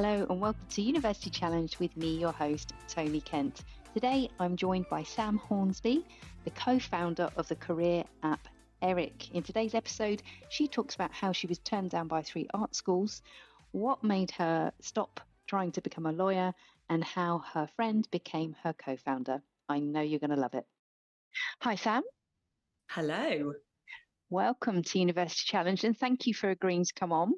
Hello 0.00 0.24
and 0.30 0.40
welcome 0.40 0.64
to 0.70 0.80
University 0.80 1.28
Challenge 1.28 1.76
with 1.80 1.96
me, 1.96 2.16
your 2.16 2.30
host, 2.30 2.72
Tony 2.86 3.20
Kent. 3.20 3.64
Today 3.94 4.30
I'm 4.38 4.54
joined 4.54 4.88
by 4.88 5.02
Sam 5.02 5.38
Hornsby, 5.38 6.06
the 6.44 6.52
co 6.52 6.78
founder 6.78 7.28
of 7.36 7.48
the 7.48 7.56
career 7.56 8.04
app 8.22 8.46
Eric. 8.80 9.34
In 9.34 9.42
today's 9.42 9.74
episode, 9.74 10.22
she 10.50 10.68
talks 10.68 10.94
about 10.94 11.10
how 11.10 11.32
she 11.32 11.48
was 11.48 11.58
turned 11.58 11.90
down 11.90 12.06
by 12.06 12.22
three 12.22 12.46
art 12.54 12.76
schools, 12.76 13.22
what 13.72 14.04
made 14.04 14.30
her 14.30 14.72
stop 14.80 15.20
trying 15.48 15.72
to 15.72 15.80
become 15.80 16.06
a 16.06 16.12
lawyer, 16.12 16.54
and 16.88 17.02
how 17.02 17.42
her 17.52 17.68
friend 17.74 18.06
became 18.12 18.54
her 18.62 18.74
co 18.74 18.96
founder. 18.98 19.42
I 19.68 19.80
know 19.80 20.00
you're 20.00 20.20
going 20.20 20.30
to 20.30 20.36
love 20.36 20.54
it. 20.54 20.66
Hi, 21.62 21.74
Sam. 21.74 22.04
Hello. 22.88 23.52
Welcome 24.30 24.84
to 24.84 24.98
University 25.00 25.42
Challenge 25.44 25.82
and 25.82 25.98
thank 25.98 26.28
you 26.28 26.34
for 26.34 26.50
agreeing 26.50 26.84
to 26.84 26.94
come 26.94 27.10
on. 27.10 27.32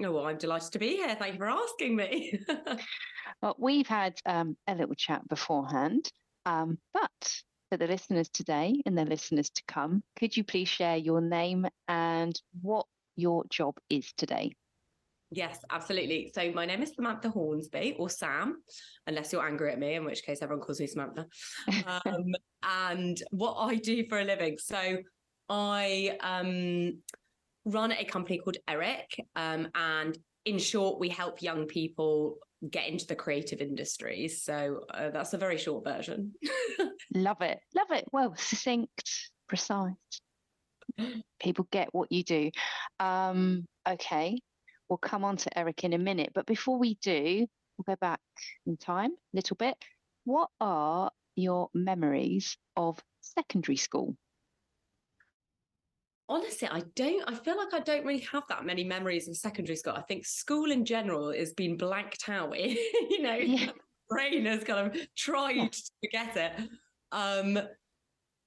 Oh, 0.00 0.10
well, 0.10 0.26
I'm 0.26 0.38
delighted 0.38 0.72
to 0.72 0.78
be 0.78 0.96
here. 0.96 1.14
Thank 1.14 1.34
you 1.34 1.38
for 1.38 1.50
asking 1.50 1.96
me. 1.96 2.40
well, 3.42 3.56
we've 3.58 3.86
had 3.86 4.18
um, 4.26 4.56
a 4.66 4.74
little 4.74 4.94
chat 4.94 5.26
beforehand, 5.28 6.10
um, 6.46 6.78
but 6.92 7.42
for 7.70 7.76
the 7.76 7.86
listeners 7.86 8.28
today 8.28 8.80
and 8.84 8.96
the 8.96 9.04
listeners 9.04 9.50
to 9.50 9.62
come, 9.68 10.02
could 10.16 10.36
you 10.36 10.44
please 10.44 10.68
share 10.68 10.96
your 10.96 11.20
name 11.20 11.66
and 11.88 12.40
what 12.62 12.86
your 13.16 13.44
job 13.50 13.76
is 13.90 14.12
today? 14.16 14.54
Yes, 15.30 15.58
absolutely. 15.70 16.30
So 16.34 16.52
my 16.52 16.66
name 16.66 16.82
is 16.82 16.92
Samantha 16.94 17.30
Hornsby, 17.30 17.96
or 17.98 18.10
Sam, 18.10 18.62
unless 19.06 19.32
you're 19.32 19.46
angry 19.46 19.72
at 19.72 19.78
me, 19.78 19.94
in 19.94 20.04
which 20.04 20.22
case 20.24 20.42
everyone 20.42 20.62
calls 20.62 20.80
me 20.80 20.86
Samantha. 20.86 21.26
Um, 21.86 22.34
and 22.62 23.22
what 23.30 23.54
I 23.54 23.76
do 23.76 24.04
for 24.08 24.20
a 24.20 24.24
living. 24.24 24.58
So 24.58 24.98
I 25.48 26.18
um, 26.20 26.98
run 27.64 27.92
a 27.92 28.04
company 28.04 28.38
called 28.38 28.56
Eric, 28.68 29.14
um, 29.36 29.68
and 29.74 30.16
in 30.44 30.58
short, 30.58 30.98
we 30.98 31.08
help 31.08 31.42
young 31.42 31.66
people 31.66 32.38
get 32.70 32.88
into 32.88 33.06
the 33.06 33.14
creative 33.14 33.60
industries. 33.60 34.42
So 34.42 34.80
uh, 34.92 35.10
that's 35.10 35.34
a 35.34 35.38
very 35.38 35.58
short 35.58 35.84
version. 35.84 36.32
Love 37.14 37.40
it. 37.40 37.58
Love 37.74 37.90
it. 37.90 38.04
Well, 38.12 38.34
succinct, 38.36 39.30
precise. 39.48 39.94
People 41.40 41.66
get 41.70 41.88
what 41.92 42.12
you 42.12 42.22
do. 42.22 42.50
Um, 43.00 43.66
okay. 43.88 44.38
We'll 44.88 44.98
come 44.98 45.24
on 45.24 45.36
to 45.38 45.58
Eric 45.58 45.84
in 45.84 45.92
a 45.92 45.98
minute. 45.98 46.30
But 46.34 46.46
before 46.46 46.78
we 46.78 46.96
do, 47.02 47.46
we'll 47.76 47.94
go 47.94 47.96
back 48.00 48.20
in 48.66 48.76
time 48.76 49.10
a 49.10 49.36
little 49.36 49.56
bit. 49.56 49.76
What 50.24 50.50
are 50.60 51.10
your 51.34 51.68
memories 51.74 52.56
of 52.76 53.00
secondary 53.20 53.76
school? 53.76 54.16
Honestly, 56.32 56.68
I 56.68 56.82
don't, 56.96 57.22
I 57.28 57.34
feel 57.34 57.56
like 57.56 57.74
I 57.74 57.80
don't 57.80 58.04
really 58.04 58.26
have 58.32 58.44
that 58.48 58.64
many 58.64 58.84
memories 58.84 59.28
of 59.28 59.36
secondary 59.36 59.76
school. 59.76 59.92
I 59.94 60.02
think 60.02 60.24
school 60.24 60.70
in 60.70 60.84
general 60.84 61.32
has 61.32 61.52
been 61.52 61.76
blanked 61.76 62.28
out. 62.28 62.56
you 62.58 63.22
know, 63.22 63.34
yeah. 63.34 63.70
brain 64.08 64.46
has 64.46 64.64
kind 64.64 64.90
of 64.90 65.14
tried 65.16 65.72
to 65.72 65.82
forget 66.02 66.36
it. 66.36 66.68
Um, 67.12 67.58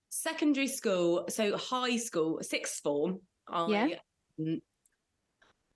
secondary 0.09 0.67
school, 0.67 1.25
so 1.30 1.55
high 1.58 1.97
school, 1.97 2.39
sixth 2.42 2.81
form, 2.81 3.19
I, 3.47 3.67
yeah. 4.38 4.55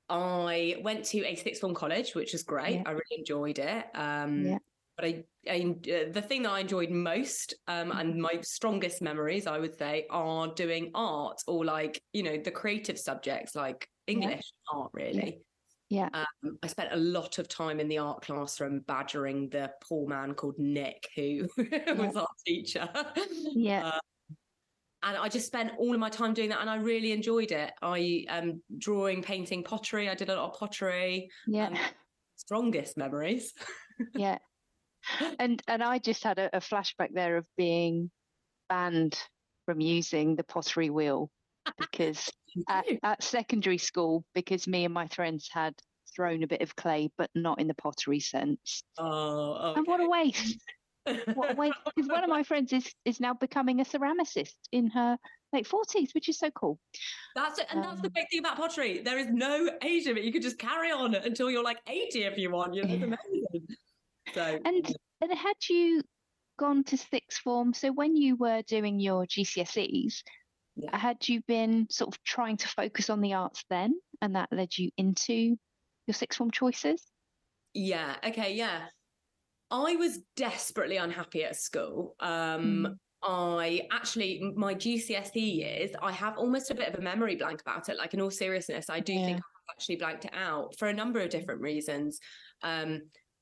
I 0.09 0.77
went 0.81 1.05
to 1.05 1.23
a 1.25 1.35
sixth 1.35 1.61
form 1.61 1.75
college, 1.75 2.15
which 2.15 2.33
was 2.33 2.41
great. 2.41 2.77
Yeah. 2.77 2.83
I 2.87 2.91
really 2.91 3.19
enjoyed 3.19 3.59
it. 3.59 3.85
Um, 3.93 4.45
yeah 4.45 4.57
but 4.99 5.07
I, 5.07 5.23
I 5.49 5.75
uh, 5.91 6.11
the 6.11 6.21
thing 6.21 6.43
that 6.43 6.51
I 6.51 6.59
enjoyed 6.59 6.89
most 6.89 7.53
um, 7.67 7.91
and 7.91 8.13
mm-hmm. 8.13 8.21
my 8.21 8.39
strongest 8.41 9.01
memories, 9.01 9.47
I 9.47 9.57
would 9.57 9.77
say, 9.77 10.05
are 10.09 10.53
doing 10.53 10.91
art 10.93 11.41
or 11.47 11.63
like 11.63 12.01
you 12.13 12.23
know 12.23 12.37
the 12.37 12.51
creative 12.51 12.99
subjects 12.99 13.55
like 13.55 13.87
English 14.07 14.51
yeah. 14.73 14.79
art, 14.79 14.91
really. 14.93 15.41
Yeah. 15.89 16.09
Um, 16.13 16.57
I 16.61 16.67
spent 16.67 16.89
a 16.91 16.97
lot 16.97 17.39
of 17.39 17.47
time 17.47 17.79
in 17.79 17.87
the 17.87 17.97
art 17.97 18.21
classroom 18.21 18.81
badgering 18.81 19.49
the 19.49 19.71
poor 19.81 20.07
man 20.07 20.35
called 20.35 20.59
Nick, 20.59 21.07
who 21.15 21.47
yeah. 21.57 21.93
was 21.93 22.15
our 22.15 22.27
teacher. 22.45 22.87
Yeah. 23.55 23.87
Uh, 23.87 23.99
and 25.01 25.17
I 25.17 25.29
just 25.29 25.47
spent 25.47 25.71
all 25.79 25.93
of 25.93 25.99
my 25.99 26.09
time 26.09 26.33
doing 26.33 26.49
that, 26.49 26.59
and 26.59 26.69
I 26.69 26.75
really 26.75 27.13
enjoyed 27.13 27.53
it. 27.53 27.71
I 27.81 28.25
um 28.29 28.61
drawing, 28.77 29.23
painting, 29.23 29.63
pottery. 29.63 30.09
I 30.09 30.15
did 30.15 30.29
a 30.29 30.35
lot 30.35 30.51
of 30.51 30.59
pottery. 30.59 31.29
Yeah. 31.47 31.67
Um, 31.67 31.77
strongest 32.35 32.97
memories. 32.97 33.53
yeah 34.13 34.37
and 35.39 35.61
and 35.67 35.83
I 35.83 35.99
just 35.99 36.23
had 36.23 36.39
a, 36.39 36.57
a 36.57 36.59
flashback 36.59 37.13
there 37.13 37.37
of 37.37 37.45
being 37.57 38.11
banned 38.67 39.17
from 39.65 39.81
using 39.81 40.35
the 40.35 40.43
pottery 40.43 40.89
wheel 40.89 41.29
because 41.79 42.29
at, 42.67 42.85
at, 43.03 43.23
secondary 43.23 43.77
school 43.77 44.23
because 44.33 44.67
me 44.67 44.85
and 44.85 44.93
my 44.93 45.07
friends 45.07 45.49
had 45.51 45.73
thrown 46.15 46.43
a 46.43 46.47
bit 46.47 46.61
of 46.61 46.75
clay 46.75 47.09
but 47.17 47.29
not 47.35 47.59
in 47.59 47.67
the 47.67 47.75
pottery 47.75 48.19
sense. 48.19 48.83
Oh 48.97 49.71
okay. 49.71 49.79
and 49.79 49.87
what 49.87 50.01
a 50.01 50.09
waste. 50.09 50.59
What 51.33 51.51
a 51.51 51.55
waste 51.55 51.77
because 51.85 52.09
one 52.09 52.23
of 52.23 52.29
my 52.29 52.43
friends 52.49 52.73
is 52.73 52.91
is 53.05 53.19
now 53.19 53.33
becoming 53.33 53.79
a 53.79 53.85
ceramicist 53.85 54.55
in 54.71 54.87
her 54.87 55.17
late 55.53 55.67
40s 55.67 56.13
which 56.13 56.29
is 56.29 56.37
so 56.37 56.49
cool. 56.51 56.79
That's 57.35 57.59
it 57.59 57.67
and 57.69 57.79
um, 57.79 57.85
that's 57.85 58.01
the 58.01 58.07
um, 58.07 58.13
big 58.13 58.25
thing 58.31 58.39
about 58.39 58.57
pottery. 58.57 59.01
There 59.03 59.19
is 59.19 59.27
no 59.29 59.69
age 59.83 60.07
limit. 60.07 60.23
You 60.23 60.31
can 60.31 60.41
just 60.41 60.57
carry 60.57 60.91
on 60.91 61.15
until 61.15 61.49
you're 61.51 61.63
like 61.63 61.79
80 61.87 62.23
if 62.23 62.37
you 62.37 62.51
want. 62.51 62.73
You 62.73 62.83
know 62.83 62.95
yeah. 62.95 63.03
amazing 63.05 63.67
so, 64.33 64.59
and 64.65 64.95
and 65.21 65.33
had 65.33 65.55
you 65.69 66.01
gone 66.57 66.83
to 66.85 66.97
sixth 66.97 67.39
form? 67.39 67.73
So 67.73 67.91
when 67.91 68.15
you 68.15 68.35
were 68.35 68.61
doing 68.63 68.99
your 68.99 69.25
GCSEs, 69.25 70.21
yeah. 70.75 70.97
had 70.97 71.27
you 71.27 71.41
been 71.47 71.87
sort 71.89 72.13
of 72.13 72.23
trying 72.23 72.57
to 72.57 72.67
focus 72.67 73.09
on 73.09 73.21
the 73.21 73.33
arts 73.33 73.63
then, 73.69 73.93
and 74.21 74.35
that 74.35 74.49
led 74.51 74.77
you 74.77 74.91
into 74.97 75.57
your 76.07 76.13
sixth 76.13 76.37
form 76.37 76.51
choices? 76.51 77.03
Yeah. 77.73 78.15
Okay. 78.25 78.55
Yeah. 78.55 78.85
I 79.71 79.95
was 79.95 80.19
desperately 80.35 80.97
unhappy 80.97 81.43
at 81.43 81.55
school. 81.55 82.15
Um, 82.19 82.87
mm. 82.89 82.95
I 83.21 83.81
actually, 83.91 84.41
my 84.55 84.73
GCSE 84.73 85.55
years, 85.55 85.91
I 86.01 86.11
have 86.11 86.37
almost 86.37 86.71
a 86.71 86.75
bit 86.75 86.87
of 86.87 86.99
a 86.99 87.01
memory 87.01 87.35
blank 87.35 87.61
about 87.61 87.89
it. 87.89 87.97
Like, 87.97 88.13
in 88.13 88.21
all 88.21 88.31
seriousness, 88.31 88.89
I 88.89 88.99
do 88.99 89.13
yeah. 89.13 89.25
think 89.25 89.37
I've 89.37 89.75
actually 89.75 89.97
blanked 89.97 90.25
it 90.25 90.31
out 90.33 90.75
for 90.79 90.87
a 90.87 90.93
number 90.93 91.19
of 91.19 91.29
different 91.29 91.61
reasons. 91.61 92.19
Um, 92.63 93.01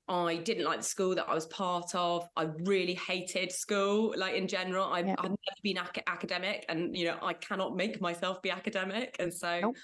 I 0.10 0.38
didn't 0.38 0.64
like 0.64 0.80
the 0.80 0.86
school 0.86 1.16
that 1.16 1.28
I 1.28 1.34
was 1.34 1.46
part 1.48 1.94
of. 1.94 2.28
I 2.38 2.44
really 2.62 2.94
hated 2.94 3.52
school, 3.52 4.14
like 4.16 4.36
in 4.36 4.48
general. 4.48 4.86
I, 4.86 5.00
yeah. 5.00 5.16
I've 5.18 5.30
never 5.30 5.38
been 5.64 5.78
ac- 5.78 6.04
academic, 6.08 6.66
and 6.70 6.96
you 6.96 7.06
know, 7.06 7.18
I 7.22 7.34
cannot 7.34 7.76
make 7.76 8.00
myself 8.00 8.42
be 8.42 8.50
academic. 8.50 9.18
And 9.20 9.34
so, 9.34 9.60
nope. 9.62 9.76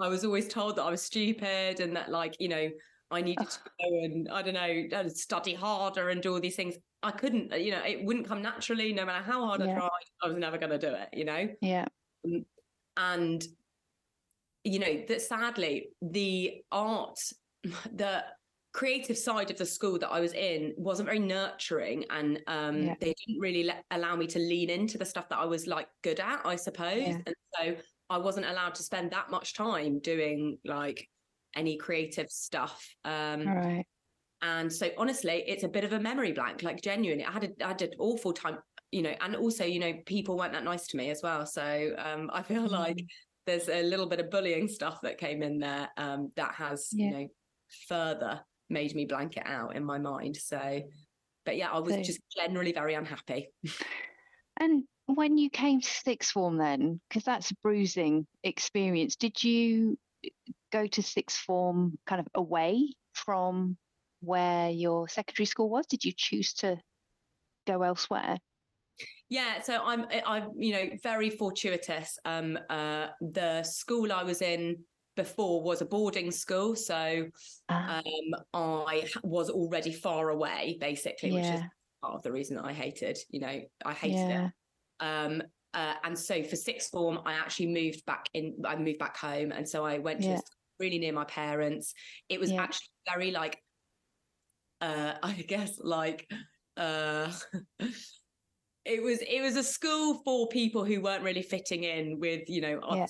I 0.00 0.08
was 0.08 0.24
always 0.24 0.48
told 0.48 0.76
that 0.76 0.82
I 0.82 0.90
was 0.90 1.02
stupid, 1.02 1.80
and 1.80 1.94
that 1.94 2.10
like 2.10 2.36
you 2.40 2.48
know, 2.48 2.70
I 3.10 3.20
needed 3.20 3.50
to 3.50 3.58
go 3.58 4.04
and 4.04 4.28
I 4.30 4.42
don't 4.42 4.54
know, 4.54 5.08
study 5.08 5.54
harder 5.54 6.08
and 6.08 6.22
do 6.22 6.32
all 6.32 6.40
these 6.40 6.56
things. 6.56 6.76
I 7.02 7.10
couldn't, 7.10 7.52
you 7.58 7.72
know, 7.72 7.82
it 7.84 8.04
wouldn't 8.04 8.28
come 8.28 8.42
naturally. 8.42 8.92
No 8.92 9.04
matter 9.04 9.24
how 9.24 9.46
hard 9.46 9.60
yeah. 9.60 9.72
I 9.72 9.78
tried, 9.78 9.90
I 10.22 10.28
was 10.28 10.36
never 10.36 10.58
going 10.58 10.70
to 10.70 10.78
do 10.78 10.94
it. 10.94 11.08
You 11.12 11.24
know. 11.24 11.48
Yeah. 11.60 11.86
Um, 12.24 12.44
and 12.96 13.44
you 14.64 14.78
know 14.78 15.04
that 15.08 15.20
sadly, 15.20 15.88
the 16.00 16.62
art 16.72 17.18
that 17.92 18.36
creative 18.72 19.18
side 19.18 19.50
of 19.50 19.58
the 19.58 19.66
school 19.66 19.98
that 19.98 20.10
I 20.10 20.20
was 20.20 20.32
in 20.32 20.72
wasn't 20.76 21.06
very 21.06 21.18
nurturing 21.18 22.04
and 22.10 22.40
um, 22.46 22.82
yeah. 22.82 22.94
they 23.00 23.14
didn't 23.26 23.40
really 23.40 23.64
let, 23.64 23.84
allow 23.90 24.14
me 24.14 24.26
to 24.28 24.38
lean 24.38 24.70
into 24.70 24.96
the 24.96 25.04
stuff 25.04 25.28
that 25.30 25.38
I 25.38 25.44
was 25.44 25.66
like 25.66 25.88
good 26.02 26.20
at, 26.20 26.40
I 26.44 26.56
suppose. 26.56 27.02
Yeah. 27.02 27.18
And 27.26 27.34
so 27.56 27.76
I 28.08 28.18
wasn't 28.18 28.46
allowed 28.46 28.74
to 28.76 28.82
spend 28.82 29.10
that 29.10 29.30
much 29.30 29.54
time 29.54 29.98
doing 29.98 30.58
like 30.64 31.08
any 31.56 31.76
creative 31.78 32.30
stuff. 32.30 32.88
Um, 33.04 33.46
right. 33.46 33.84
And 34.42 34.72
so 34.72 34.88
honestly, 34.96 35.44
it's 35.46 35.64
a 35.64 35.68
bit 35.68 35.84
of 35.84 35.92
a 35.92 36.00
memory 36.00 36.32
blank, 36.32 36.62
like 36.62 36.80
genuinely. 36.80 37.24
I 37.24 37.32
had 37.32 37.44
a, 37.44 37.64
I 37.64 37.68
had 37.68 37.82
an 37.82 37.90
awful 37.98 38.32
time, 38.32 38.58
you 38.92 39.02
know, 39.02 39.14
and 39.20 39.34
also, 39.36 39.64
you 39.64 39.80
know, 39.80 39.94
people 40.06 40.36
weren't 40.38 40.52
that 40.52 40.64
nice 40.64 40.86
to 40.88 40.96
me 40.96 41.10
as 41.10 41.22
well. 41.22 41.44
So 41.44 41.94
um, 41.98 42.30
I 42.32 42.42
feel 42.42 42.68
mm. 42.68 42.70
like 42.70 43.04
there's 43.46 43.68
a 43.68 43.82
little 43.82 44.06
bit 44.06 44.20
of 44.20 44.30
bullying 44.30 44.68
stuff 44.68 45.00
that 45.02 45.18
came 45.18 45.42
in 45.42 45.58
there 45.58 45.88
um, 45.96 46.30
that 46.36 46.54
has, 46.54 46.88
yeah. 46.92 47.06
you 47.06 47.10
know, 47.10 47.28
further 47.88 48.40
made 48.70 48.94
me 48.94 49.04
blank 49.04 49.36
it 49.36 49.46
out 49.46 49.76
in 49.76 49.84
my 49.84 49.98
mind. 49.98 50.36
So, 50.36 50.82
but 51.44 51.56
yeah, 51.56 51.70
I 51.70 51.78
was 51.80 51.94
so, 51.94 52.02
just 52.02 52.20
generally 52.34 52.72
very 52.72 52.94
unhappy. 52.94 53.48
and 54.60 54.84
when 55.06 55.38
you 55.38 55.50
came 55.50 55.80
to 55.80 55.88
sixth 55.88 56.32
form, 56.32 56.56
then, 56.56 57.00
because 57.08 57.24
that's 57.24 57.50
a 57.50 57.56
bruising 57.62 58.26
experience, 58.44 59.16
did 59.16 59.42
you 59.42 59.98
go 60.72 60.86
to 60.86 61.02
sixth 61.02 61.38
form 61.38 61.98
kind 62.06 62.20
of 62.20 62.28
away 62.34 62.94
from 63.12 63.76
where 64.20 64.70
your 64.70 65.08
secondary 65.08 65.46
school 65.46 65.68
was? 65.68 65.86
Did 65.86 66.04
you 66.04 66.12
choose 66.16 66.52
to 66.54 66.78
go 67.66 67.82
elsewhere? 67.82 68.38
Yeah, 69.28 69.62
so 69.62 69.80
I'm 69.82 70.06
I'm 70.26 70.50
you 70.56 70.72
know 70.72 70.90
very 71.02 71.30
fortuitous. 71.30 72.18
Um, 72.24 72.58
uh, 72.68 73.08
the 73.20 73.62
school 73.62 74.12
I 74.12 74.24
was 74.24 74.42
in 74.42 74.78
before 75.20 75.62
was 75.62 75.82
a 75.82 75.84
boarding 75.84 76.30
school. 76.30 76.74
So 76.74 77.26
uh, 77.68 78.02
um, 78.02 78.40
I 78.54 79.06
was 79.22 79.50
already 79.50 79.92
far 79.92 80.30
away, 80.30 80.78
basically, 80.80 81.30
yeah. 81.30 81.34
which 81.34 81.60
is 81.60 81.60
part 82.02 82.14
of 82.14 82.22
the 82.22 82.32
reason 82.32 82.56
that 82.56 82.64
I 82.64 82.72
hated, 82.72 83.18
you 83.28 83.40
know, 83.40 83.60
I 83.84 83.92
hated 83.92 84.28
yeah. 84.28 84.46
it. 84.46 84.52
Um, 85.04 85.42
uh, 85.74 85.94
and 86.04 86.18
so 86.18 86.42
for 86.42 86.56
sixth 86.56 86.90
form, 86.90 87.20
I 87.26 87.34
actually 87.34 87.66
moved 87.66 88.04
back 88.06 88.28
in, 88.32 88.56
I 88.64 88.76
moved 88.76 88.98
back 88.98 89.16
home. 89.16 89.52
And 89.52 89.68
so 89.68 89.84
I 89.84 89.98
went 89.98 90.22
to 90.22 90.40
really 90.78 90.98
near 90.98 91.12
my 91.12 91.24
parents. 91.24 91.92
It 92.28 92.40
was 92.40 92.50
Yeah. 92.50 92.62
actually 92.62 92.88
very 93.12 93.30
like, 93.30 93.62
uh, 94.80 95.14
I 95.22 95.32
guess 95.46 95.78
like, 95.78 96.26
uh, 96.76 97.30
it 98.86 99.02
was 99.02 99.18
it 99.20 99.42
was 99.42 99.56
a 99.56 99.62
school 99.62 100.22
for 100.24 100.48
people 100.48 100.84
who 100.84 101.02
weren't 101.02 101.22
really 101.22 101.42
fitting 101.42 101.84
in 101.84 102.18
with 102.18 102.48
you 102.48 102.62
know 102.62 102.80
Yeah. 102.90 103.06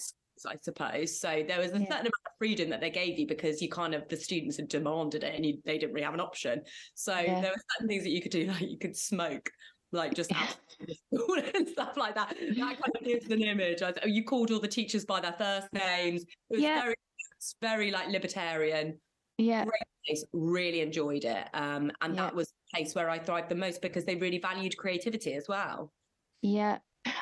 I 0.46 0.56
suppose. 0.56 1.20
So 1.20 1.44
there 1.46 1.58
was 1.58 1.72
a 1.72 1.78
Yeah. 1.78 1.84
certain 1.84 2.00
amount 2.00 2.26
of 2.26 2.32
freedom 2.38 2.70
that 2.70 2.80
they 2.80 2.90
gave 2.90 3.18
you 3.18 3.26
because 3.26 3.60
you 3.60 3.68
kind 3.68 3.94
of 3.94 4.08
the 4.08 4.16
students 4.16 4.56
had 4.56 4.68
demanded 4.68 5.24
it 5.24 5.34
and 5.34 5.44
you, 5.44 5.60
they 5.64 5.78
didn't 5.78 5.92
really 5.94 6.04
have 6.04 6.14
an 6.14 6.20
option. 6.20 6.62
So 6.94 7.16
Yeah. 7.18 7.40
there 7.40 7.50
were 7.50 7.62
certain 7.76 7.88
things 7.88 8.04
that 8.04 8.10
you 8.10 8.22
could 8.22 8.32
do, 8.32 8.46
like 8.52 8.62
you 8.70 8.78
could 8.78 8.96
smoke, 8.96 9.50
like 9.92 10.14
just 10.14 10.30
Yeah. 10.30 10.42
outside 10.42 10.58
school 11.14 11.36
and 11.54 11.68
stuff 11.68 11.96
like 11.96 12.14
that. 12.14 12.36
That 12.38 12.56
kind 12.56 12.96
of 12.96 13.04
gives 13.04 13.26
an 13.30 13.42
image. 13.42 13.82
I, 13.82 13.92
you 14.04 14.24
called 14.24 14.50
all 14.50 14.60
the 14.60 14.68
teachers 14.68 15.04
by 15.04 15.20
their 15.20 15.34
first 15.34 15.72
names. 15.72 16.22
It 16.22 16.54
was 16.54 16.60
Yeah. 16.62 16.82
very, 16.82 16.94
it's 17.36 17.54
very 17.60 17.90
like 17.90 18.08
libertarian. 18.08 19.00
Yeah. 19.38 19.64
Place. 20.06 20.24
Really 20.32 20.80
enjoyed 20.80 21.24
it, 21.24 21.46
um, 21.52 21.92
and 22.00 22.16
that 22.16 22.34
was 22.34 22.48
the 22.48 22.78
place 22.78 22.94
where 22.94 23.10
I 23.10 23.18
thrived 23.18 23.50
the 23.50 23.54
most 23.54 23.82
because 23.82 24.06
they 24.06 24.16
really 24.16 24.38
valued 24.38 24.74
creativity 24.78 25.34
as 25.34 25.46
well. 25.46 25.92
Yeah. 26.40 26.78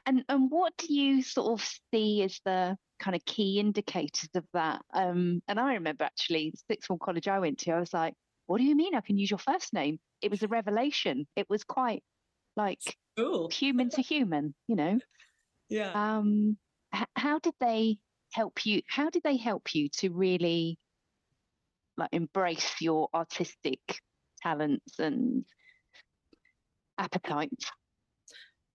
And 0.07 0.25
and 0.29 0.51
what 0.51 0.77
do 0.77 0.93
you 0.93 1.23
sort 1.23 1.61
of 1.61 1.67
see 1.93 2.23
as 2.23 2.41
the 2.45 2.77
kind 2.99 3.15
of 3.15 3.25
key 3.25 3.61
indicators 3.61 4.29
of 4.35 4.47
that? 4.53 4.83
Um, 4.93 5.41
and 5.47 5.61
I 5.61 5.75
remember 5.75 6.05
actually 6.05 6.51
the 6.51 6.59
sixth 6.71 6.89
form 6.89 6.99
college 7.03 7.29
I 7.29 7.39
went 7.39 7.59
to, 7.61 7.73
I 7.73 7.81
was 7.81 7.93
like, 7.95 8.15
what 8.47 8.59
do 8.59 8.65
you 8.65 8.75
mean 8.77 8.95
I 8.95 9.01
can 9.01 9.19
use 9.19 9.31
your 9.31 9.39
first 9.39 9.73
name? 9.73 9.99
It 10.21 10.31
was 10.31 10.43
a 10.43 10.49
revelation. 10.49 11.27
It 11.37 11.49
was 11.49 11.65
quite 11.65 12.03
like 12.57 12.99
Cool. 13.17 13.53
human 13.53 13.91
to 13.91 14.03
human, 14.03 14.55
you 14.69 14.77
know. 14.77 15.01
Yeah. 15.69 15.99
Um, 15.99 16.59
h- 16.95 17.07
how 17.17 17.39
did 17.41 17.55
they 17.61 17.99
help 18.33 18.67
you? 18.67 18.83
How 18.89 19.11
did 19.11 19.23
they 19.25 19.37
help 19.37 19.75
you 19.75 19.89
to 20.01 20.11
really 20.11 20.79
like 21.97 22.11
embrace 22.13 22.81
your 22.81 23.09
artistic 23.15 23.81
talents 24.43 24.99
and 24.99 25.45
appetites? 26.99 27.71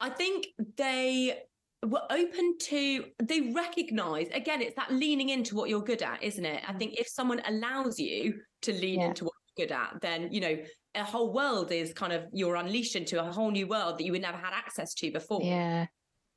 I 0.03 0.09
think 0.09 0.47
they 0.77 1.41
were 1.85 2.01
open 2.09 2.57
to 2.57 3.05
they 3.21 3.51
recognize 3.51 4.27
again 4.33 4.61
it's 4.61 4.75
that 4.75 4.91
leaning 4.91 5.29
into 5.29 5.55
what 5.55 5.69
you're 5.69 5.81
good 5.83 6.01
at 6.01 6.23
isn't 6.23 6.45
it 6.45 6.63
i 6.65 6.71
think 6.71 6.93
if 6.97 7.07
someone 7.09 7.41
allows 7.45 7.99
you 7.99 8.39
to 8.61 8.71
lean 8.71 9.01
Yeah. 9.01 9.07
into 9.07 9.25
what 9.25 9.33
you're 9.57 9.67
good 9.67 9.73
at 9.73 9.99
then 10.01 10.31
you 10.31 10.39
know 10.39 10.57
a 10.95 11.03
whole 11.03 11.33
world 11.33 11.73
is 11.73 11.91
kind 11.93 12.13
of 12.13 12.25
you're 12.31 12.55
unleashed 12.55 12.95
into 12.95 13.19
a 13.21 13.29
whole 13.29 13.51
new 13.51 13.67
world 13.67 13.97
that 13.97 14.05
you 14.05 14.13
would 14.13 14.21
never 14.21 14.37
had 14.37 14.53
access 14.53 14.93
to 14.93 15.11
before 15.11 15.41
Yeah. 15.43 15.87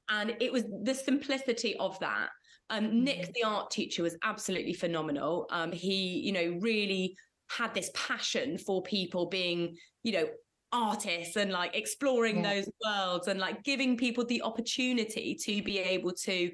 and 0.09 0.37
it 0.41 0.53
was 0.53 0.65
the 0.83 0.95
simplicity 0.95 1.77
of 1.77 1.97
that 2.01 2.31
um, 2.71 3.05
nick 3.05 3.21
Mhm. 3.21 3.33
the 3.35 3.45
art 3.45 3.71
teacher 3.71 4.03
was 4.03 4.17
absolutely 4.25 4.75
phenomenal 4.75 5.47
um, 5.51 5.71
he 5.71 6.19
you 6.27 6.33
know 6.33 6.59
really 6.61 7.17
had 7.51 7.73
this 7.73 7.91
passion 7.95 8.59
for 8.59 8.83
people 8.83 9.27
being 9.27 9.77
you 10.03 10.13
know 10.13 10.27
artists 10.73 11.37
and 11.37 11.51
like 11.53 11.77
exploring 11.77 12.43
Yeah. 12.43 12.55
those 12.55 12.69
worlds 12.85 13.29
and 13.29 13.39
like 13.41 13.63
giving 13.63 13.97
people 13.97 14.25
the 14.25 14.43
opportunity 14.43 15.35
to 15.35 15.63
be 15.63 15.79
able 15.79 16.13
to 16.13 16.51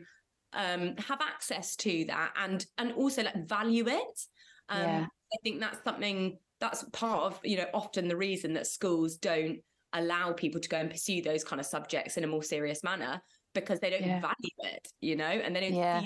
um 0.52 0.94
have 0.98 1.20
access 1.22 1.76
to 1.76 2.04
that 2.06 2.32
and 2.36 2.66
and 2.76 2.92
also 2.92 3.22
like 3.22 3.48
value 3.48 3.88
it 3.88 4.20
um 4.68 4.80
Yeah. 4.82 5.06
i 5.32 5.36
think 5.42 5.60
that's 5.60 5.82
something 5.82 6.38
that's 6.60 6.84
part 6.92 7.22
of 7.22 7.40
you 7.42 7.56
know 7.56 7.66
often 7.72 8.06
the 8.06 8.16
reason 8.16 8.52
that 8.52 8.66
schools 8.66 9.16
don't 9.16 9.60
allow 9.94 10.32
people 10.32 10.60
to 10.60 10.68
go 10.68 10.76
and 10.76 10.90
pursue 10.90 11.22
those 11.22 11.42
kind 11.42 11.58
of 11.58 11.66
subjects 11.66 12.16
in 12.18 12.24
a 12.24 12.26
more 12.26 12.42
serious 12.42 12.84
manner 12.84 13.22
because 13.54 13.80
they 13.80 13.90
don't 13.90 14.02
Yeah. 14.02 14.20
value 14.20 14.74
it 14.74 14.88
you 15.00 15.16
know 15.16 15.24
and 15.24 15.56
they 15.56 15.60
don't 15.60 15.74
Yeah. 15.74 16.02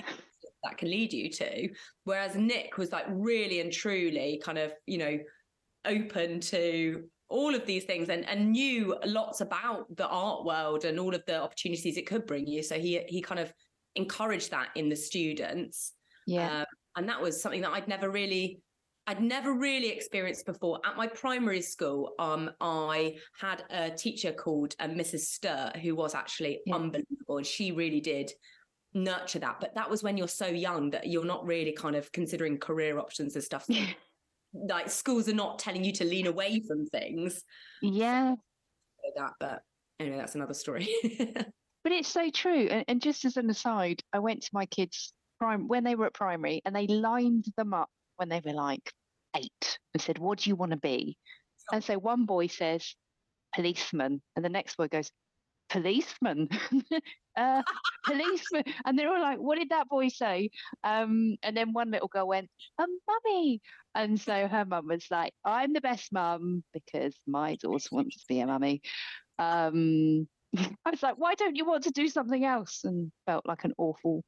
that 0.63 0.77
can 0.77 0.89
lead 0.89 1.11
you 1.11 1.29
to 1.29 1.69
whereas 2.05 2.35
nick 2.35 2.77
was 2.77 2.91
like 2.93 3.05
really 3.09 3.59
and 3.59 3.71
truly 3.71 4.41
kind 4.43 4.57
of 4.57 4.73
you 4.85 4.97
know 4.97 5.19
open 5.85 6.39
to 6.39 7.09
all 7.29 7.53
of 7.53 7.65
these 7.65 7.83
things 7.83 8.09
and, 8.09 8.27
and 8.27 8.51
knew 8.51 8.95
lots 9.05 9.41
about 9.41 9.93
the 9.95 10.07
art 10.07 10.45
world 10.45 10.85
and 10.85 10.99
all 10.99 11.13
of 11.13 11.23
the 11.25 11.41
opportunities 11.41 11.97
it 11.97 12.07
could 12.07 12.25
bring 12.25 12.47
you 12.47 12.63
so 12.63 12.75
he 12.79 13.01
he 13.07 13.21
kind 13.21 13.39
of 13.39 13.51
encouraged 13.95 14.51
that 14.51 14.69
in 14.75 14.89
the 14.89 14.95
students 14.95 15.93
Yeah. 16.25 16.59
um, 16.61 16.65
and 16.95 17.09
that 17.09 17.21
was 17.21 17.41
something 17.41 17.61
that 17.61 17.71
I'd 17.71 17.87
never 17.87 18.09
really 18.09 18.61
I'd 19.09 19.21
never 19.23 19.53
really 19.53 19.87
experienced 19.87 20.45
before. 20.45 20.81
At 20.85 20.97
my 20.97 21.07
primary 21.07 21.61
school, 21.61 22.11
um, 22.19 22.51
I 22.59 23.15
had 23.39 23.63
a 23.69 23.89
teacher 23.89 24.33
called 24.33 24.75
um, 24.81 24.95
Mrs. 24.95 25.19
Stir, 25.21 25.71
who 25.81 25.95
was 25.95 26.13
actually 26.13 26.59
Yeah. 26.65 26.75
unbelievable, 26.75 27.37
and 27.37 27.45
she 27.45 27.71
really 27.71 28.01
did 28.01 28.33
nurture 28.93 29.39
that. 29.39 29.61
But 29.61 29.75
that 29.75 29.89
was 29.89 30.03
when 30.03 30.17
you're 30.17 30.27
so 30.27 30.47
young 30.47 30.89
that 30.89 31.07
you're 31.07 31.23
not 31.23 31.45
really 31.45 31.71
kind 31.71 31.95
of 31.95 32.11
considering 32.11 32.57
career 32.57 32.99
options 32.99 33.35
and 33.35 33.43
stuff. 33.43 33.65
So, 33.71 33.75
like 34.69 34.89
schools 34.89 35.27
are 35.29 35.33
not 35.33 35.59
telling 35.59 35.83
you 35.83 35.91
to 35.93 36.05
lean 36.05 36.27
away 36.27 36.61
from 36.67 36.85
things 36.87 37.43
yeah. 37.81 38.29
like 38.29 39.13
that. 39.15 39.33
But 39.39 39.61
anyway, 39.99 40.17
that's 40.17 40.35
another 40.35 40.53
story. 40.53 40.87
But 41.87 41.93
it's 41.93 42.09
so 42.09 42.29
true. 42.29 42.67
And, 42.69 42.83
and 42.89 43.01
just 43.01 43.23
as 43.23 43.37
an 43.37 43.49
aside, 43.49 44.01
I 44.11 44.19
went 44.19 44.41
to 44.41 44.49
my 44.51 44.65
kids' 44.65 45.13
prime 45.39 45.69
when 45.69 45.85
they 45.85 45.95
were 45.95 46.07
at 46.07 46.13
primary 46.13 46.61
and 46.65 46.75
they 46.75 46.85
lined 46.85 47.45
them 47.55 47.73
up 47.73 47.87
when 48.17 48.27
they 48.27 48.41
were 48.43 48.51
like 48.51 48.91
eight 49.37 49.79
and 49.93 50.01
said, 50.01 50.17
What 50.17 50.39
do 50.39 50.49
you 50.49 50.57
want 50.57 50.71
to 50.71 50.77
be? 50.77 51.17
And 51.71 51.81
so 51.81 51.97
one 51.97 52.25
boy 52.25 52.47
says, 52.47 52.93
Policeman. 53.55 54.21
And 54.35 54.43
the 54.43 54.49
next 54.49 54.75
boy 54.75 54.89
goes, 54.89 55.09
Policeman. 55.69 56.49
uh, 57.37 57.61
policeman. 58.05 58.63
And 58.85 58.97
they're 58.97 59.09
all 59.09 59.21
like, 59.21 59.39
What 59.39 59.57
did 59.57 59.69
that 59.69 59.87
boy 59.87 60.09
say? 60.09 60.49
Um, 60.83 61.35
and 61.43 61.55
then 61.55 61.73
one 61.73 61.91
little 61.91 62.07
girl 62.07 62.27
went, 62.27 62.49
Um, 62.79 62.89
mummy. 63.07 63.61
And 63.95 64.19
so 64.19 64.47
her 64.47 64.65
mum 64.65 64.87
was 64.87 65.05
like, 65.09 65.33
I'm 65.43 65.73
the 65.73 65.81
best 65.81 66.13
mum 66.13 66.63
because 66.73 67.15
my 67.25 67.55
daughter 67.55 67.89
wants 67.91 68.17
to 68.17 68.25
be 68.27 68.39
a 68.39 68.47
mummy. 68.47 68.81
Um, 69.39 70.27
I 70.85 70.89
was 70.91 71.03
like, 71.03 71.15
why 71.17 71.35
don't 71.35 71.55
you 71.55 71.65
want 71.65 71.83
to 71.83 71.91
do 71.91 72.07
something 72.07 72.45
else? 72.45 72.81
And 72.83 73.11
felt 73.25 73.45
like 73.45 73.63
an 73.63 73.73
awful 73.77 74.23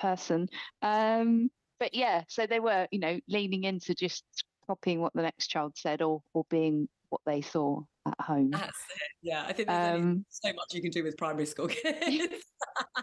person. 0.00 0.48
Um, 0.82 1.50
but 1.80 1.94
yeah, 1.94 2.22
so 2.28 2.46
they 2.46 2.60
were, 2.60 2.86
you 2.90 2.98
know, 2.98 3.18
leaning 3.28 3.64
into 3.64 3.94
just 3.94 4.24
copying 4.66 5.00
what 5.00 5.12
the 5.14 5.22
next 5.22 5.48
child 5.48 5.72
said 5.76 6.00
or 6.02 6.22
or 6.32 6.44
being 6.48 6.88
what 7.10 7.20
they 7.26 7.40
saw 7.42 7.82
at 8.06 8.20
home. 8.20 8.50
that's 8.50 8.68
it. 8.68 9.02
Yeah, 9.22 9.44
I 9.46 9.52
think 9.52 9.68
there's 9.68 9.94
only 9.94 10.02
Um, 10.12 10.26
so 10.28 10.48
much 10.52 10.66
you 10.72 10.82
can 10.82 10.90
do 10.90 11.02
with 11.04 11.16
primary 11.16 11.46
school 11.46 11.68
kids. 11.68 12.44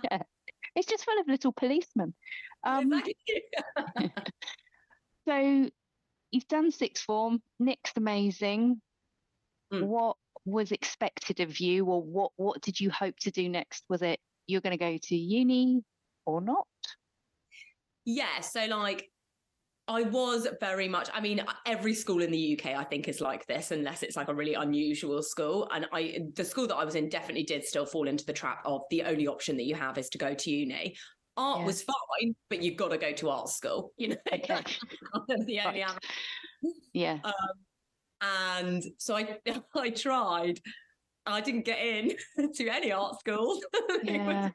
yeah. 0.04 0.22
it's 0.76 0.88
just 0.88 1.04
full 1.06 1.20
of 1.20 1.28
little 1.28 1.52
policemen. 1.52 2.14
Um, 2.64 2.92
Exactly. 2.94 3.44
so 5.28 5.70
you've 6.32 6.48
done 6.48 6.72
sixth 6.72 7.04
form. 7.04 7.42
Nick's 7.60 7.92
amazing. 7.96 8.82
Mm. 9.74 9.84
What 9.88 10.18
was 10.46 10.72
expected 10.72 11.40
of 11.40 11.60
you, 11.60 11.86
or 11.86 12.02
what 12.02 12.32
what 12.36 12.62
did 12.62 12.80
you 12.80 12.90
hope 12.92 13.16
to 13.22 13.32
do 13.32 13.48
next? 13.50 13.84
Was 13.90 14.02
it 14.02 14.20
you're 14.48 14.62
going 14.62 14.78
to 14.78 14.84
go 14.84 14.98
to 15.02 15.16
uni 15.16 15.82
or 16.26 16.42
not? 16.42 16.68
Yeah, 18.06 18.40
so 18.42 18.66
like 18.66 19.11
I 19.88 20.04
was 20.04 20.48
very 20.60 20.88
much 20.88 21.10
I 21.14 21.20
mean 21.20 21.44
every 21.66 21.94
school 21.94 22.22
in 22.22 22.32
the 22.32 22.54
UK 22.58 22.76
I 22.76 22.84
think 22.84 23.08
is 23.08 23.20
like 23.20 23.46
this 23.48 23.72
unless 23.72 24.04
it's 24.04 24.16
like 24.16 24.30
a 24.30 24.34
really 24.36 24.54
unusual 24.54 25.22
school 25.22 25.68
and 25.72 25.88
I 25.92 26.20
the 26.36 26.46
school 26.46 26.68
that 26.68 26.76
I 26.76 26.86
was 26.86 26.96
in 26.96 27.10
definitely 27.10 27.44
did 27.44 27.64
still 27.66 27.86
fall 27.86 28.08
into 28.08 28.26
the 28.26 28.34
trap 28.34 28.62
of 28.66 28.82
the 28.90 29.04
only 29.04 29.28
option 29.28 29.58
that 29.58 29.64
you 29.66 29.76
have 29.76 29.98
is 29.98 30.10
to 30.10 30.18
go 30.18 30.34
to 30.34 30.50
uni. 30.52 30.96
Art 31.38 31.60
Yeah. 31.62 31.66
was 31.66 31.84
fine, 31.84 32.36
but 32.50 32.62
you've 32.62 32.78
got 32.78 32.90
to 32.90 32.98
go 32.98 33.12
to 33.14 33.30
art 33.30 33.50
school, 33.50 33.94
you 33.98 34.10
know. 34.10 34.18
Okay. 34.32 34.62
The 35.46 35.60
only 35.66 35.82
Right. 35.82 35.98
Yeah. 36.94 37.20
Um, 37.24 37.34
and 38.22 38.84
so 38.98 39.16
I 39.16 39.40
I 39.76 39.90
tried. 39.90 40.60
I 41.26 41.40
didn't 41.42 41.66
get 41.66 41.80
in 41.80 42.16
to 42.56 42.70
any 42.70 42.92
art 42.92 43.18
was 43.20 43.62
Yeah. 44.04 44.50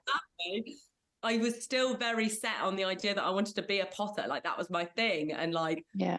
I 1.26 1.38
was 1.38 1.62
still 1.64 1.96
very 1.96 2.28
set 2.28 2.60
on 2.62 2.76
the 2.76 2.84
idea 2.84 3.14
that 3.14 3.24
I 3.24 3.30
wanted 3.30 3.56
to 3.56 3.62
be 3.62 3.80
a 3.80 3.86
potter. 3.86 4.24
Like 4.28 4.44
that 4.44 4.58
was 4.58 4.70
my 4.70 4.84
thing. 4.84 5.32
And 5.32 5.52
like, 5.54 5.84
Yeah. 5.94 6.18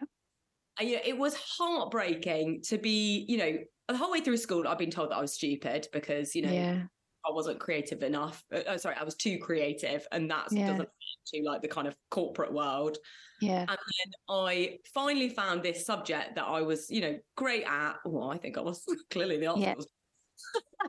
I- 0.78 0.82
you 0.84 0.96
know, 0.96 1.02
it 1.04 1.18
was 1.18 1.34
heartbreaking 1.36 2.62
to 2.68 2.78
be, 2.78 3.24
you 3.28 3.36
know, 3.38 3.58
the 3.88 3.96
whole 3.96 4.10
way 4.12 4.20
through 4.20 4.36
school, 4.36 4.68
I've 4.68 4.78
been 4.78 4.90
told 4.90 5.10
that 5.10 5.16
I 5.16 5.20
was 5.20 5.34
stupid 5.34 5.88
because, 5.92 6.34
you 6.34 6.42
know, 6.42 6.52
Yeah. 6.52 6.86
I 7.26 7.32
wasn't 7.32 7.60
creative 7.60 8.02
enough. 8.02 8.44
Uh, 8.52 8.78
sorry, 8.78 8.96
I 8.96 9.04
was 9.04 9.16
too 9.16 9.38
creative. 9.38 10.06
And 10.12 10.30
that 10.30 10.48
Yeah. 10.52 10.68
doesn't 10.68 10.88
fit 10.88 11.18
to 11.34 11.42
like 11.44 11.62
the 11.62 11.68
kind 11.68 11.88
of 11.88 11.96
corporate 12.10 12.52
world. 12.52 12.98
Yeah. 13.40 13.60
And 13.60 13.68
then 13.78 14.12
I 14.28 14.78
finally 14.94 15.28
found 15.30 15.62
this 15.62 15.84
subject 15.86 16.36
that 16.36 16.44
I 16.46 16.62
was, 16.62 16.90
you 16.90 17.00
know, 17.00 17.18
great 17.36 17.64
at. 17.64 17.96
Well, 18.04 18.30
I 18.30 18.38
think 18.38 18.58
I 18.58 18.60
was 18.62 18.84
clearly 19.10 19.38
the 19.38 19.46
answer 19.46 19.60
Yeah. 19.62 19.74
was. 19.74 19.86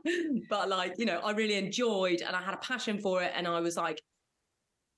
but 0.50 0.70
like, 0.70 0.94
you 0.98 1.06
know, 1.06 1.20
I 1.20 1.32
really 1.32 1.56
enjoyed 1.56 2.22
and 2.22 2.36
I 2.36 2.42
had 2.42 2.54
a 2.54 2.58
passion 2.58 3.00
for 3.00 3.24
it. 3.24 3.32
And 3.36 3.48
I 3.48 3.60
was 3.60 3.78
like, 3.78 4.02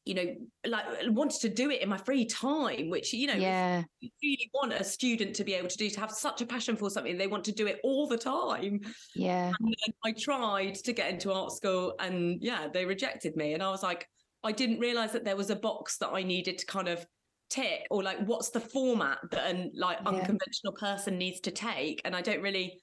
you 0.06 0.16
know, 0.16 0.36
like 0.66 0.86
wanted 1.08 1.40
to 1.42 1.50
do 1.50 1.70
it 1.70 1.82
in 1.82 1.90
my 1.90 1.98
free 1.98 2.26
time, 2.26 2.90
which, 2.90 3.14
you 3.14 3.28
know, 3.28 3.36
Yeah. 3.36 3.84
you 4.00 4.10
really 4.24 4.50
want 4.54 4.74
a 4.74 4.84
student 4.84 5.36
to 5.36 5.44
be 5.44 5.54
able 5.54 5.70
to 5.70 5.78
do, 5.78 5.90
to 5.90 6.00
have 6.00 6.12
such 6.12 6.42
a 6.42 6.46
passion 6.46 6.76
for 6.76 6.90
something, 6.90 7.18
they 7.18 7.28
want 7.28 7.44
to 7.46 7.52
do 7.52 7.68
it 7.68 7.80
all 7.84 8.08
the 8.08 8.18
time. 8.18 8.82
Yeah. 9.16 9.48
And 9.60 9.68
then 9.68 9.94
I 10.04 10.14
tried 10.14 10.76
to 10.76 10.94
get 10.94 11.12
into 11.12 11.32
art 11.32 11.52
school 11.52 11.94
and 12.00 12.42
yeah, 12.42 12.68
they 12.74 12.86
rejected 12.86 13.36
me. 13.36 13.54
And 13.54 13.62
I 13.62 13.70
was 13.70 13.84
like, 13.84 14.08
I 14.44 14.52
didn't 14.52 14.80
realize 14.80 15.12
that 15.12 15.24
there 15.24 15.36
was 15.36 15.52
a 15.52 15.56
box 15.56 15.98
that 16.00 16.10
I 16.10 16.24
needed 16.24 16.58
to 16.60 16.66
kind 16.66 16.88
of 16.88 17.06
tick 17.52 17.86
or 17.92 18.02
like 18.02 18.18
what's 18.26 18.50
the 18.50 18.62
format 18.62 19.20
that 19.30 19.52
an 19.52 19.72
like 19.76 20.00
Yeah. 20.02 20.08
unconventional 20.10 20.74
person 20.80 21.18
needs 21.18 21.42
to 21.42 21.52
take 21.52 22.00
and 22.06 22.16
i 22.16 22.22
don't 22.22 22.42
really 22.42 22.82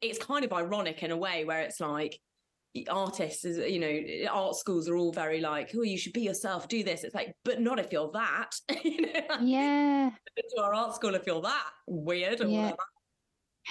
it's 0.00 0.24
kind 0.24 0.44
of 0.44 0.52
ironic 0.52 1.02
in 1.02 1.10
a 1.10 1.16
way 1.16 1.44
where 1.44 1.62
it's 1.62 1.80
like 1.80 2.16
artists 2.88 3.44
is 3.44 3.58
you 3.58 3.78
know 3.78 4.30
art 4.30 4.56
schools 4.56 4.88
are 4.88 4.96
all 4.96 5.12
very 5.12 5.40
like 5.40 5.70
oh 5.76 5.82
you 5.82 5.98
should 5.98 6.12
be 6.12 6.22
yourself 6.22 6.68
do 6.68 6.82
this. 6.82 7.04
It's 7.04 7.14
like 7.14 7.34
but 7.44 7.60
not 7.60 7.78
if 7.78 7.92
you're 7.92 8.10
that. 8.12 8.54
You 8.84 9.02
know 9.02 9.36
Yeah. 9.40 10.10
to 10.36 10.62
our 10.62 10.74
art 10.74 10.94
school 10.94 11.14
if 11.14 11.26
you're 11.26 11.42
that 11.42 11.66
weird 11.86 12.40
or 12.40 12.48
Yeah. 12.48 12.62
whatever. 12.62 12.82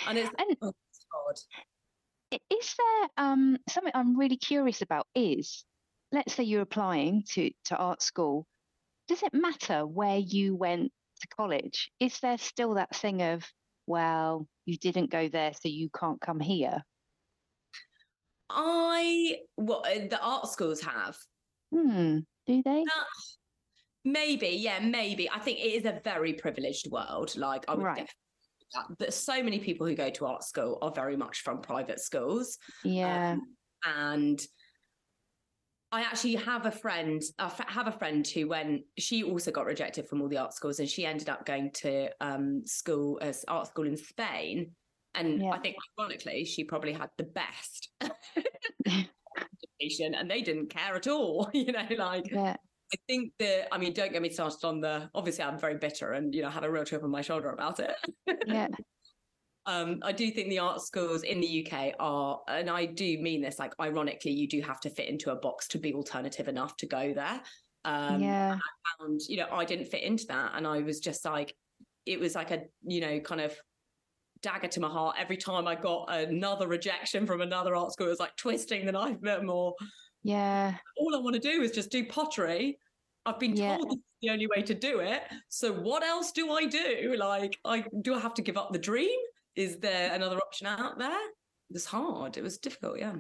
And 0.08 0.17
it's, 0.17 0.29
And 0.38 0.58
oh, 0.62 0.74
it's 0.89 1.05
hard. 1.12 2.39
Is 2.50 2.75
there 2.77 3.10
um 3.17 3.58
something 3.67 3.91
I'm 3.96 4.17
really 4.17 4.38
curious 4.38 4.81
about 4.81 5.08
is 5.15 5.65
let's 6.12 6.34
say 6.34 6.43
you're 6.43 6.62
applying 6.62 7.24
to 7.31 7.51
to 7.65 7.77
art 7.77 8.01
school 8.01 8.46
does 9.08 9.24
it 9.24 9.34
matter 9.34 9.86
where 9.86 10.17
you 10.17 10.55
went 10.55 10.93
to 11.22 11.27
college? 11.36 11.91
Is 12.00 12.20
there 12.20 12.38
still 12.38 12.75
that 12.75 12.96
thing 12.96 13.22
of 13.22 13.43
well 13.88 14.48
you 14.65 14.77
didn't 14.77 15.10
go 15.10 15.27
there 15.27 15.53
so 15.53 15.67
you 15.67 15.89
can't 15.89 16.22
come 16.22 16.39
here 16.39 16.84
i 18.53 19.38
what 19.55 19.86
uh, 19.88 20.08
the 20.10 20.20
art 20.22 20.48
schools 20.50 20.81
have 20.81 21.17
hmm 21.74 22.20
do 22.46 22.62
they 22.63 22.81
Uh, 22.84 23.03
maybe 24.03 24.48
yeah 24.50 24.79
maybe 24.79 25.29
i 25.29 25.39
think 25.39 25.60
it 25.60 25.74
is 25.74 25.86
a 25.86 26.00
very 26.03 26.34
privileged 26.34 26.89
world 26.91 27.36
like 27.36 27.65
i 27.67 27.74
would 27.75 27.84
Right. 27.84 27.96
definitely 27.98 28.15
that. 28.74 28.86
but 28.98 29.13
so 29.13 29.43
many 29.43 29.60
people 29.60 29.86
who 29.86 29.96
go 29.96 30.10
to 30.10 30.25
art 30.25 30.43
school 30.43 30.77
are 30.81 30.91
very 30.91 31.15
much 31.17 31.41
from 31.41 31.62
private 31.62 32.00
schools 32.00 32.58
yeah 32.84 33.34
Um, 33.34 33.41
and 33.86 34.41
I 35.93 36.03
actually 36.03 36.36
have 36.36 36.65
a 36.65 36.72
friend. 36.72 37.22
I 37.38 37.48
f- 37.48 37.67
have 37.67 37.88
a 37.88 37.91
friend 37.91 38.25
who, 38.25 38.48
when 38.48 38.86
she 38.98 39.24
also 39.24 39.51
got 39.51 39.65
rejected 39.65 40.08
from 40.08 40.22
all 40.22 40.29
the 40.29 40.38
art 40.38 40.53
schools, 40.53 40.79
and 40.79 40.88
she 40.88 41.05
ended 41.05 41.27
up 41.27 41.46
going 41.46 41.70
to 41.84 42.10
um, 42.22 42.62
school, 42.65 43.20
uh, 43.22 43.34
art 43.50 43.67
school 43.67 43.86
in 43.86 43.98
Spain. 43.98 44.72
And 45.13 45.41
Yeah. 45.41 45.51
I 45.51 45.60
think, 45.60 45.75
ironically, 46.00 46.46
she 46.46 46.63
probably 46.63 46.94
had 46.94 47.10
the 47.18 47.24
best 47.25 47.89
education, 48.88 50.15
and 50.15 50.30
they 50.30 50.41
didn't 50.41 50.70
care 50.70 50.96
at 50.96 51.08
all. 51.08 51.50
You 51.53 51.72
know, 51.72 51.88
like 51.98 52.30
yeah 52.32 52.56
I 52.94 52.98
think 53.08 53.34
that. 53.39 53.74
I 53.74 53.77
mean, 53.77 53.94
don't 53.94 54.12
get 54.12 54.22
me 54.22 54.30
started 54.30 54.65
on 54.65 54.82
the. 54.82 55.10
Obviously, 55.13 55.44
I'm 55.44 55.60
very 55.60 55.77
bitter, 55.77 56.13
and 56.13 56.34
you 56.34 56.41
know, 56.41 56.50
have 56.50 56.63
a 56.63 56.72
real 56.72 56.84
chip 56.84 57.03
on 57.03 57.12
my 57.12 57.22
shoulder 57.22 57.50
about 57.51 57.80
it. 57.80 57.96
yeah 58.46 58.68
um, 59.65 60.00
I 60.03 60.12
do 60.12 60.30
think 60.32 60.50
the 60.50 60.60
art 60.60 60.82
schools 60.82 61.24
in 61.24 61.39
the 61.39 61.65
UK 61.65 61.94
are, 62.00 62.41
and 62.48 62.70
I 62.70 62.86
do 62.86 63.18
mean 63.20 63.41
this, 63.41 63.60
like 63.60 63.74
ironically, 63.80 64.32
you 64.32 64.48
do 64.48 64.62
have 64.62 64.80
to 64.82 64.89
fit 64.89 65.08
into 65.08 65.32
a 65.32 65.36
box 65.36 65.68
to 65.70 65.77
be 65.77 65.94
alternative 65.94 66.48
enough 66.48 66.75
to 66.77 66.86
go 66.86 67.13
there. 67.13 67.41
Um, 67.84 68.22
yeah 68.22 68.58
and 69.00 69.20
you 69.27 69.38
know, 69.38 69.48
I 69.51 69.65
didn't 69.65 69.86
fit 69.86 70.03
into 70.03 70.25
that, 70.27 70.53
and 70.56 70.68
I 70.68 70.80
was 70.80 71.00
just 71.00 71.25
like, 71.25 71.56
it 72.06 72.20
was 72.20 72.36
like 72.36 72.51
a, 72.51 72.63
you 72.84 73.01
know, 73.01 73.20
kind 73.20 73.41
of 73.41 73.56
dagger 74.42 74.68
to 74.68 74.80
my 74.80 74.90
heart 74.90 75.16
every 75.20 75.38
time 75.38 75.68
I 75.68 75.76
got 75.76 76.06
another 76.14 76.68
rejection 76.68 77.26
from 77.26 77.42
another 77.42 77.76
art 77.76 77.92
school. 77.94 78.08
It 78.08 78.12
was 78.12 78.20
like 78.20 78.36
twisting 78.36 78.86
the 78.86 78.92
knife 78.92 79.18
a 79.18 79.20
bit 79.20 79.44
more. 79.44 79.74
yeah 80.24 80.76
All 80.98 81.16
I 81.16 81.20
want 81.20 81.36
to 81.36 81.40
do 81.40 81.62
is 81.62 81.72
just 81.72 81.90
do 81.92 82.06
pottery. 82.06 82.78
I've 83.26 83.40
been 83.40 83.56
Yeah. 83.56 83.78
told 83.78 83.90
this 83.90 83.96
is 83.96 84.02
the 84.22 84.30
only 84.32 84.48
way 84.48 84.62
to 84.64 84.74
do 84.74 85.00
it. 85.00 85.22
So 85.50 85.72
what 85.74 86.04
else 86.04 86.32
do 86.32 86.52
I 86.54 86.66
do? 86.66 87.16
Like, 87.18 87.58
I 87.66 87.86
do 88.02 88.16
I 88.16 88.20
have 88.20 88.34
to 88.36 88.42
give 88.42 88.58
up 88.58 88.72
the 88.74 88.80
dream? 88.80 89.18
Is 89.56 89.78
there 89.80 90.12
another 90.14 90.38
option 90.38 90.68
out 90.68 90.98
there? 90.98 91.12
It 91.70 91.74
was 91.74 91.86
hard. 91.86 92.38
It 92.38 92.44
was 92.44 92.58
difficult. 92.58 92.98
Yeah. 93.00 93.16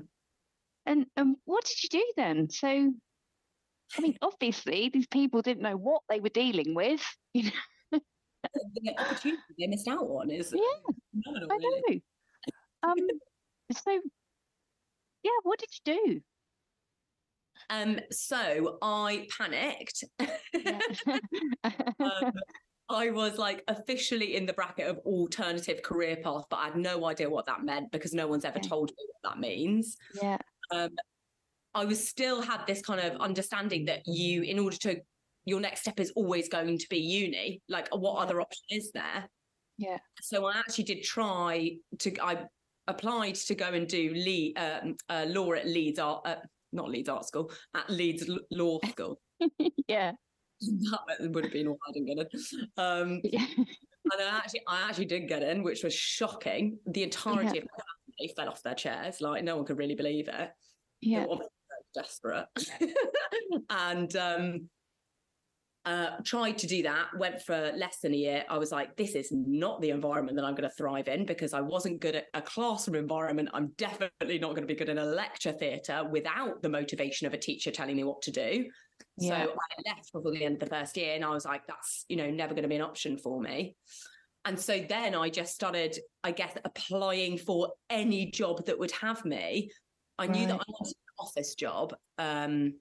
and 0.87 1.05
um 1.17 1.35
what 1.45 1.63
did 1.65 1.83
you 1.83 1.89
do 1.89 2.05
then 2.17 2.49
so 2.49 2.67
i 3.97 4.01
mean 4.01 4.17
obviously 4.23 4.89
these 4.89 5.05
people 5.05 5.41
didn't 5.43 5.61
know 5.61 5.77
what 5.77 6.01
they 6.09 6.19
were 6.19 6.29
dealing 6.29 6.73
with 6.73 7.03
you 7.35 7.43
know 7.43 7.59
The 8.73 8.95
opportunity 8.99 9.41
they 9.59 9.67
missed 9.67 9.87
out 9.87 10.03
on 10.03 10.31
is 10.31 10.53
Yeah, 10.53 10.93
phenomenal, 11.23 11.49
i 11.51 11.57
really. 11.57 12.03
know 12.83 12.89
um 12.89 12.97
so 13.71 14.01
yeah 15.23 15.31
what 15.43 15.59
did 15.59 15.69
you 15.85 15.97
do 15.97 16.21
Um, 17.69 17.99
so 18.11 18.77
I 18.81 19.27
panicked. 19.37 20.03
Yeah. 20.53 20.79
um, 21.63 22.33
I 22.89 23.11
was 23.11 23.37
like 23.37 23.63
officially 23.69 24.35
in 24.35 24.45
the 24.45 24.53
bracket 24.53 24.87
of 24.87 24.97
alternative 25.05 25.81
career 25.81 26.17
path, 26.17 26.43
but 26.49 26.57
I 26.57 26.65
had 26.65 26.75
no 26.75 27.05
idea 27.05 27.29
what 27.29 27.45
that 27.45 27.63
meant 27.63 27.91
because 27.91 28.13
no 28.13 28.27
one's 28.27 28.43
ever 28.43 28.59
Okay. 28.59 28.67
told 28.67 28.89
me 28.89 29.05
what 29.07 29.31
that 29.33 29.39
means. 29.39 29.97
yeah 30.15 30.37
Um, 30.71 30.89
I 31.73 31.85
was 31.85 32.05
still 32.05 32.41
had 32.41 32.65
this 32.67 32.81
kind 32.81 32.99
of 32.99 33.21
understanding 33.21 33.85
that 33.85 34.01
you, 34.05 34.41
in 34.41 34.59
order 34.59 34.77
to, 34.77 35.01
your 35.45 35.59
next 35.59 35.81
step 35.81 35.99
is 35.99 36.11
always 36.15 36.49
going 36.49 36.77
to 36.77 36.87
be 36.89 36.97
uni. 36.97 37.61
Like, 37.67 37.87
what 37.95 38.15
Yeah. 38.15 38.21
other 38.23 38.41
option 38.41 38.63
is 38.69 38.91
there? 38.91 39.29
Yeah. 39.77 39.97
So 40.21 40.45
I 40.45 40.57
actually 40.57 40.83
did 40.85 41.03
try 41.03 41.77
to. 41.99 42.23
I 42.23 42.45
applied 42.87 43.35
to 43.35 43.55
go 43.55 43.67
and 43.69 43.87
do 43.87 44.13
Lee, 44.13 44.53
um, 44.55 44.95
uh, 45.09 45.25
law 45.27 45.53
at 45.53 45.65
Leeds 45.65 45.99
Art, 45.99 46.21
uh, 46.25 46.35
not 46.71 46.89
Leeds 46.89 47.09
Art 47.09 47.25
School, 47.25 47.51
at 47.73 47.89
Leeds 47.89 48.29
L- 48.29 48.39
Law 48.51 48.79
School. 48.89 49.19
yeah 49.87 50.11
that 50.61 51.17
would 51.19 51.45
have 51.45 51.53
been 51.53 51.67
all 51.67 51.77
I 51.87 51.91
didn't 51.93 52.07
get 52.07 52.17
in. 52.19 52.67
Um, 52.77 53.21
yeah 53.23 53.45
and 53.57 54.21
I 54.21 54.37
actually, 54.37 54.61
I 54.67 54.87
actually 54.89 55.05
did 55.05 55.27
get 55.27 55.41
in, 55.43 55.63
which 55.63 55.83
was 55.83 55.93
shocking. 55.93 56.77
The 56.87 57.03
entirety 57.03 57.59
of 57.59 57.63
my 57.65 57.83
family 58.17 58.33
fell 58.35 58.49
off 58.49 58.61
their 58.63 58.75
chairs. 58.75 59.21
Like 59.21 59.43
no 59.43 59.55
one 59.55 59.65
could 59.65 59.77
really 59.77 59.95
believe 59.95 60.27
it. 60.27 60.49
Yeah 61.01 61.25
desperate. 61.93 62.47
and 63.69 64.15
um, 64.15 64.69
uh, 65.85 66.17
tried 66.23 66.57
to 66.59 66.67
do 66.67 66.83
that. 66.83 67.07
Went 67.17 67.41
for 67.41 67.71
less 67.75 67.99
than 67.99 68.13
a 68.13 68.17
year. 68.17 68.43
I 68.49 68.57
was 68.57 68.71
like, 68.71 68.95
this 68.95 69.15
is 69.15 69.31
not 69.31 69.81
the 69.81 69.89
environment 69.89 70.37
that 70.37 70.45
I'm 70.45 70.53
going 70.53 70.69
to 70.69 70.75
thrive 70.75 71.07
in 71.07 71.25
because 71.25 71.53
I 71.53 71.61
wasn't 71.61 72.01
good 72.01 72.15
at 72.15 72.25
a 72.33 72.41
classroom 72.41 72.95
environment. 72.95 73.49
I'm 73.53 73.71
definitely 73.77 74.39
not 74.39 74.49
going 74.49 74.61
to 74.61 74.67
be 74.67 74.75
good 74.75 74.89
in 74.89 74.99
a 74.99 75.05
lecture 75.05 75.51
theatre 75.51 76.07
without 76.09 76.61
the 76.61 76.69
motivation 76.69 77.25
of 77.25 77.33
a 77.33 77.37
teacher 77.37 77.71
telling 77.71 77.95
me 77.95 78.03
what 78.03 78.21
to 78.23 78.31
do. 78.31 78.65
Yeah. 79.17 79.45
So 79.45 79.51
I 79.53 79.89
left 79.89 80.13
before 80.13 80.31
the 80.31 80.45
end 80.45 80.61
of 80.61 80.69
the 80.69 80.75
first 80.75 80.95
year, 80.97 81.15
and 81.15 81.25
I 81.25 81.29
was 81.29 81.45
like, 81.45 81.65
that's 81.65 82.05
you 82.07 82.15
know 82.15 82.29
never 82.29 82.53
going 82.53 82.63
to 82.63 82.69
be 82.69 82.75
an 82.75 82.81
option 82.81 83.17
for 83.17 83.41
me. 83.41 83.75
And 84.45 84.59
so 84.59 84.83
then 84.87 85.13
I 85.13 85.29
just 85.29 85.53
started, 85.53 85.97
I 86.23 86.31
guess, 86.31 86.55
applying 86.65 87.37
for 87.37 87.73
any 87.89 88.31
job 88.31 88.65
that 88.65 88.77
would 88.77 88.91
have 88.91 89.23
me. 89.23 89.69
I 90.17 90.27
knew 90.27 90.47
that 90.47 90.53
I 90.53 90.63
wanted 90.67 90.95
an 90.95 91.15
office 91.19 91.55
job. 91.55 91.95
Um, 92.17 92.75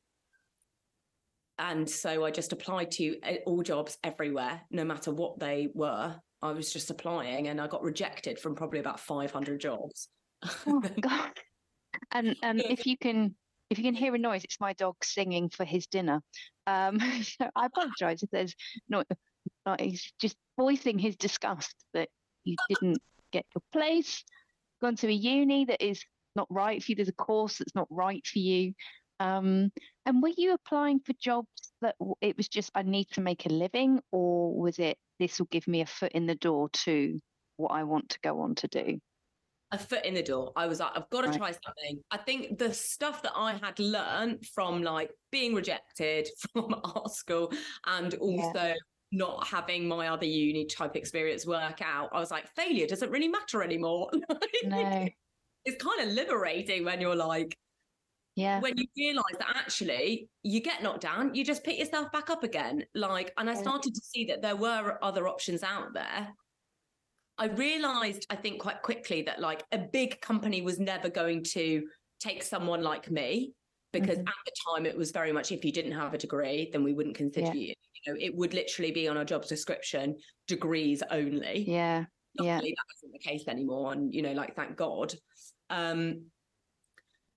and 1.61 1.88
so 1.88 2.25
I 2.25 2.31
just 2.31 2.52
applied 2.52 2.90
to 2.93 3.21
uh, 3.21 3.35
all 3.45 3.62
jobs 3.62 3.99
everywhere, 4.02 4.62
no 4.71 4.83
matter 4.83 5.12
what 5.12 5.38
they 5.38 5.69
were. 5.75 6.17
I 6.43 6.52
was 6.52 6.73
just 6.73 6.90
applying 6.90 7.49
and 7.49 7.61
I 7.61 7.67
got 7.67 7.83
rejected 7.83 8.38
from 8.38 8.55
probably 8.55 8.81
about 8.81 8.99
500 8.99 9.61
jobs. 9.61 10.09
oh 10.67 10.81
god. 11.00 11.33
And 12.12 12.35
and 12.43 12.61
if 12.61 12.87
you 12.87 12.97
can 12.97 13.35
if 13.69 13.79
you 13.79 13.85
can 13.85 13.95
hear 13.95 14.14
a 14.14 14.19
noise 14.19 14.43
it's 14.43 14.59
my 14.59 14.73
dog 14.73 14.97
singing 15.05 15.50
for 15.50 15.64
his 15.64 15.87
dinner. 15.87 16.23
Um 16.67 16.99
so 17.23 17.50
i 17.55 17.67
apologize 17.67 18.23
if 18.23 18.31
there's 18.31 18.55
not 18.88 19.07
not 19.67 19.81
he's 19.81 20.12
just 20.19 20.37
voicing 20.59 20.99
his 20.99 21.17
disgust 21.17 21.75
that 21.93 22.09
you 22.45 22.57
didn't 22.71 23.02
get 23.33 23.45
your 23.55 23.62
place. 23.71 24.25
Gone 24.81 24.97
to 24.97 25.09
a 25.09 25.12
uni 25.12 25.67
that 25.67 25.85
is 25.85 26.02
not 26.35 26.47
right 26.49 26.83
for 26.83 26.93
you. 26.93 26.97
There's 26.97 27.09
a 27.09 27.12
course 27.12 27.59
that's 27.59 27.75
not 27.75 27.87
right 27.90 28.26
for 28.26 28.38
you 28.38 28.73
um 29.21 29.71
and 30.07 30.23
were 30.23 30.33
you 30.37 30.53
applying 30.55 30.99
for 31.00 31.12
jobs 31.15 31.73
that 31.81 31.95
it 32.21 32.37
was 32.37 32.49
just 32.49 32.71
i 32.75 32.83
need 32.83 33.07
to 33.11 33.21
make 33.21 33.47
a 33.47 33.50
living 33.50 34.00
or 34.11 34.59
was 34.59 34.79
it 34.79 34.99
this 35.19 35.39
will 35.39 35.47
give 35.50 35.69
me 35.69 35.81
a 35.81 35.87
foot 35.87 36.12
in 36.12 36.27
the 36.27 36.35
door 36.35 36.69
to 36.71 37.19
what 37.57 37.69
i 37.69 37.85
want 37.85 38.09
to 38.09 38.19
go 38.23 38.41
on 38.41 38.55
to 38.55 38.67
do 38.69 38.99
a 39.73 39.79
foot 39.79 40.05
in 40.05 40.15
the 40.15 40.23
door. 40.23 40.53
I 40.57 40.67
was 40.67 40.81
like, 40.81 40.93
I've 40.97 41.09
got 41.11 41.23
to 41.23 41.29
Right. 41.29 41.39
try 41.39 41.53
something. 41.53 42.03
I 42.11 42.19
think 42.19 42.59
the 42.59 42.75
stuff 42.75 43.23
that 43.23 43.33
I 43.37 43.53
had 43.53 43.79
learned 43.79 44.45
from 44.47 44.83
like 44.83 45.12
being 45.31 45.55
rejected 45.55 46.29
from 46.53 46.75
art 46.83 47.12
school 47.12 47.53
and 47.87 48.15
also 48.15 48.75
not 49.12 49.47
having 49.47 49.87
my 49.87 50.09
other 50.09 50.27
uni 50.27 50.67
type 50.67 50.97
experience 50.97 51.47
work 51.47 51.83
out, 51.83 52.11
I 52.12 52.19
was 52.19 52.31
like, 52.31 52.49
failure 52.49 52.87
doesn't 52.87 53.11
really 53.11 53.29
matter 53.29 53.62
anymore. 53.62 54.11
no 54.65 55.09
it's 55.65 55.83
kind 55.83 56.00
of 56.00 56.15
liberating 56.15 56.85
when 56.85 57.00
you're 57.00 57.15
like, 57.15 57.57
yeah 58.41 58.61
when 58.61 58.75
you 58.77 58.87
realize 58.97 59.37
that 59.39 59.53
actually 59.57 60.29
you 60.43 60.61
get 60.61 60.83
knocked 60.83 61.03
down, 61.03 61.35
you 61.35 61.45
just 61.45 61.63
pick 61.65 61.79
yourself 61.79 62.11
back 62.13 62.31
up 62.31 62.43
again. 62.45 62.85
Like, 62.95 63.33
and 63.37 63.49
I 63.51 63.55
started 63.55 63.93
to 63.95 64.01
see 64.13 64.25
that 64.27 64.41
there 64.43 64.57
were 64.57 64.99
other 65.03 65.29
options 65.29 65.63
out 65.63 65.93
there. 65.95 66.29
I 67.39 67.47
realized, 67.47 68.27
I 68.31 68.37
think, 68.37 68.61
quite 68.61 68.83
quickly 68.83 69.23
that 69.23 69.41
like 69.41 69.63
a 69.73 69.79
big 69.79 70.21
company 70.21 70.61
was 70.63 70.79
never 70.79 71.09
going 71.09 71.43
to 71.57 71.87
take 72.19 72.43
someone 72.43 72.83
like 72.83 73.11
me 73.11 73.53
because 73.93 74.19
Mhm. 74.19 74.29
at 74.29 74.35
the 74.47 74.53
time 74.67 74.87
it 74.87 74.97
was 74.97 75.11
very 75.11 75.33
much 75.33 75.51
if 75.53 75.65
you 75.65 75.73
didn't 75.73 75.93
have 75.93 76.13
a 76.15 76.19
degree, 76.19 76.69
then 76.73 76.85
we 76.85 76.93
wouldn't 76.93 77.17
consider 77.17 77.47
Yeah. 77.49 77.53
you. 77.55 77.75
You 78.05 78.13
know, 78.15 78.21
it 78.21 78.35
would 78.35 78.55
literally 78.55 78.93
be 78.93 79.09
on 79.09 79.17
a 79.17 79.25
job 79.25 79.47
description, 79.47 80.17
degrees 80.47 81.03
only 81.11 81.65
yeah 81.69 82.05
yeah 82.35 82.55
luckily 82.57 82.75
that 82.77 82.85
isn't 82.97 83.13
the 83.13 83.19
case 83.19 83.45
anymore 83.49 83.93
and 83.93 84.15
you 84.15 84.23
know 84.23 84.33
like 84.33 84.55
thank 84.55 84.77
god 84.77 85.13
um 85.69 86.31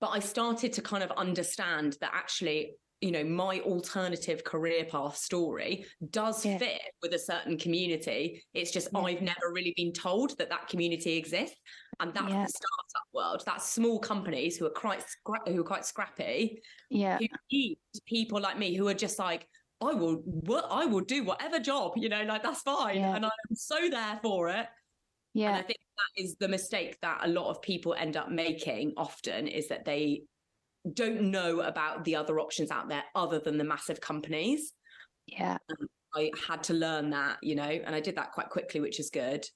but 0.04 0.10
i 0.10 0.18
started 0.18 0.70
to 0.70 0.82
kind 0.82 1.02
of 1.02 1.10
understand 1.12 1.96
that 2.02 2.10
actually 2.12 2.74
you 3.00 3.10
know 3.10 3.24
my 3.24 3.60
alternative 3.60 4.44
career 4.44 4.84
path 4.84 5.16
story 5.16 5.86
does 6.10 6.44
Yeah. 6.44 6.58
fit 6.58 6.80
with 7.02 7.14
a 7.14 7.18
certain 7.18 7.56
community 7.56 8.44
it's 8.52 8.70
just 8.70 8.88
Yeah. 8.92 9.00
i've 9.00 9.22
never 9.22 9.46
really 9.50 9.72
been 9.78 9.92
told 9.92 10.36
that 10.36 10.50
that 10.50 10.68
community 10.68 11.16
exists 11.16 11.56
and 12.00 12.12
that's 12.12 12.28
Yeah. 12.34 12.44
the 12.44 12.52
startup 12.60 13.08
world 13.14 13.42
that's 13.46 13.66
small 13.78 13.98
companies 13.98 14.58
who 14.58 14.66
are 14.66 14.76
quite 14.84 15.02
scra- 15.14 15.48
who 15.48 15.60
are 15.62 15.70
quite 15.72 15.86
scrappy 15.86 16.60
Yeah. 16.90 17.16
who 17.18 17.26
need 17.50 17.78
people 18.04 18.40
like 18.42 18.58
me 18.58 18.76
who 18.76 18.86
are 18.88 19.00
just 19.06 19.18
like 19.18 19.48
i 19.80 19.92
will 20.00 20.16
what 20.50 20.66
i 20.70 20.84
will 20.84 21.00
do 21.16 21.24
whatever 21.24 21.58
job 21.58 21.92
you 21.96 22.10
know 22.10 22.24
like 22.24 22.42
that's 22.42 22.60
fine 22.60 22.98
and 22.98 23.24
i'm 23.24 23.54
so 23.54 23.88
there 23.88 24.20
for 24.22 24.50
it 24.50 24.66
and 25.36 25.56
I 25.56 25.62
think 25.62 25.78
that 25.96 26.22
is 26.22 26.36
the 26.36 26.48
mistake 26.48 26.98
that 27.02 27.20
a 27.24 27.28
lot 27.28 27.50
of 27.50 27.60
people 27.62 27.94
end 27.94 28.16
up 28.16 28.30
making 28.30 28.94
often 28.96 29.46
is 29.48 29.68
that 29.68 29.84
they 29.84 30.22
don't 30.92 31.22
know 31.30 31.60
about 31.60 32.04
the 32.04 32.16
other 32.16 32.38
options 32.40 32.70
out 32.70 32.88
there 32.88 33.04
other 33.14 33.38
than 33.38 33.58
the 33.58 33.64
massive 33.64 34.00
companies. 34.00 34.72
Yeah. 35.26 35.58
I 36.14 36.30
had 36.46 36.62
to 36.64 36.74
learn 36.74 37.10
that, 37.10 37.38
you 37.42 37.54
know, 37.54 37.64
and 37.64 37.94
I 37.94 38.00
did 38.00 38.16
that 38.16 38.32
quite 38.32 38.50
quickly, 38.50 38.80
which 38.80 39.00
is 39.00 39.10
good. 39.10 39.46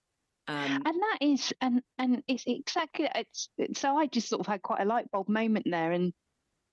Um, 0.49 0.83
and 0.85 0.85
that 1.03 1.19
is 1.21 1.53
and 1.61 1.83
and 1.99 2.23
it's 2.27 2.45
exactly 2.47 3.07
it's 3.15 3.51
it's- 3.59 3.79
so 3.79 3.99
i 3.99 4.07
just 4.07 4.31
sort 4.31 4.41
of 4.41 4.47
had 4.47 4.63
quite 4.63 4.81
a 4.81 4.87
light 4.87 5.11
bulb 5.11 5.29
moment 5.29 5.67
there 5.71 5.93
and 5.93 6.15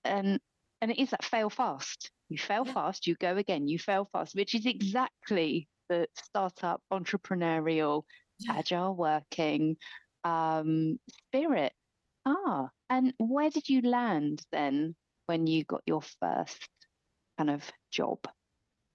and 0.02 0.40
and 0.80 0.90
it 0.90 0.98
is 0.98 1.10
that 1.10 1.22
fail 1.22 1.50
fast 1.50 2.10
you 2.30 2.38
fail 2.38 2.64
Yeah. 2.64 2.72
fast 2.72 3.06
you 3.06 3.16
go 3.16 3.36
again 3.36 3.68
you 3.68 3.78
fail 3.78 4.08
fast 4.10 4.34
which 4.34 4.54
is 4.54 4.64
exactly 4.64 5.68
the 5.90 6.08
startup 6.16 6.80
entrepreneurial 6.90 8.04
Yeah. 8.06 8.25
Agile 8.48 8.94
working 8.94 9.76
um 10.24 10.98
spirit 11.08 11.72
ah 12.24 12.68
and 12.90 13.14
where 13.18 13.50
did 13.50 13.68
you 13.68 13.80
land 13.82 14.42
then 14.52 14.94
when 15.26 15.46
you 15.46 15.64
got 15.64 15.82
your 15.86 16.02
first 16.02 16.68
kind 17.38 17.50
of 17.50 17.70
job 17.90 18.18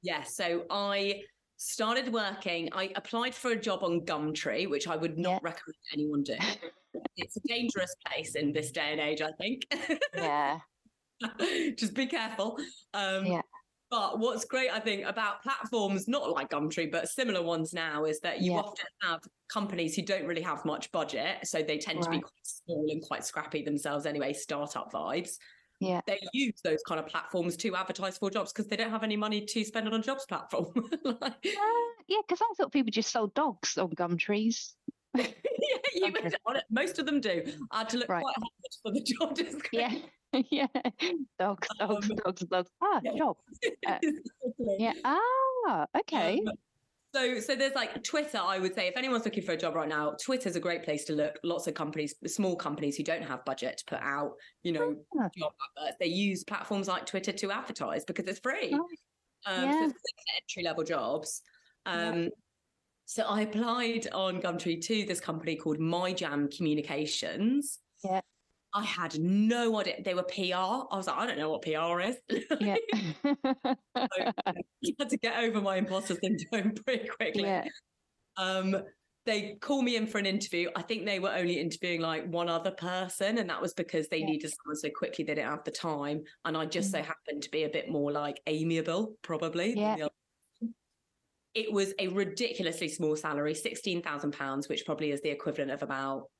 yeah, 0.03 0.23
so 0.23 0.65
I 0.71 1.21
started 1.57 2.11
working. 2.11 2.69
I 2.73 2.91
applied 2.95 3.35
for 3.35 3.51
a 3.51 3.55
job 3.55 3.83
on 3.83 4.01
Gumtree, 4.01 4.67
which 4.67 4.87
I 4.87 4.95
would 4.95 5.19
not 5.19 5.43
Yeah. 5.43 5.49
recommend 5.51 5.77
anyone 5.93 6.23
do. 6.23 6.35
it's 7.17 7.37
a 7.37 7.41
dangerous 7.47 7.93
place 8.07 8.33
in 8.33 8.51
this 8.51 8.71
day 8.71 8.91
and 8.93 8.99
age, 8.99 9.21
I 9.21 9.31
think. 9.33 9.61
yeah 10.15 10.59
just 11.77 11.93
be 11.93 12.07
careful. 12.07 12.57
Um, 12.95 13.27
Yeah. 13.27 13.40
But 13.91 14.19
what's 14.19 14.45
great, 14.45 14.71
I 14.71 14.79
think, 14.79 15.05
about 15.05 15.43
platforms, 15.43 16.07
not 16.07 16.31
like 16.31 16.49
Gumtree, 16.49 16.89
but 16.89 17.09
similar 17.09 17.43
ones 17.43 17.73
now, 17.73 18.05
is 18.05 18.21
that 18.21 18.39
you 18.41 18.53
Yeah. 18.53 18.59
often 18.61 18.85
have 19.01 19.19
companies 19.49 19.97
who 19.97 20.01
don't 20.01 20.25
really 20.25 20.41
have 20.41 20.63
much 20.63 20.89
budget. 20.93 21.45
So 21.45 21.61
they 21.61 21.77
tend 21.77 22.01
to 22.03 22.09
be 22.09 22.21
quite 22.21 22.31
small 22.47 22.85
and 22.89 23.01
quite 23.03 23.25
scrappy 23.25 23.63
themselves 23.63 24.05
anyway, 24.05 24.31
startup 24.31 24.93
vibes. 24.93 25.37
Yeah. 25.81 25.99
They 26.07 26.19
use 26.31 26.61
those 26.63 26.81
kind 26.87 27.01
of 27.01 27.07
platforms 27.07 27.57
to 27.57 27.75
advertise 27.75 28.17
for 28.17 28.29
jobs 28.29 28.53
because 28.53 28.67
they 28.67 28.77
don't 28.77 28.91
have 28.91 29.03
any 29.03 29.17
money 29.17 29.45
to 29.45 29.63
spend 29.65 29.87
on 29.87 29.93
a 29.93 29.99
jobs 30.01 30.25
platform. 30.25 30.71
like, 31.03 31.45
Uh, 31.45 31.91
yeah, 32.07 32.19
because 32.25 32.39
I 32.41 32.53
thought 32.55 32.71
people 32.71 32.91
just 32.91 33.11
sold 33.11 33.33
dogs 33.33 33.77
on 33.77 33.89
Gumtrees. 33.89 34.73
yeah, 35.17 35.27
you 35.93 36.13
most 36.69 36.97
of 36.97 37.05
them 37.05 37.19
do. 37.19 37.43
I 37.71 37.79
had 37.79 37.89
to 37.89 37.97
look 37.97 38.07
Right. 38.09 38.23
quite 38.23 38.35
hard 38.37 38.73
for 38.83 38.91
the 38.93 39.01
job 39.01 39.35
description. 39.35 40.01
Yeah, 40.01 40.09
yeah. 40.51 40.67
Dogs, 41.39 41.67
dogs, 41.79 42.09
Um, 42.09 42.15
dogs, 42.23 42.41
dogs. 42.43 42.69
Ah, 42.81 42.99
yeah. 43.03 43.15
job. 43.17 43.37
Uh, 43.87 43.97
Exactly. 44.01 44.75
Yeah. 44.79 44.93
Ah, 45.03 45.85
okay. 45.99 46.39
Um, 46.47 46.53
so, 47.13 47.39
so 47.41 47.55
there's 47.55 47.75
like 47.75 48.03
Twitter. 48.03 48.37
I 48.41 48.57
would 48.59 48.73
say 48.73 48.87
if 48.87 48.95
anyone's 48.95 49.25
looking 49.25 49.43
for 49.43 49.51
a 49.51 49.57
job 49.57 49.75
right 49.75 49.89
now, 49.89 50.15
Twitter's 50.23 50.55
a 50.55 50.59
great 50.61 50.83
place 50.83 51.03
to 51.05 51.13
look. 51.13 51.37
Lots 51.43 51.67
of 51.67 51.73
companies, 51.73 52.15
small 52.27 52.55
companies 52.55 52.95
who 52.95 53.03
don't 53.03 53.23
have 53.23 53.43
budget 53.43 53.77
to 53.79 53.85
put 53.85 53.99
out, 54.01 54.33
you 54.63 54.71
know, 54.71 54.95
Ah. 55.19 55.27
job 55.37 55.51
adverts, 55.77 55.97
they 55.99 56.05
use 56.07 56.43
platforms 56.45 56.87
like 56.87 57.05
Twitter 57.05 57.33
to 57.33 57.51
advertise 57.51 58.05
because 58.05 58.25
it's 58.27 58.39
free. 58.39 58.71
Right. 58.73 58.81
Um, 59.45 59.63
Yeah. 59.65 59.87
So 59.87 59.93
entry 60.41 60.63
level 60.63 60.83
jobs. 60.83 61.41
Yeah. 61.85 62.09
Um, 62.09 62.29
So 63.05 63.23
I 63.23 63.41
applied 63.41 64.07
on 64.13 64.41
Gumtree 64.41 64.79
to 64.85 65.03
this 65.05 65.19
company 65.19 65.57
called 65.57 65.79
My 65.79 66.13
Jam 66.13 66.47
Communications. 66.49 67.79
I 68.73 68.83
had 68.85 69.19
no 69.19 69.77
idea 69.79 70.01
they 70.03 70.13
were 70.13 70.23
PR. 70.23 70.87
I 70.91 70.97
was 70.97 71.07
like, 71.07 71.17
I 71.17 71.25
don't 71.27 71.37
know 71.37 71.49
what 71.49 71.61
PR 71.63 71.99
is. 72.01 72.17
Yeah. 72.59 72.77
I 73.95 74.93
had 74.99 75.09
to 75.09 75.17
get 75.17 75.43
over 75.43 75.61
my 75.61 75.77
imposter 75.77 76.15
syndrome 76.15 76.73
pretty 76.85 77.07
quickly. 77.07 77.43
yeah. 77.43 77.65
Um, 78.37 78.75
they 79.25 79.55
call 79.61 79.81
me 79.83 79.95
in 79.97 80.07
for 80.07 80.17
an 80.19 80.25
interview. 80.25 80.69
I 80.75 80.81
think 80.83 81.05
they 81.05 81.19
were 81.19 81.31
only 81.33 81.59
interviewing 81.59 82.01
like 82.01 82.25
one 82.27 82.49
other 82.49 82.71
person, 82.71 83.37
and 83.39 83.49
that 83.49 83.61
was 83.61 83.73
because 83.73 84.07
they 84.09 84.21
Yeah. 84.21 84.25
needed 84.25 84.51
someone 84.51 84.77
so 84.77 84.89
quickly 84.95 85.23
they 85.25 85.35
didn't 85.35 85.51
have 85.51 85.63
the 85.65 85.71
time. 85.71 86.23
And 86.45 86.57
I 86.57 86.65
just 86.65 86.91
so 86.91 86.99
Mm. 86.99 87.03
happened 87.03 87.43
to 87.43 87.51
be 87.51 87.63
a 87.63 87.69
bit 87.69 87.89
more 87.89 88.11
like 88.11 88.41
amiable, 88.47 89.17
probably. 89.23 89.75
Yeah. 89.75 89.95
the 89.95 90.03
other 90.03 90.11
person. 90.59 90.75
It 91.53 91.71
was 91.73 91.93
a 91.99 92.07
ridiculously 92.09 92.89
small 92.89 93.15
salary, 93.15 93.55
sixteen 93.55 94.01
thousand 94.01 94.33
pounds, 94.33 94.69
which 94.69 94.85
probably 94.85 95.11
is 95.11 95.21
the 95.21 95.29
equivalent 95.31 95.71
of 95.71 95.83
about 95.83 96.31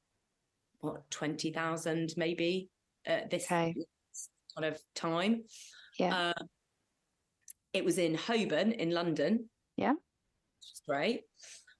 what 0.81 1.09
twenty 1.09 1.51
thousand, 1.51 2.13
maybe 2.17 2.69
at 3.05 3.29
this 3.29 3.45
Okay. 3.45 3.73
kind 4.55 4.65
of 4.73 4.81
time. 4.95 5.43
Yeah. 5.97 6.31
Uh, 6.37 6.43
it 7.73 7.85
was 7.85 7.97
in 7.97 8.15
Holborn 8.15 8.71
in 8.73 8.91
London. 8.91 9.49
Yeah. 9.77 9.93
Which 9.93 10.71
is 10.73 10.81
great. 10.87 11.21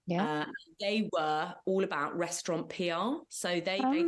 Yeah. 0.08 0.42
Uh, 0.42 0.46
they 0.80 1.10
were 1.12 1.54
all 1.66 1.84
about 1.84 2.18
restaurant 2.18 2.70
PR. 2.70 3.24
So 3.30 3.50
they 3.60 3.80
basically, 3.80 4.06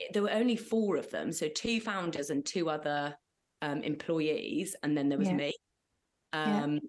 Ah, 0.00 0.06
there 0.12 0.22
were 0.22 0.30
only 0.30 0.56
four 0.56 0.96
of 0.96 1.10
them. 1.10 1.32
So 1.32 1.48
two 1.48 1.80
founders 1.80 2.30
and 2.30 2.44
two 2.44 2.68
other 2.68 3.16
um, 3.62 3.82
employees. 3.82 4.76
And 4.82 4.96
then 4.96 5.08
there 5.08 5.18
was 5.18 5.28
Yeah. 5.28 5.34
me. 5.36 5.54
Yeah. 6.34 6.64
Um, 6.64 6.80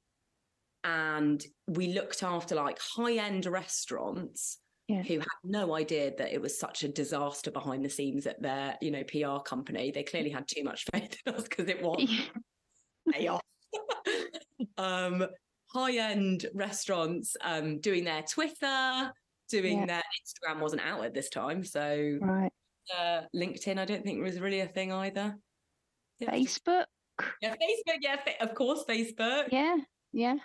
And 0.84 1.44
we 1.68 1.94
looked 1.94 2.24
after 2.24 2.56
like 2.56 2.80
high 2.80 3.18
end 3.18 3.46
restaurants 3.46 4.60
Yeah. 4.88 5.04
who 5.04 5.20
had 5.20 5.28
no 5.44 5.76
idea 5.76 6.14
that 6.18 6.34
it 6.34 6.42
was 6.42 6.58
such 6.58 6.84
a 6.84 6.88
disaster 6.88 7.52
behind 7.52 7.84
the 7.84 7.90
scenes 7.90 8.26
at 8.26 8.42
their, 8.42 8.78
you 8.82 8.90
know, 8.92 9.04
PR 9.04 9.42
company. 9.44 9.92
They 9.92 10.04
clearly 10.04 10.30
had 10.30 10.48
too 10.48 10.64
much 10.64 10.86
faith 10.94 11.18
in 11.26 11.36
us 11.36 11.44
because 11.44 11.68
it 11.68 11.82
was 11.82 12.10
chaos. 13.14 13.42
um, 14.78 15.26
high-end 15.74 16.46
restaurants 16.54 17.36
um, 17.42 17.80
doing 17.82 18.06
their 18.06 18.24
Twitter, 18.24 19.12
doing 19.50 19.80
Yeah. 19.80 19.86
their 19.88 20.04
Instagram 20.22 20.62
wasn't 20.62 20.82
out 20.84 21.04
at 21.04 21.14
this 21.14 21.30
time, 21.30 21.64
so 21.66 22.18
Right. 22.22 22.52
uh, 22.98 23.24
LinkedIn 23.36 23.78
I 23.78 23.86
don't 23.86 24.04
think 24.06 24.24
was 24.24 24.40
really 24.40 24.62
a 24.62 24.68
thing 24.68 24.92
either. 24.94 25.36
Yeah, 26.20 26.32
Facebook. 26.32 26.86
yeah, 27.42 27.56
Facebook, 27.56 27.98
yeah, 28.02 28.18
of 28.40 28.56
course, 28.56 28.86
Facebook, 28.88 29.50
Yeah. 29.52 29.78
Yeah. 30.14 30.36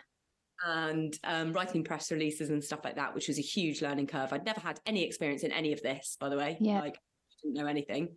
And 0.67 1.17
um, 1.25 1.53
writing 1.53 1.83
press 1.85 2.11
releases 2.13 2.51
and 2.51 2.63
stuff 2.63 2.81
like 2.85 2.97
that, 2.97 3.15
which 3.15 3.29
was 3.29 3.39
a 3.39 3.43
huge 3.43 3.83
learning 3.83 4.07
curve. 4.07 4.33
I'd 4.33 4.45
never 4.45 4.61
had 4.61 4.81
any 4.87 5.05
experience 5.05 5.43
in 5.43 5.53
any 5.53 5.73
of 5.73 5.83
this, 5.83 6.17
by 6.21 6.29
the 6.29 6.37
way. 6.37 6.57
Yeah. 6.61 6.81
like 6.81 6.97
didn't 7.43 7.55
know 7.57 7.67
anything. 7.67 8.17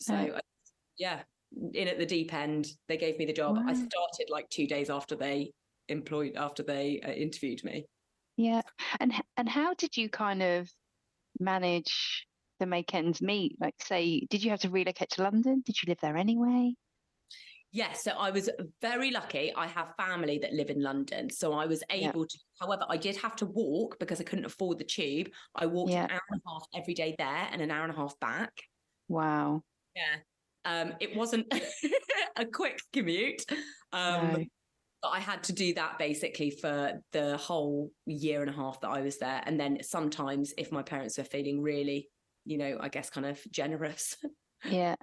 So 0.00 0.14
Right. 0.14 0.34
I- 0.34 0.40
yeah, 0.98 1.22
in 1.74 1.88
at 1.88 1.98
the 1.98 2.04
deep 2.06 2.34
end. 2.34 2.66
They 2.88 2.96
gave 2.96 3.18
me 3.18 3.24
the 3.24 3.32
job. 3.32 3.56
I 3.66 3.72
started 3.72 4.26
like 4.28 4.48
two 4.50 4.66
days 4.66 4.90
after 4.90 5.14
they 5.16 5.52
employed 5.88 6.32
after 6.36 6.62
they 6.62 7.00
uh, 7.00 7.10
interviewed 7.12 7.62
me. 7.64 7.86
Yeah. 8.36 8.62
And 9.00 9.12
and 9.36 9.48
how 9.48 9.74
did 9.74 9.96
you 9.96 10.08
kind 10.10 10.42
of 10.42 10.68
manage 11.40 12.26
to 12.60 12.66
make 12.66 12.94
ends 12.94 13.22
meet? 13.22 13.56
Like, 13.60 13.74
say, 13.80 14.26
did 14.28 14.42
you 14.42 14.50
have 14.50 14.60
to 14.60 14.70
relocate 14.70 15.10
to 15.10 15.22
London? 15.22 15.62
Did 15.64 15.76
you 15.80 15.88
live 15.88 15.98
there 16.02 16.16
anyway? 16.16 16.74
Yes, 17.70 18.02
so 18.02 18.12
I 18.12 18.30
was 18.30 18.48
very 18.80 19.10
lucky. 19.10 19.52
I 19.54 19.66
have 19.66 19.94
family 19.96 20.38
that 20.38 20.54
live 20.54 20.70
in 20.70 20.80
London, 20.82 21.28
so 21.28 21.52
I 21.52 21.66
was 21.66 21.82
Yeah. 21.94 22.08
able 22.08 22.26
to. 22.26 22.38
However, 22.58 22.86
I 22.88 22.96
did 22.96 23.16
have 23.16 23.36
to 23.36 23.46
walk 23.46 23.98
because 23.98 24.20
I 24.20 24.24
couldn't 24.24 24.46
afford 24.46 24.78
the 24.78 24.84
tube. 24.84 25.28
I 25.54 25.66
walked 25.66 25.92
Yeah. 25.92 26.04
an 26.04 26.12
hour 26.12 26.20
and 26.30 26.40
a 26.44 26.48
half 26.50 26.62
every 26.74 26.94
day 26.94 27.14
there 27.18 27.48
and 27.52 27.60
an 27.60 27.70
hour 27.70 27.84
and 27.84 27.92
a 27.92 27.96
half 27.96 28.18
back. 28.20 28.52
Wow. 29.08 29.62
Yeah, 29.94 30.16
um, 30.64 30.94
it 31.00 31.14
wasn't 31.14 31.46
a 32.36 32.46
quick 32.46 32.78
commute, 32.92 33.44
um, 33.92 34.32
No. 34.32 34.44
but 35.02 35.08
I 35.10 35.20
had 35.20 35.44
to 35.44 35.52
do 35.52 35.74
that 35.74 35.98
basically 35.98 36.50
for 36.50 37.02
the 37.12 37.36
whole 37.36 37.92
year 38.06 38.40
and 38.40 38.50
a 38.50 38.54
half 38.54 38.80
that 38.80 38.88
I 38.90 39.02
was 39.02 39.18
there. 39.18 39.42
And 39.44 39.60
then 39.60 39.78
sometimes, 39.82 40.54
if 40.58 40.72
my 40.72 40.82
parents 40.82 41.18
were 41.18 41.24
feeling 41.24 41.62
really, 41.62 42.10
you 42.44 42.58
know, 42.58 42.78
I 42.80 42.88
guess 42.88 43.10
kind 43.10 43.26
of 43.26 43.42
generous, 43.50 44.16
Yeah. 44.64 44.96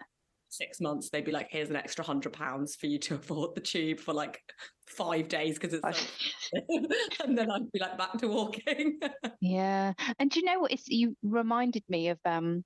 Six 0.58 0.80
months, 0.82 1.10
they'd 1.10 1.26
be 1.26 1.32
like, 1.32 1.48
here's 1.50 1.70
an 1.70 1.76
extra 1.76 2.04
hundred 2.04 2.34
pounds 2.34 2.76
for 2.76 2.88
you 2.88 3.00
to 3.00 3.15
afford 3.15 3.56
the 3.56 3.62
tube 3.62 4.00
for 4.00 4.13
like 4.13 4.41
five 4.88 5.28
days 5.28 5.58
because 5.58 5.74
it's 5.74 6.52
and 7.24 7.38
then 7.38 7.50
I'd 7.52 7.72
be 7.72 7.80
like 7.80 7.98
back 7.98 8.18
to 8.20 8.28
walking. 8.28 9.00
Yeah. 9.41 9.94
And 10.18 10.32
do 10.32 10.39
you 10.39 10.46
know 10.46 10.60
what? 10.60 10.72
It's 10.72 10.88
you 10.88 11.15
reminded 11.22 11.84
me 11.88 12.10
of 12.10 12.20
um 12.26 12.63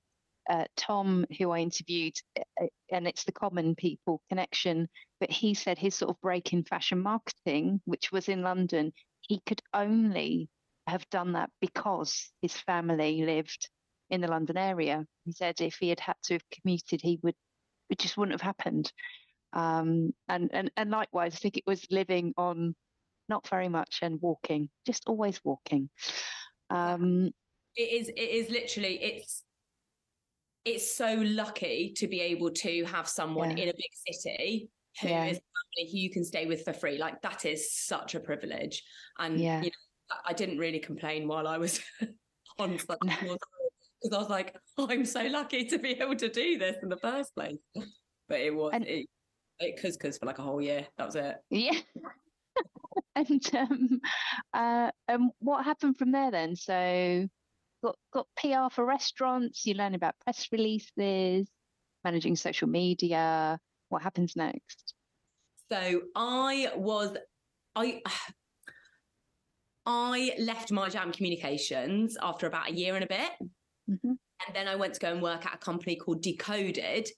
uh, 0.48 0.64
Tom, 0.76 1.26
who 1.38 1.50
I 1.50 1.58
interviewed, 1.58 2.14
uh, 2.38 2.66
and 2.90 3.06
it's 3.06 3.24
the 3.24 3.32
Common 3.32 3.74
People 3.74 4.22
connection. 4.28 4.88
But 5.20 5.30
he 5.30 5.54
said 5.54 5.78
his 5.78 5.94
sort 5.94 6.10
of 6.10 6.20
break 6.20 6.52
in 6.52 6.64
fashion 6.64 7.00
marketing, 7.00 7.80
which 7.84 8.10
was 8.10 8.28
in 8.28 8.42
London, 8.42 8.92
he 9.20 9.40
could 9.46 9.62
only 9.74 10.48
have 10.86 11.08
done 11.10 11.32
that 11.32 11.50
because 11.60 12.30
his 12.42 12.56
family 12.56 13.22
lived 13.24 13.68
in 14.10 14.20
the 14.20 14.28
London 14.28 14.56
area. 14.56 15.06
He 15.24 15.32
said 15.32 15.60
if 15.60 15.76
he 15.78 15.88
had 15.88 16.00
had 16.00 16.16
to 16.24 16.34
have 16.34 16.50
commuted, 16.50 17.00
he 17.00 17.20
would, 17.22 17.36
it 17.90 17.98
just 17.98 18.16
wouldn't 18.16 18.40
have 18.40 18.46
happened. 18.46 18.92
Um, 19.52 20.14
and, 20.28 20.50
and, 20.52 20.70
and 20.76 20.90
likewise, 20.90 21.34
I 21.34 21.38
think 21.38 21.56
it 21.56 21.64
was 21.66 21.86
living 21.90 22.32
on 22.36 22.74
not 23.28 23.48
very 23.48 23.68
much 23.68 23.98
and 24.02 24.20
walking, 24.20 24.68
just 24.86 25.04
always 25.06 25.40
walking. 25.44 25.90
Um, 26.70 27.30
it 27.76 27.82
is, 27.82 28.08
it 28.08 28.18
is 28.18 28.50
literally, 28.50 29.02
it's, 29.02 29.42
it's 30.64 30.94
so 30.94 31.14
lucky 31.14 31.92
to 31.96 32.06
be 32.06 32.20
able 32.20 32.50
to 32.50 32.84
have 32.84 33.08
someone 33.08 33.56
yeah. 33.56 33.64
in 33.64 33.68
a 33.70 33.74
big 33.74 34.14
city 34.14 34.70
who 35.00 35.08
yeah. 35.08 35.26
is 35.26 35.40
who 35.90 35.96
you 35.96 36.10
can 36.10 36.24
stay 36.24 36.46
with 36.46 36.64
for 36.64 36.72
free. 36.72 36.98
Like 36.98 37.22
that 37.22 37.44
is 37.44 37.72
such 37.72 38.14
a 38.14 38.20
privilege. 38.20 38.82
And 39.18 39.40
yeah. 39.40 39.60
you 39.62 39.68
know, 39.68 40.16
I 40.26 40.32
didn't 40.32 40.58
really 40.58 40.80
complain 40.80 41.28
while 41.28 41.46
I 41.46 41.58
was 41.58 41.80
on 42.58 42.78
because 44.00 44.16
I 44.16 44.20
was 44.20 44.30
like, 44.30 44.56
oh, 44.78 44.86
I'm 44.90 45.04
so 45.04 45.22
lucky 45.22 45.64
to 45.66 45.78
be 45.78 45.90
able 46.00 46.16
to 46.16 46.28
do 46.28 46.58
this 46.58 46.76
in 46.82 46.88
the 46.88 46.96
first 46.96 47.34
place. 47.34 47.58
But 48.28 48.40
it 48.40 48.54
was 48.54 48.72
and, 48.72 48.86
it, 48.86 49.06
it 49.58 49.80
cuz 49.80 50.18
for 50.18 50.26
like 50.26 50.38
a 50.38 50.42
whole 50.42 50.62
year. 50.62 50.86
That 50.96 51.06
was 51.06 51.16
it. 51.16 51.36
Yeah. 51.50 51.78
and 53.14 53.54
um, 53.54 54.00
uh, 54.54 54.90
um, 55.08 55.30
what 55.40 55.64
happened 55.64 55.98
from 55.98 56.12
there 56.12 56.30
then? 56.30 56.56
So 56.56 57.28
got 57.82 57.96
got 58.12 58.26
PR 58.36 58.72
for 58.72 58.84
restaurants. 58.84 59.66
You 59.66 59.74
learn 59.74 59.94
about 59.94 60.18
press 60.20 60.48
releases, 60.52 61.48
managing 62.04 62.36
social 62.36 62.68
media. 62.68 63.58
What 63.88 64.02
happens 64.02 64.36
next? 64.36 64.94
So 65.70 66.02
I 66.14 66.70
was 66.76 67.16
I 67.76 68.02
I 69.86 70.34
left 70.38 70.70
my 70.70 70.88
jam 70.88 71.10
Communications 71.10 72.16
after 72.20 72.46
about 72.46 72.70
a 72.70 72.72
year 72.72 72.94
and 72.94 73.04
a 73.04 73.08
bit. 73.08 73.30
Mm-hmm. 73.90 74.12
And 74.46 74.56
then 74.56 74.68
I 74.68 74.76
went 74.76 74.94
to 74.94 75.00
go 75.00 75.10
and 75.10 75.22
work 75.22 75.44
at 75.46 75.54
a 75.54 75.58
company 75.58 75.96
called 75.96 76.22
Decoded, 76.22 77.08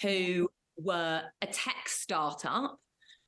who 0.00 0.48
were 0.76 1.22
a 1.42 1.46
tech 1.46 1.86
startup 1.86 2.78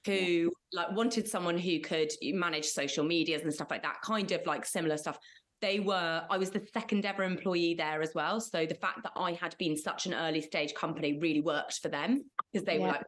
who 0.07 0.53
like 0.73 0.93
wanted 0.93 1.27
someone 1.27 1.59
who 1.59 1.81
could 1.81 2.11
manage 2.23 2.67
social 2.67 3.05
medias 3.05 3.43
and 3.43 3.53
stuff 3.53 3.71
like 3.71 3.83
that, 3.83 4.01
kind 4.03 4.31
of 4.33 4.47
like 4.47 4.67
similar 4.67 4.97
stuff. 4.97 5.19
They 5.61 5.81
were, 5.81 6.23
I 6.29 6.37
was 6.37 6.51
the 6.51 6.67
second 6.75 7.07
ever 7.07 7.23
employee 7.23 7.75
there 7.75 8.03
as 8.03 8.13
well. 8.15 8.41
So 8.41 8.67
the 8.67 8.75
fact 8.75 9.03
that 9.03 9.13
I 9.17 9.33
had 9.33 9.57
been 9.59 9.77
such 9.77 10.07
an 10.07 10.13
early 10.13 10.43
stage 10.43 10.75
company 10.75 11.19
really 11.19 11.41
worked 11.41 11.81
for 11.81 11.89
them 11.89 12.25
because 12.53 12.67
they 12.67 12.79
yeah. 12.79 12.81
were 12.81 12.89
like 12.89 13.05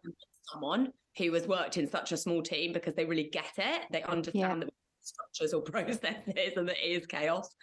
someone 0.53 0.92
who 1.18 1.33
has 1.35 1.46
worked 1.46 1.77
in 1.77 1.88
such 1.88 2.12
a 2.12 2.16
small 2.16 2.42
team 2.42 2.72
because 2.72 2.94
they 2.94 3.05
really 3.05 3.29
get 3.31 3.53
it. 3.59 3.83
They 3.90 4.03
understand 4.03 4.62
yeah. 4.62 4.66
the 4.66 4.70
structures 5.03 5.53
or 5.53 5.62
processes 5.70 6.53
and 6.57 6.68
that 6.68 6.77
it 6.83 7.03
is 7.03 7.07
chaos. 7.07 7.55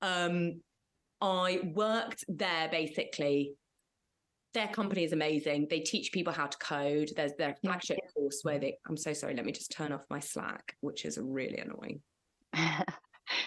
Um, 0.00 0.62
I 1.22 1.60
worked 1.74 2.24
there 2.28 2.68
basically. 2.68 3.54
Their 4.54 4.68
company 4.68 5.04
is 5.04 5.12
amazing. 5.12 5.68
They 5.70 5.80
teach 5.80 6.12
people 6.12 6.32
how 6.32 6.46
to 6.46 6.58
code. 6.58 7.10
There's 7.16 7.32
their 7.38 7.54
flagship 7.62 7.98
yeah. 8.02 8.10
course 8.10 8.40
where 8.42 8.58
they, 8.58 8.76
I'm 8.86 8.98
so 8.98 9.14
sorry, 9.14 9.34
let 9.34 9.46
me 9.46 9.52
just 9.52 9.72
turn 9.72 9.92
off 9.92 10.02
my 10.10 10.20
Slack, 10.20 10.76
which 10.80 11.06
is 11.06 11.18
really 11.22 11.56
annoying. 11.56 12.02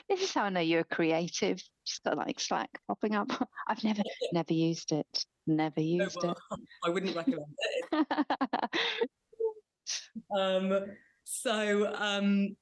this 0.10 0.24
is 0.24 0.34
how 0.34 0.46
I 0.46 0.50
know 0.50 0.62
you're 0.62 0.84
creative. 0.86 1.62
Just 1.86 2.04
got 2.04 2.18
like 2.18 2.40
Slack 2.40 2.70
popping 2.88 3.14
up. 3.14 3.30
I've 3.68 3.84
never, 3.84 4.02
never 4.34 4.54
used 4.54 4.94
it. 4.94 5.26
Never 5.46 5.82
used 5.82 6.18
well, 6.24 6.32
it. 6.32 6.60
I 6.84 6.90
wouldn't 6.90 7.16
recommend 7.16 7.46
it. 7.92 8.70
um, 10.36 10.86
so 11.24 11.94
um, 11.94 12.56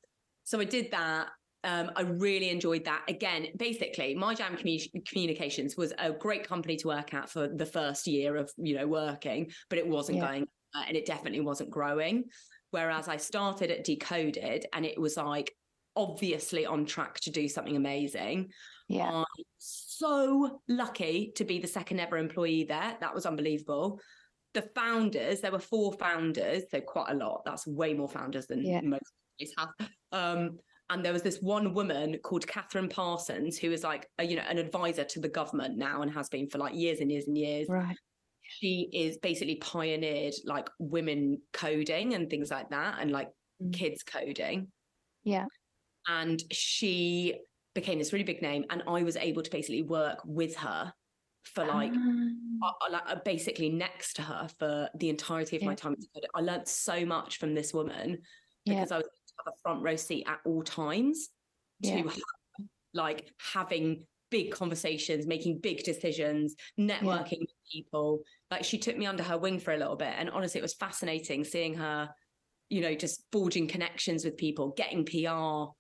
so 0.44 0.60
I 0.60 0.66
did 0.66 0.92
that. 0.92 1.28
Um, 1.64 1.92
I 1.96 2.02
really 2.02 2.50
enjoyed 2.50 2.86
that. 2.86 3.04
Again, 3.08 3.48
basically, 3.58 4.14
My 4.16 4.34
Jam 4.34 4.58
Commun- 4.58 4.80
Communications 5.08 5.78
was 5.78 5.94
a 5.98 6.12
great 6.12 6.48
company 6.48 6.76
to 6.78 6.88
work 6.88 7.14
at 7.14 7.30
for 7.30 7.48
the 7.48 7.66
first 7.66 8.08
year 8.08 8.36
of 8.36 8.52
you 8.58 8.76
know 8.76 8.88
working, 8.88 9.52
but 9.70 9.80
it 9.80 9.88
wasn't 9.88 10.18
yeah. 10.18 10.28
going, 10.28 10.48
uh, 10.76 10.84
and 10.88 10.98
it 10.98 11.06
definitely 11.06 11.42
wasn't 11.42 11.70
growing. 11.70 12.26
Whereas 12.72 13.08
I 13.08 13.18
started 13.18 13.72
at 13.72 13.84
Decoded, 13.84 14.66
and 14.74 14.86
it 14.86 15.00
was 15.00 15.18
like 15.18 15.56
obviously 15.96 16.66
on 16.66 16.86
track 16.86 17.20
to 17.22 17.32
do 17.32 17.48
something 17.48 17.76
amazing. 17.76 18.50
Yeah. 18.90 19.10
I'm 19.10 19.26
so 19.60 20.60
lucky 20.68 21.32
to 21.36 21.46
be 21.46 21.60
the 21.60 21.68
second 21.68 22.00
ever 22.00 22.18
employee 22.18 22.66
there. 22.66 22.98
That 23.00 23.14
was 23.14 23.26
unbelievable 23.26 24.00
the 24.54 24.62
founders, 24.76 25.42
there 25.42 25.52
were 25.52 25.60
four 25.60 25.94
founders, 25.94 26.64
so 26.70 26.80
quite 26.82 27.10
a 27.10 27.16
lot. 27.16 27.42
That's 27.46 27.66
way 27.68 27.94
more 27.94 28.08
founders 28.08 28.48
than 28.48 28.64
yeah. 28.64 28.82
most 28.82 29.12
companies 29.40 29.56
have. 29.58 29.90
Um, 30.12 30.60
and 30.94 31.04
there 31.04 31.12
was 31.12 31.24
this 31.24 31.40
one 31.42 31.74
woman 31.74 32.20
called 32.20 32.46
Kathryn 32.46 32.88
Parsons, 32.88 33.58
who 33.58 33.72
is 33.72 33.84
like, 33.84 34.08
a, 34.20 34.24
you 34.24 34.36
know, 34.36 34.44
an 34.48 34.60
advisor 34.60 35.04
to 35.04 35.20
the 35.20 35.28
government 35.28 35.76
now 35.76 36.04
and 36.04 36.14
has 36.14 36.30
been 36.30 36.48
for 36.48 36.60
like 36.60 36.76
years 36.76 37.00
and 37.00 37.12
years 37.12 37.26
and 37.28 37.36
years. 37.36 37.68
Right. 37.68 37.98
She 38.44 38.90
is 38.94 39.18
basically 39.18 39.56
pioneered 39.56 40.36
like 40.46 40.70
women 40.78 41.42
coding 41.52 42.14
and 42.14 42.30
things 42.30 42.52
like 42.52 42.70
that, 42.70 42.98
and 43.00 43.10
like 43.10 43.30
mm. 43.62 43.74
kids 43.74 44.04
coding. 44.04 44.68
Yeah. 45.24 45.46
And 46.08 46.44
she 46.52 47.40
became 47.74 47.98
this 47.98 48.14
really 48.14 48.26
big 48.26 48.44
name, 48.44 48.66
and 48.70 48.84
I 48.88 49.02
was 49.02 49.18
able 49.18 49.42
to 49.42 49.50
basically 49.50 49.82
work 49.82 50.20
with 50.26 50.56
her 50.58 50.94
for 51.56 51.66
like, 51.66 51.92
um, 51.92 52.60
like 52.92 53.26
basically 53.26 53.70
next 53.70 54.18
to 54.18 54.22
her 54.22 54.48
for 54.60 54.90
the 54.96 55.10
entirety 55.10 55.56
of 55.56 55.64
yeah. 55.64 55.70
my 55.70 55.76
time. 55.76 55.96
I 56.36 56.42
learned 56.42 56.68
so 56.68 57.04
much 57.06 57.38
from 57.38 57.56
this 57.56 57.74
woman 57.74 58.20
because 58.66 58.92
yeah. 58.92 58.96
I 58.96 59.00
was 59.00 59.08
have 59.38 59.54
a 59.54 59.58
front 59.62 59.84
row 59.84 59.96
seat 59.96 60.26
at 60.28 60.40
all 60.46 60.64
times 60.64 61.30
yeah. 61.80 62.02
to 62.02 62.10
her, 62.10 62.16
like 62.94 63.30
having 63.54 64.06
big 64.32 64.52
conversations, 64.52 65.28
making 65.28 65.60
big 65.60 65.84
decisions, 65.84 66.56
networking 66.80 67.40
with 67.40 67.50
people. 67.72 68.22
Like 68.50 68.64
she 68.64 68.78
took 68.78 68.98
me 68.98 69.06
under 69.06 69.24
her 69.24 69.38
wing 69.38 69.60
for 69.60 69.74
a 69.74 69.78
little 69.78 69.96
bit, 69.96 70.14
and 70.18 70.30
honestly, 70.30 70.60
it 70.60 70.64
was 70.64 70.74
fascinating 70.74 71.44
seeing 71.44 71.76
her. 71.76 72.10
You 72.70 72.82
know, 72.82 72.96
just 72.96 73.24
forging 73.32 73.68
connections 73.68 74.26
with 74.26 74.36
people, 74.36 74.74
getting 74.76 75.06
PR, 75.06 75.72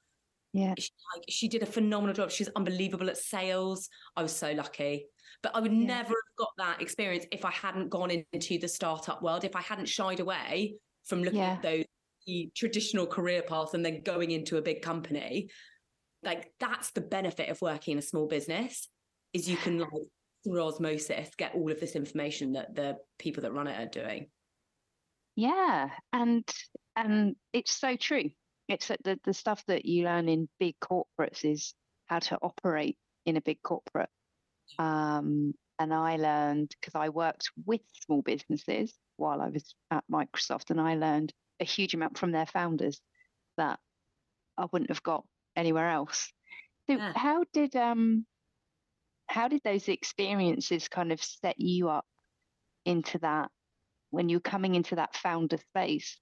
yeah. 0.53 0.75
She, 0.77 0.89
like, 1.15 1.25
she 1.29 1.47
did 1.47 1.63
a 1.63 1.65
phenomenal 1.65 2.13
job. 2.13 2.31
She's 2.31 2.49
unbelievable 2.55 3.09
at 3.09 3.17
sales. 3.17 3.89
I 4.15 4.21
was 4.21 4.35
so 4.35 4.51
lucky. 4.51 5.07
But 5.41 5.55
I 5.55 5.59
would 5.59 5.73
yeah. 5.73 5.87
never 5.87 6.09
have 6.09 6.37
got 6.37 6.51
that 6.57 6.81
experience 6.81 7.25
if 7.31 7.43
I 7.43 7.51
hadn't 7.51 7.89
gone 7.89 8.11
into 8.31 8.59
the 8.59 8.67
startup 8.67 9.21
world, 9.21 9.43
if 9.43 9.55
I 9.55 9.61
hadn't 9.61 9.87
shied 9.87 10.19
away 10.19 10.75
from 11.05 11.23
looking 11.23 11.39
yeah. 11.39 11.53
at 11.53 11.61
those 11.63 11.85
traditional 12.55 13.05
career 13.05 13.41
path 13.41 13.73
and 13.73 13.86
then 13.86 14.01
going 14.03 14.31
into 14.31 14.57
a 14.57 14.62
big 14.62 14.81
company. 14.81 15.49
Like 16.23 16.51
that's 16.59 16.91
the 16.91 17.01
benefit 17.01 17.49
of 17.49 17.62
working 17.62 17.93
in 17.93 17.97
a 17.99 18.03
small 18.03 18.27
business 18.27 18.88
is 19.33 19.49
you 19.49 19.57
can 19.57 19.79
like 19.79 19.89
through 20.43 20.62
osmosis 20.62 21.29
get 21.38 21.55
all 21.55 21.71
of 21.71 21.79
this 21.79 21.95
information 21.95 22.53
that 22.53 22.75
the 22.75 22.97
people 23.17 23.43
that 23.43 23.53
run 23.53 23.67
it 23.67 23.79
are 23.79 23.89
doing. 23.89 24.27
Yeah, 25.36 25.89
and 26.12 26.47
and 26.95 27.36
it's 27.51 27.73
so 27.73 27.95
true. 27.95 28.29
It's 28.67 28.88
that 28.88 29.03
the, 29.03 29.19
the 29.23 29.33
stuff 29.33 29.63
that 29.67 29.86
you 29.86 30.05
learn 30.05 30.29
in 30.29 30.47
big 30.59 30.75
corporates 30.79 31.43
is 31.43 31.73
how 32.05 32.19
to 32.19 32.38
operate 32.41 32.97
in 33.25 33.36
a 33.36 33.41
big 33.41 33.62
corporate 33.62 34.09
um, 34.79 35.53
and 35.79 35.93
I 35.93 36.17
learned 36.17 36.73
because 36.79 36.95
I 36.95 37.09
worked 37.09 37.49
with 37.65 37.81
small 38.05 38.21
businesses 38.21 38.93
while 39.17 39.41
I 39.41 39.49
was 39.49 39.75
at 39.91 40.03
Microsoft, 40.12 40.69
and 40.69 40.79
I 40.79 40.95
learned 40.95 41.33
a 41.59 41.65
huge 41.65 41.93
amount 41.93 42.17
from 42.17 42.31
their 42.31 42.45
founders 42.45 43.01
that 43.57 43.79
I 44.57 44.65
wouldn't 44.71 44.91
have 44.91 45.03
got 45.03 45.25
anywhere 45.55 45.89
else. 45.89 46.31
So, 46.87 46.97
yeah. 46.97 47.13
how 47.15 47.43
did 47.53 47.75
um, 47.75 48.25
how 49.27 49.47
did 49.47 49.61
those 49.63 49.87
experiences 49.87 50.87
kind 50.87 51.11
of 51.11 51.23
set 51.23 51.59
you 51.59 51.89
up 51.89 52.05
into 52.85 53.17
that 53.19 53.49
when 54.11 54.29
you're 54.29 54.39
coming 54.39 54.75
into 54.75 54.95
that 54.95 55.15
founder 55.15 55.57
space? 55.57 56.19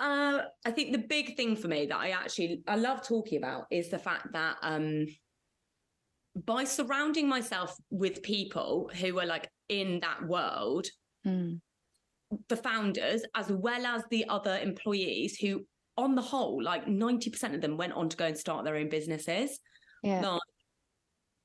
Uh, 0.00 0.42
I 0.64 0.72
think 0.72 0.92
the 0.92 0.98
big 0.98 1.36
thing 1.36 1.54
for 1.54 1.68
me 1.68 1.86
that 1.86 1.96
I 1.96 2.10
actually 2.10 2.62
I 2.66 2.76
love 2.76 3.06
talking 3.06 3.38
about 3.38 3.66
is 3.70 3.90
the 3.90 3.98
fact 3.98 4.32
that 4.32 4.56
um, 4.62 5.06
by 6.34 6.64
surrounding 6.64 7.28
myself 7.28 7.76
with 7.90 8.22
people 8.22 8.90
who 8.92 9.18
are 9.20 9.26
like 9.26 9.48
in 9.68 10.00
that 10.00 10.26
world, 10.26 10.86
mm. 11.26 11.60
The 12.48 12.56
founders, 12.56 13.22
as 13.34 13.50
well 13.50 13.86
as 13.86 14.02
the 14.10 14.26
other 14.28 14.58
employees 14.58 15.36
who, 15.36 15.64
on 15.96 16.14
the 16.14 16.22
whole, 16.22 16.62
like 16.62 16.86
90% 16.86 17.54
of 17.54 17.60
them 17.60 17.76
went 17.76 17.92
on 17.92 18.08
to 18.08 18.16
go 18.16 18.26
and 18.26 18.38
start 18.38 18.64
their 18.64 18.76
own 18.76 18.88
businesses. 18.88 19.58
Yeah. 20.02 20.20
Like, 20.20 20.40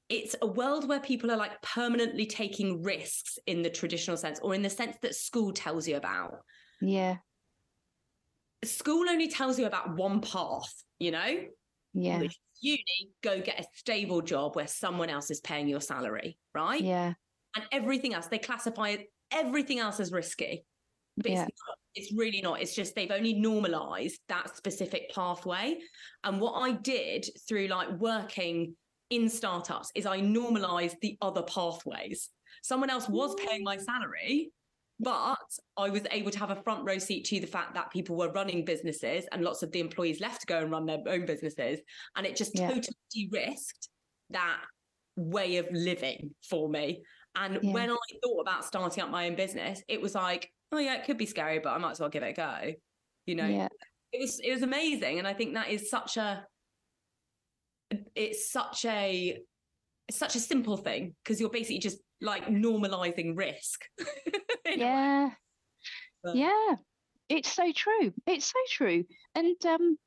it's 0.09 0.35
a 0.41 0.47
world 0.47 0.87
where 0.87 0.99
people 0.99 1.31
are 1.31 1.37
like 1.37 1.61
permanently 1.61 2.25
taking 2.25 2.81
risks 2.81 3.37
in 3.45 3.61
the 3.61 3.69
traditional 3.69 4.17
sense 4.17 4.39
or 4.39 4.55
in 4.55 4.63
the 4.63 4.69
sense 4.69 4.97
that 5.01 5.15
school 5.15 5.53
tells 5.53 5.87
you 5.87 5.97
about. 5.97 6.39
Yeah. 6.81 7.17
School 8.63 9.07
only 9.07 9.27
tells 9.27 9.59
you 9.59 9.67
about 9.67 9.95
one 9.95 10.21
path, 10.21 10.73
you 10.97 11.11
know? 11.11 11.35
Yeah 11.93 12.23
uni, 12.61 13.11
go 13.21 13.41
get 13.41 13.59
a 13.59 13.65
stable 13.73 14.21
job 14.21 14.55
where 14.55 14.67
someone 14.67 15.09
else 15.09 15.31
is 15.31 15.39
paying 15.39 15.67
your 15.67 15.81
salary, 15.81 16.37
right? 16.53 16.81
Yeah. 16.81 17.13
And 17.55 17.65
everything 17.71 18.13
else, 18.13 18.27
they 18.27 18.37
classify 18.37 18.97
everything 19.31 19.79
else 19.79 19.99
as 19.99 20.11
risky. 20.11 20.65
But 21.21 21.31
yeah. 21.31 21.43
it's, 21.43 21.61
not, 21.67 21.77
it's 21.95 22.13
really 22.13 22.41
not. 22.41 22.61
It's 22.61 22.75
just 22.75 22.95
they've 22.95 23.11
only 23.11 23.33
normalized 23.33 24.19
that 24.29 24.55
specific 24.55 25.11
pathway. 25.13 25.79
And 26.23 26.39
what 26.39 26.53
I 26.53 26.71
did 26.73 27.25
through 27.47 27.67
like 27.67 27.89
working 27.99 28.75
in 29.09 29.29
startups 29.29 29.91
is 29.95 30.05
I 30.05 30.21
normalized 30.21 30.97
the 31.01 31.17
other 31.21 31.43
pathways. 31.43 32.29
Someone 32.63 32.89
else 32.89 33.09
was 33.09 33.35
paying 33.35 33.63
my 33.63 33.77
salary, 33.77 34.51
but 34.99 35.37
I 35.77 35.89
was 35.89 36.03
able 36.11 36.31
to 36.31 36.39
have 36.39 36.51
a 36.51 36.61
front 36.61 36.85
row 36.85 36.97
seat 36.97 37.25
to 37.25 37.39
the 37.39 37.47
fact 37.47 37.73
that 37.73 37.89
people 37.91 38.17
were 38.17 38.31
running 38.31 38.65
businesses 38.65 39.25
and 39.31 39.43
lots 39.43 39.63
of 39.63 39.71
the 39.71 39.79
employees 39.79 40.19
left 40.19 40.41
to 40.41 40.47
go 40.47 40.59
and 40.59 40.71
run 40.71 40.85
their 40.85 40.99
own 41.07 41.25
businesses. 41.25 41.79
And 42.15 42.25
it 42.25 42.35
just 42.35 42.57
Yeah. 42.57 42.67
totally 42.67 42.95
de 43.11 43.29
risked 43.31 43.89
that 44.31 44.61
way 45.15 45.57
of 45.57 45.67
living 45.71 46.35
for 46.49 46.69
me. 46.69 47.01
And 47.35 47.59
Yeah. 47.63 47.73
when 47.73 47.91
I 47.91 47.97
thought 48.23 48.41
about 48.41 48.65
starting 48.65 49.03
up 49.03 49.09
my 49.09 49.27
own 49.27 49.35
business, 49.35 49.81
it 49.87 50.01
was 50.01 50.15
like, 50.15 50.51
oh, 50.71 50.77
yeah, 50.79 50.95
it 50.95 51.05
could 51.05 51.17
be 51.17 51.25
scary, 51.25 51.59
but 51.59 51.69
I 51.71 51.77
might 51.77 51.91
as 51.91 51.99
well 51.99 52.09
give 52.09 52.23
it 52.23 52.29
a 52.29 52.33
go. 52.33 52.73
You 53.25 53.35
know, 53.35 53.45
Yeah. 53.45 53.67
it 54.11 54.19
was 54.21 54.39
it 54.39 54.51
was 54.51 54.63
amazing 54.63 55.19
and 55.19 55.27
i 55.27 55.33
think 55.33 55.53
that 55.53 55.69
is 55.69 55.87
such 55.89 56.17
a 56.17 56.43
it's 58.15 58.51
such 58.51 58.85
a 58.85 59.37
it's 60.07 60.17
such 60.17 60.35
a 60.35 60.39
simple 60.39 60.77
thing 60.77 61.15
because 61.23 61.39
you're 61.39 61.49
basically 61.49 61.79
just 61.79 61.99
like 62.21 62.47
normalizing 62.47 63.37
risk 63.37 63.85
in 63.97 64.03
a 64.65 64.69
way. 64.69 64.75
Yeah. 64.77 65.29
But- 66.23 66.35
Yeah. 66.35 66.75
It's 67.29 67.51
so 67.53 67.71
true. 67.71 68.11
It's 68.25 68.47
so 68.47 68.57
true. 68.71 69.03
And 69.35 69.55
um, 69.67 69.97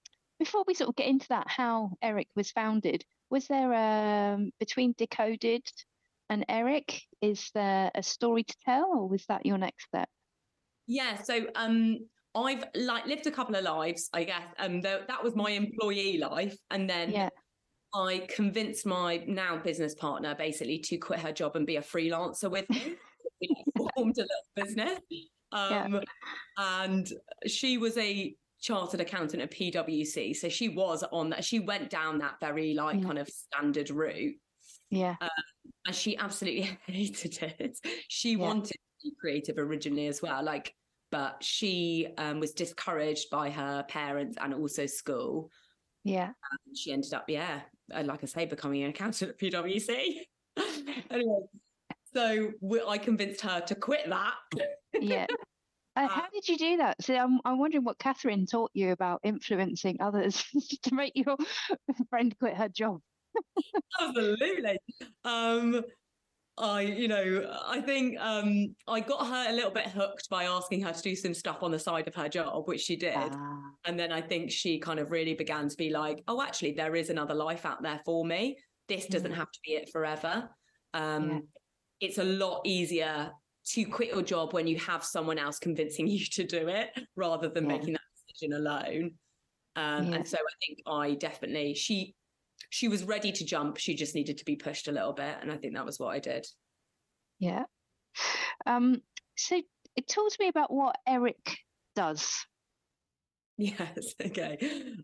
before 0.41 0.65
we 0.67 0.75
sort 0.75 0.89
of 0.89 0.97
get 0.97 1.07
into 1.07 1.29
that, 1.29 1.47
how 1.49 1.93
Eric 2.03 2.27
was 2.35 2.51
founded, 2.51 3.05
was 3.31 3.47
there 3.47 3.73
um 3.73 4.51
between 4.59 4.95
Decoded 4.99 5.65
and 6.29 6.45
Eric, 6.49 7.01
is 7.21 7.51
there 7.55 7.93
a 7.95 8.03
story 8.03 8.43
to 8.43 8.57
tell, 8.65 8.87
or 8.93 9.09
was 9.09 9.25
that 9.27 9.47
your 9.47 9.59
next 9.59 9.85
step? 9.85 10.09
Yeah 10.87 11.21
so 11.23 11.47
um 11.55 11.99
i've 12.35 12.65
like 12.75 13.07
lived 13.07 13.27
a 13.27 13.31
couple 13.31 13.55
of 13.55 13.63
lives 13.65 14.09
i 14.13 14.25
guess 14.25 14.43
um 14.59 14.81
that 14.81 15.23
was 15.23 15.35
my 15.37 15.51
employee 15.51 16.19
life 16.19 16.57
and 16.71 16.89
then 16.89 17.11
Yeah. 17.11 17.29
i 17.95 18.27
convinced 18.35 18.87
my 18.87 19.19
now 19.27 19.57
business 19.59 19.95
partner 19.95 20.35
basically 20.35 20.79
to 20.81 20.97
quit 20.99 21.21
her 21.21 21.33
job 21.33 21.57
and 21.57 21.67
be 21.67 21.77
a 21.77 21.83
freelancer 21.83 22.51
with 22.51 22.69
me 22.71 22.97
we 23.41 23.65
formed 23.97 24.17
a 24.19 24.23
little 24.23 24.27
business 24.57 24.99
um 25.53 26.01
and 26.59 27.09
she 27.47 27.77
was 27.79 27.97
a 27.99 28.35
chartered 28.61 29.01
accountant 29.01 29.43
at 29.43 29.51
PwC 29.51 30.35
so 30.37 30.49
she 30.49 30.69
was 30.69 31.03
on 31.13 31.31
that 31.31 31.45
she 31.45 31.59
went 31.59 31.91
down 31.91 32.19
that 32.19 32.37
very 32.41 32.75
like 32.75 32.97
Yeah. 33.01 33.05
kind 33.07 33.19
of 33.19 33.29
standard 33.29 33.91
route 33.91 34.37
Yeah. 34.89 35.17
and 35.85 35.95
she 35.95 36.17
absolutely 36.17 36.63
hated 36.87 37.43
it 37.43 37.77
she 38.09 38.33
Yeah. 38.33 38.37
wanted 38.39 38.77
creative 39.21 39.59
originally 39.59 40.07
as 40.07 40.23
well 40.23 40.43
like 40.43 40.75
but 41.11 41.37
she 41.45 42.09
um, 42.17 42.41
was 42.41 42.53
discouraged 42.53 43.29
by 43.31 43.51
her 43.51 43.83
parents 43.89 44.39
and 44.41 44.55
also 44.55 44.87
school 44.87 45.51
Yeah. 46.05 46.27
and 46.67 46.77
she 46.79 46.93
ended 46.93 47.13
up 47.15 47.25
yeah 47.29 47.61
uh, 47.95 48.03
like 48.05 48.23
i 48.23 48.27
say 48.27 48.47
becoming 48.47 48.83
an 48.83 48.91
accountant 48.91 49.31
at 49.33 49.39
PwC 49.39 50.21
anyway 51.11 51.41
so 52.15 52.51
we, 52.61 52.81
i 52.87 52.99
convinced 52.99 53.41
her 53.43 53.61
to 53.61 53.75
quit 53.75 54.09
that 54.09 54.35
Yeah. 55.01 55.27
Uh, 55.95 56.09
how 56.09 56.25
did 56.33 56.49
you 56.49 56.57
do 56.57 56.79
that? 56.79 56.97
So 57.03 57.15
I'm 57.15 57.39
I'm 57.45 57.59
wondering 57.59 57.85
what 57.85 57.99
Kathryn 57.99 58.51
taught 58.51 58.71
you 58.73 58.93
about 58.93 59.21
influencing 59.25 59.99
others 60.01 60.43
to 60.85 60.95
make 60.95 61.13
your 61.15 61.37
friend 62.09 62.35
quit 62.39 62.55
her 62.57 62.71
job. 62.71 63.03
absolutely 64.01 64.79
um 65.27 65.83
i 66.59 66.83
you 66.83 67.09
know 67.09 67.51
i 67.67 67.81
think 67.81 68.19
um 68.21 68.75
i 68.87 69.01
got 69.01 69.27
her 69.27 69.51
a 69.51 69.53
little 69.55 69.71
bit 69.71 69.87
hooked 69.87 70.29
by 70.29 70.45
asking 70.45 70.83
her 70.83 70.93
to 70.93 71.03
do 71.03 71.17
some 71.17 71.33
stuff 71.33 71.63
on 71.63 71.71
the 71.71 71.79
side 71.79 72.07
of 72.07 72.15
her 72.15 72.29
job 72.29 72.69
which 72.69 72.81
she 72.83 72.95
did 72.97 73.15
Ah, 73.17 73.71
and 73.87 73.99
then 73.99 74.13
i 74.13 74.21
think 74.21 74.51
she 74.51 74.79
kind 74.79 75.01
of 75.01 75.11
really 75.11 75.35
began 75.35 75.69
to 75.69 75.77
be 75.77 75.89
like 75.91 76.23
oh 76.29 76.43
actually 76.43 76.73
there 76.73 76.95
is 76.95 77.09
another 77.11 77.35
life 77.35 77.65
out 77.65 77.83
there 77.83 78.01
for 78.05 78.25
me 78.25 78.59
this 78.89 79.07
doesn't 79.07 79.31
Yeah. 79.31 79.37
have 79.39 79.51
to 79.51 79.59
be 79.65 79.73
it 79.73 79.89
forever 79.91 80.51
um 80.93 81.31
Yeah. 81.31 81.39
it's 82.01 82.19
a 82.19 82.25
lot 82.25 82.61
easier 82.67 83.33
to 83.65 83.85
quit 83.87 84.11
your 84.11 84.23
job 84.23 84.53
when 84.53 84.67
you 84.67 84.77
have 84.81 85.05
someone 85.05 85.39
else 85.39 85.59
convincing 85.59 86.07
you 86.15 86.25
to 86.27 86.45
do 86.45 86.69
it 86.69 86.91
rather 87.17 87.49
than 87.49 87.65
Yeah. 87.65 87.77
making 87.79 87.95
that 87.95 88.03
decision 88.29 88.53
alone 88.55 89.15
um 89.77 90.09
Yeah. 90.09 90.17
and 90.17 90.29
so 90.29 90.37
i 90.37 90.55
think 90.67 90.81
i 90.87 91.15
definitely 91.15 91.75
she 91.75 92.15
she 92.71 92.89
was 92.89 93.05
ready 93.05 93.33
to 93.33 93.45
jump 93.45 93.77
she 93.77 93.95
just 93.95 94.15
needed 94.15 94.39
to 94.39 94.45
be 94.45 94.57
pushed 94.57 94.89
a 94.89 94.93
little 94.93 95.13
bit 95.13 95.37
and 95.41 95.51
i 95.51 95.57
think 95.57 95.75
that 95.75 95.85
was 95.87 95.99
what 95.99 96.15
i 96.15 96.19
did 96.19 96.47
yeah. 97.39 97.65
Um. 98.67 98.99
So 99.37 99.61
it 99.97 100.07
talk 100.07 100.31
to 100.31 100.37
me 100.39 100.47
about 100.47 100.73
what 100.73 100.95
Eric 101.09 101.57
does. 101.97 102.47
Yes. 103.59 104.15
Okay. 104.25 104.59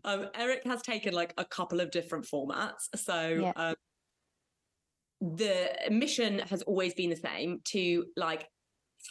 Um, 0.05 0.27
Eric 0.35 0.61
has 0.63 0.81
taken 0.81 1.13
like 1.13 1.33
a 1.37 1.43
couple 1.43 1.81
of 1.81 1.91
different 1.91 2.25
formats. 2.25 2.87
So 2.95 3.27
Yeah. 3.41 3.51
um, 3.57 3.75
the 5.19 5.69
mission 5.89 6.39
has 6.39 6.61
always 6.61 6.93
been 6.93 7.09
the 7.09 7.15
same 7.17 7.59
to 7.65 8.05
like 8.15 8.47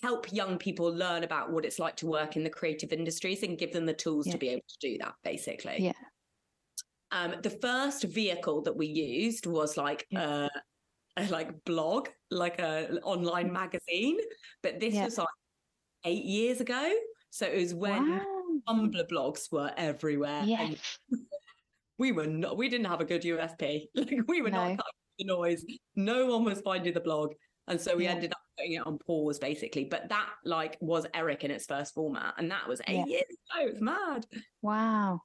help 0.03 0.33
young 0.33 0.57
people 0.57 0.87
learn 0.87 1.23
about 1.23 1.53
what 1.53 1.67
it's 1.67 1.79
like 1.79 1.97
to 1.97 2.07
work 2.07 2.37
in 2.37 2.45
the 2.45 2.51
creative 2.51 2.93
industries 2.93 3.43
and 3.43 3.59
give 3.59 3.73
them 3.73 3.85
the 3.85 3.93
tools 3.93 4.27
Yeah. 4.27 4.33
to 4.33 4.39
be 4.39 4.49
able 4.49 4.65
to 4.69 4.79
do 4.81 4.97
that, 5.03 5.15
basically. 5.23 5.77
Yeah. 5.81 5.93
Um, 7.11 7.35
the 7.42 7.51
first 7.51 8.05
vehicle 8.05 8.62
that 8.62 8.77
we 8.77 8.87
used 8.87 9.47
was 9.47 9.77
like 9.77 10.07
Yeah. 10.11 10.49
a, 11.16 11.23
a 11.23 11.29
like 11.31 11.64
blog, 11.64 12.09
like 12.31 12.59
a 12.59 12.87
an 12.90 12.99
online 12.99 13.53
magazine, 13.53 14.18
but 14.62 14.79
this 14.81 14.94
Yeah. 14.94 15.05
was 15.07 15.18
like 15.18 15.29
eight 16.05 16.25
years 16.25 16.61
ago. 16.61 16.92
So 17.31 17.47
it 17.47 17.57
was 17.57 17.75
when 17.75 18.09
Wow. 18.11 18.44
Tumblr 18.68 19.09
blogs 19.11 19.51
were 19.51 19.73
everywhere. 19.77 20.42
Yes. 20.44 20.99
we 21.99 22.12
were 22.12 22.27
not, 22.27 22.57
we 22.57 22.68
didn't 22.68 22.87
have 22.87 23.01
a 23.01 23.05
good 23.05 23.23
USP. 23.23 23.87
Like 23.94 24.29
we 24.29 24.42
were 24.42 24.51
No. 24.51 24.59
not 24.68 24.79
cutting 24.79 24.92
the 25.18 25.25
noise. 25.25 25.64
No 25.97 26.27
one 26.27 26.44
was 26.44 26.61
finding 26.61 26.92
the 26.92 27.01
blog. 27.01 27.35
And 27.66 27.81
so 27.81 27.97
we 27.97 28.05
Yeah. 28.05 28.12
ended 28.12 28.33
up 28.33 28.38
putting 28.57 28.73
it 28.75 28.87
on 28.87 28.99
pause 28.99 29.38
basically. 29.38 29.85
But 29.87 30.09
that 30.11 30.31
like 30.44 30.77
was 30.81 31.07
Eric 31.14 31.44
in 31.44 31.51
its 31.51 31.66
first 31.66 31.94
format. 31.94 32.35
And 32.38 32.51
that 32.51 32.68
was 32.68 32.81
eight 32.87 32.97
Yeah. 32.97 33.05
years 33.07 33.25
ago. 33.55 33.66
It's 33.73 33.81
mad. 33.81 34.27
Wow. 34.62 35.23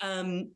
Um 0.00 0.52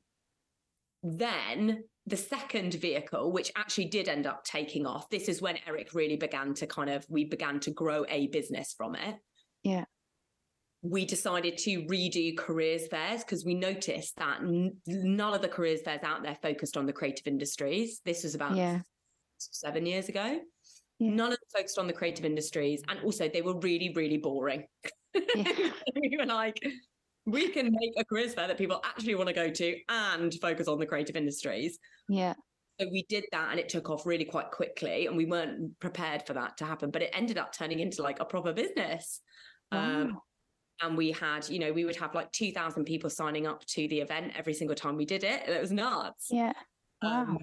then 1.03 1.85
the 2.07 2.17
second 2.17 2.75
vehicle, 2.75 3.33
which 3.33 3.51
actually 3.57 3.87
did 3.87 4.09
end 4.09 4.27
up 4.27 4.45
taking 4.45 4.87
off, 4.87 5.09
this 5.11 5.29
is 5.29 5.43
when 5.43 5.59
Eric 5.67 5.93
really 5.95 6.17
began 6.17 6.55
to 6.55 6.67
kind 6.67 6.91
of 6.91 7.05
we 7.09 7.25
began 7.25 7.59
to 7.61 7.71
grow 7.71 8.05
a 8.09 8.29
business 8.29 8.75
from 8.77 8.95
it. 8.95 9.17
Yeah. 9.63 9.85
we 10.83 11.05
decided 11.05 11.59
to 11.59 11.83
redo 11.87 12.37
careers 12.37 12.87
fairs 12.87 13.25
because 13.25 13.45
we 13.45 13.55
noticed 13.55 14.17
that 14.19 14.39
n- 14.41 14.77
none 14.87 15.35
of 15.35 15.43
the 15.43 15.49
careers 15.49 15.83
fairs 15.83 16.03
out 16.05 16.23
there 16.23 16.37
focused 16.41 16.77
on 16.77 16.87
the 16.87 16.93
creative 16.93 17.27
industries. 17.27 18.01
This 18.05 18.23
was 18.23 18.37
about 18.37 18.55
Yeah. 18.55 18.83
seven 19.39 19.85
years 19.85 20.09
ago. 20.09 20.39
Yeah. 21.01 21.11
None 21.11 21.33
of 21.33 21.39
them 21.39 21.49
focused 21.61 21.79
on 21.79 21.89
the 21.89 21.93
creative 21.93 22.25
industries. 22.25 22.83
And 22.89 23.01
also, 23.01 23.29
they 23.29 23.43
were 23.43 23.59
really, 23.59 23.93
really 23.97 24.19
boring. 24.19 24.65
Yeah. 25.35 25.71
we 26.01 26.17
were 26.19 26.27
like, 26.27 26.61
we 27.27 27.49
can 27.49 27.73
make 27.73 27.93
a 27.99 28.05
careers 28.05 28.35
fair 28.35 28.47
that 28.47 28.57
people 28.57 28.81
actually 28.85 29.15
want 29.17 29.29
to 29.29 29.35
go 29.35 29.51
to 29.51 29.77
and 29.89 30.33
focus 30.41 30.69
on 30.69 30.79
the 30.79 30.87
creative 30.87 31.17
industries. 31.17 31.79
Yeah. 32.09 32.35
So 32.81 32.87
we 32.91 33.05
did 33.09 33.25
that 33.33 33.51
and 33.51 33.59
it 33.59 33.69
took 33.69 33.91
off 33.91 34.07
really 34.07 34.25
quite 34.25 34.51
quickly. 34.51 35.07
And 35.07 35.17
we 35.17 35.25
weren't 35.25 35.79
prepared 35.81 36.27
for 36.27 36.35
that 36.35 36.57
to 36.59 36.65
happen, 36.65 36.91
but 36.91 37.03
it 37.03 37.11
ended 37.13 37.37
up 37.39 37.53
turning 37.53 37.81
into 37.81 38.03
like 38.03 38.21
a 38.21 38.25
proper 38.25 38.53
business. 38.53 39.21
Um, 39.73 40.19
and 40.83 40.97
we 40.97 41.11
had, 41.11 41.49
you 41.49 41.59
know, 41.59 41.73
we 41.73 41.85
would 41.85 41.97
have 41.97 42.15
like 42.15 42.31
2,000 42.33 42.85
people 42.85 43.11
signing 43.11 43.47
up 43.47 43.65
to 43.67 43.89
the 43.89 44.01
event 44.01 44.35
every 44.37 44.55
single 44.55 44.77
time 44.77 44.97
we 44.97 45.07
did 45.07 45.25
it. 45.25 45.49
It 45.49 45.61
was 45.61 45.73
nuts. 45.73 46.29
Yeah. 46.31 46.53
Wow. 47.03 47.23
Um, 47.23 47.39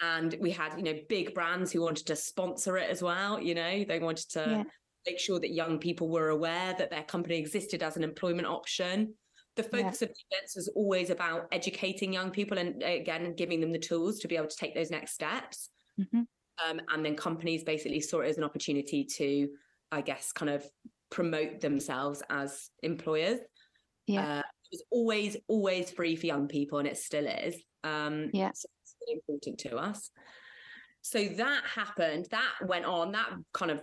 and 0.00 0.36
we 0.40 0.50
had, 0.50 0.76
you 0.76 0.84
know, 0.84 0.98
big 1.08 1.34
brands 1.34 1.70
who 1.72 1.82
wanted 1.82 2.06
to 2.06 2.16
sponsor 2.16 2.78
it 2.78 2.88
as 2.88 3.02
well. 3.02 3.40
You 3.40 3.54
know, 3.54 3.84
they 3.84 3.98
wanted 3.98 4.30
to 4.30 4.40
Yeah. 4.48 4.62
Make 5.06 5.18
sure 5.18 5.40
that 5.40 5.50
young 5.52 5.78
people 5.78 6.08
were 6.08 6.28
aware 6.28 6.74
that 6.74 6.90
their 6.90 7.02
company 7.04 7.36
existed 7.38 7.82
as 7.82 7.96
an 7.96 8.04
employment 8.04 8.46
option. 8.46 9.14
The 9.56 9.62
Yeah. 9.70 9.92
focus 9.92 10.02
of 10.02 10.08
the 10.08 10.14
events 10.30 10.56
was 10.56 10.68
always 10.68 11.10
about 11.10 11.48
educating 11.52 12.12
young 12.12 12.30
people 12.30 12.58
and 12.58 12.82
again, 12.82 13.34
giving 13.34 13.60
them 13.60 13.72
the 13.72 13.78
tools 13.78 14.18
to 14.20 14.28
be 14.28 14.36
able 14.36 14.48
to 14.48 14.56
take 14.56 14.74
those 14.74 14.90
next 14.90 15.12
steps. 15.12 15.70
Mhm. 15.98 16.26
Um, 16.64 16.80
and 16.88 17.04
then 17.04 17.16
companies 17.16 17.64
basically 17.64 18.00
saw 18.00 18.20
it 18.20 18.28
as 18.28 18.38
an 18.38 18.44
opportunity 18.44 19.04
to, 19.16 19.56
I 19.90 20.00
guess, 20.02 20.32
kind 20.32 20.50
of 20.50 20.70
promote 21.10 21.60
themselves 21.60 22.22
as 22.30 22.70
employers. 22.82 23.40
Yeah. 24.06 24.26
Uh, 24.38 24.38
it 24.40 24.44
was 24.72 24.84
always, 24.90 25.36
always 25.48 25.90
free 25.90 26.16
for 26.16 26.26
young 26.26 26.48
people, 26.48 26.78
and 26.78 26.88
it 26.88 26.96
still 26.96 27.26
is. 27.26 27.62
Um, 27.84 28.30
Yeah. 28.32 28.52
So 28.54 28.68
it's 28.82 28.96
really 29.00 29.14
important 29.20 29.58
to 29.60 29.76
us. 29.76 30.10
So 31.02 31.24
that 31.24 31.64
happened. 31.64 32.28
That 32.30 32.52
went 32.66 32.84
on. 32.84 33.12
That 33.12 33.30
kind 33.52 33.70
of 33.70 33.82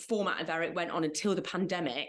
format 0.00 0.40
of 0.40 0.48
Eric 0.48 0.74
went 0.74 0.90
on 0.92 1.04
until 1.04 1.34
the 1.34 1.42
pandemic. 1.42 2.08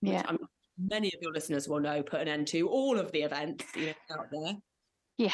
which 0.00 0.12
Yeah. 0.12 0.22
I'm, 0.26 0.38
many 0.78 1.08
of 1.08 1.20
your 1.22 1.32
listeners 1.32 1.68
will 1.68 1.80
know 1.80 2.02
put 2.02 2.20
an 2.20 2.28
end 2.28 2.48
to 2.48 2.68
all 2.68 2.98
of 2.98 3.12
the 3.12 3.22
events 3.22 3.64
you 3.76 3.86
know, 3.86 3.92
out 4.18 4.26
there. 4.30 4.54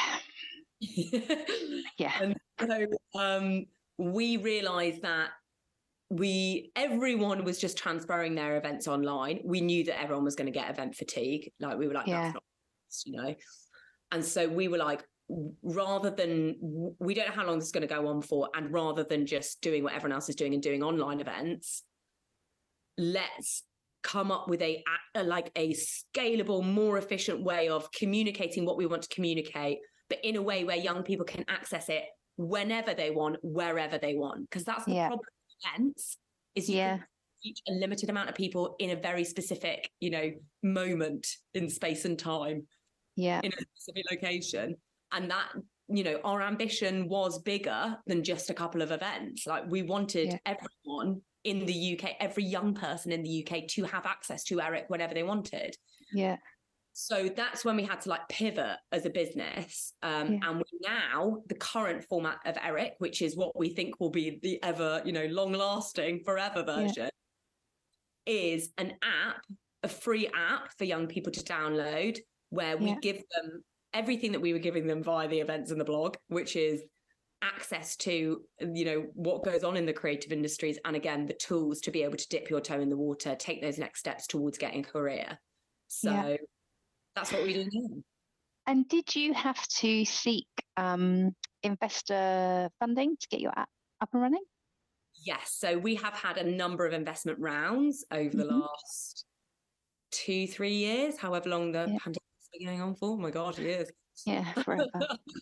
Yeah. 1.98 2.12
and 2.20 2.36
so 2.60 2.86
um, 3.18 3.64
we 3.96 4.36
realized 4.36 5.02
that 5.02 5.30
we 6.10 6.70
everyone 6.76 7.44
was 7.44 7.58
just 7.58 7.76
transferring 7.76 8.34
their 8.34 8.56
events 8.56 8.86
online 8.88 9.40
we 9.44 9.60
knew 9.60 9.84
that 9.84 10.00
everyone 10.00 10.24
was 10.24 10.36
going 10.36 10.46
to 10.46 10.52
get 10.52 10.70
event 10.70 10.94
fatigue 10.94 11.52
like 11.60 11.76
we 11.76 11.86
were 11.86 11.92
like 11.94 12.06
Yeah. 12.06 12.32
that's 12.32 12.34
not 12.34 12.42
you 13.06 13.20
know 13.22 13.34
and 14.12 14.24
so 14.24 14.48
we 14.48 14.68
were 14.68 14.78
like 14.78 15.04
rather 15.62 16.10
than 16.10 16.56
we 16.98 17.12
don't 17.14 17.28
know 17.28 17.34
how 17.34 17.46
long 17.46 17.58
this 17.58 17.66
is 17.66 17.72
going 17.72 17.86
to 17.86 17.94
go 17.94 18.08
on 18.08 18.22
for 18.22 18.48
and 18.54 18.72
rather 18.72 19.04
than 19.04 19.26
just 19.26 19.60
doing 19.60 19.84
what 19.84 19.92
everyone 19.92 20.14
else 20.14 20.28
is 20.28 20.34
doing 20.34 20.54
and 20.54 20.62
doing 20.62 20.82
online 20.82 21.20
events 21.20 21.84
let's 22.98 23.64
come 24.02 24.30
up 24.30 24.48
with 24.48 24.62
a, 24.62 24.82
a 25.14 25.22
like 25.22 25.50
a 25.56 25.74
scalable, 25.74 26.64
more 26.64 26.98
efficient 26.98 27.42
way 27.42 27.68
of 27.68 27.90
communicating 27.92 28.64
what 28.64 28.76
we 28.76 28.86
want 28.86 29.02
to 29.02 29.08
communicate, 29.08 29.78
but 30.08 30.18
in 30.24 30.36
a 30.36 30.42
way 30.42 30.64
where 30.64 30.76
young 30.76 31.02
people 31.02 31.24
can 31.24 31.44
access 31.48 31.88
it 31.88 32.04
whenever 32.36 32.94
they 32.94 33.10
want, 33.10 33.36
wherever 33.42 33.98
they 33.98 34.14
want. 34.14 34.48
Because 34.48 34.64
that's 34.64 34.84
the 34.84 34.92
yeah. 34.92 35.08
problem 35.08 35.26
with 35.26 35.72
events 35.72 36.18
is 36.54 36.68
you 36.68 36.76
yeah. 36.76 36.98
reach 37.44 37.60
a 37.68 37.72
limited 37.72 38.10
amount 38.10 38.28
of 38.28 38.34
people 38.34 38.76
in 38.78 38.90
a 38.90 38.96
very 38.96 39.24
specific, 39.24 39.90
you 40.00 40.10
know, 40.10 40.30
moment 40.62 41.26
in 41.54 41.68
space 41.68 42.04
and 42.04 42.18
time. 42.18 42.66
Yeah. 43.16 43.40
In 43.42 43.52
a 43.52 43.56
specific 43.76 44.04
location. 44.10 44.76
And 45.12 45.30
that, 45.30 45.48
you 45.88 46.04
know, 46.04 46.20
our 46.24 46.42
ambition 46.42 47.08
was 47.08 47.40
bigger 47.40 47.96
than 48.06 48.22
just 48.22 48.50
a 48.50 48.54
couple 48.54 48.82
of 48.82 48.90
events. 48.90 49.46
Like 49.46 49.64
we 49.68 49.82
wanted 49.82 50.28
yeah. 50.28 50.38
everyone 50.46 51.22
in 51.44 51.64
the 51.64 51.98
UK, 51.98 52.16
every 52.20 52.44
young 52.44 52.74
person 52.74 53.12
in 53.12 53.22
the 53.22 53.46
UK 53.46 53.66
to 53.68 53.84
have 53.84 54.06
access 54.06 54.44
to 54.44 54.60
Eric 54.60 54.84
whenever 54.88 55.14
they 55.14 55.22
wanted. 55.22 55.74
Yeah. 56.12 56.36
So 57.00 57.28
that's 57.28 57.64
when 57.64 57.76
we 57.76 57.84
had 57.84 58.00
to 58.02 58.08
like 58.08 58.28
pivot 58.28 58.76
as 58.90 59.06
a 59.06 59.10
business. 59.10 59.92
Um, 60.02 60.32
yeah. 60.32 60.50
And 60.50 60.56
we 60.56 60.64
now, 60.82 61.38
the 61.48 61.54
current 61.54 62.04
format 62.04 62.38
of 62.44 62.56
Eric, 62.60 62.94
which 62.98 63.22
is 63.22 63.36
what 63.36 63.56
we 63.56 63.68
think 63.68 64.00
will 64.00 64.10
be 64.10 64.40
the 64.42 64.60
ever, 64.64 65.00
you 65.04 65.12
know, 65.12 65.26
long 65.26 65.52
lasting 65.52 66.22
forever 66.24 66.64
version, 66.64 67.08
yeah. 68.26 68.34
is 68.34 68.70
an 68.78 68.94
app, 69.02 69.42
a 69.84 69.88
free 69.88 70.28
app 70.34 70.76
for 70.76 70.84
young 70.84 71.06
people 71.06 71.32
to 71.32 71.40
download 71.44 72.18
where 72.50 72.76
we 72.76 72.88
yeah. 72.88 72.96
give 73.00 73.22
them 73.36 73.62
everything 73.94 74.32
that 74.32 74.40
we 74.40 74.52
were 74.52 74.58
giving 74.58 74.86
them 74.86 75.02
via 75.02 75.28
the 75.28 75.40
events 75.40 75.70
and 75.70 75.80
the 75.80 75.84
blog, 75.84 76.16
which 76.28 76.56
is 76.56 76.82
access 77.42 77.96
to 77.96 78.42
you 78.60 78.84
know 78.84 79.06
what 79.14 79.44
goes 79.44 79.62
on 79.62 79.76
in 79.76 79.86
the 79.86 79.92
creative 79.92 80.32
industries 80.32 80.78
and 80.84 80.96
again 80.96 81.26
the 81.26 81.34
tools 81.34 81.80
to 81.80 81.90
be 81.90 82.02
able 82.02 82.16
to 82.16 82.26
dip 82.28 82.50
your 82.50 82.60
toe 82.60 82.80
in 82.80 82.88
the 82.88 82.96
water 82.96 83.36
take 83.36 83.62
those 83.62 83.78
next 83.78 84.00
steps 84.00 84.26
towards 84.26 84.58
getting 84.58 84.80
a 84.80 84.88
career 84.88 85.38
so 85.86 86.10
yeah. 86.10 86.36
that's 87.14 87.32
what 87.32 87.44
we 87.44 87.52
do 87.52 87.68
now 87.72 88.02
and 88.66 88.88
did 88.88 89.14
you 89.14 89.32
have 89.32 89.66
to 89.68 90.04
seek 90.04 90.48
um, 90.76 91.34
investor 91.62 92.68
funding 92.80 93.16
to 93.18 93.28
get 93.28 93.40
your 93.40 93.52
app 93.56 93.68
up 94.00 94.08
and 94.12 94.22
running 94.22 94.42
yes 95.24 95.56
so 95.58 95.78
we 95.78 95.94
have 95.94 96.14
had 96.14 96.38
a 96.38 96.44
number 96.44 96.84
of 96.86 96.92
investment 96.92 97.38
rounds 97.38 98.04
over 98.10 98.36
the 98.36 98.44
mm-hmm. 98.44 98.60
last 98.60 99.24
two 100.10 100.46
three 100.48 100.74
years 100.74 101.16
however 101.18 101.48
long 101.48 101.70
the 101.70 101.86
yeah. 101.88 101.98
pandemic's 102.02 102.04
been 102.04 102.27
going 102.64 102.82
on 102.82 102.94
for 102.94 103.10
oh 103.10 103.16
my 103.16 103.30
god 103.30 103.58
years 103.58 103.90
yeah, 104.26 104.52
forever. 104.62 104.88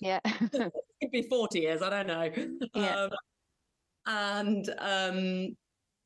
yeah. 0.01 0.21
it 0.25 0.53
could 1.03 1.11
be 1.11 1.23
40 1.23 1.61
years, 1.61 1.83
I 1.83 1.91
don't 1.91 2.07
know. 2.07 2.31
Yeah. 2.75 3.05
Um, 3.05 3.11
and 4.09 4.75
um, 4.79 5.57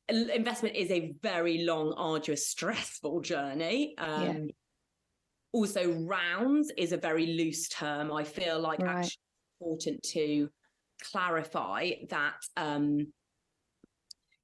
investment 0.09 0.75
is 0.75 0.89
a 0.89 1.13
very 1.21 1.63
long, 1.63 1.93
arduous, 1.93 2.47
stressful 2.47 3.21
journey. 3.21 3.93
Um, 3.97 4.23
yeah. 4.23 4.39
Also, 5.53 5.91
rounds 5.91 6.71
is 6.77 6.93
a 6.93 6.97
very 6.97 7.27
loose 7.27 7.67
term. 7.69 8.11
I 8.11 8.23
feel 8.23 8.59
like 8.59 8.79
right. 8.79 8.97
actually 8.97 9.19
important 9.59 10.03
to 10.03 10.49
clarify 11.11 11.91
that 12.09 12.37
um, 12.57 13.07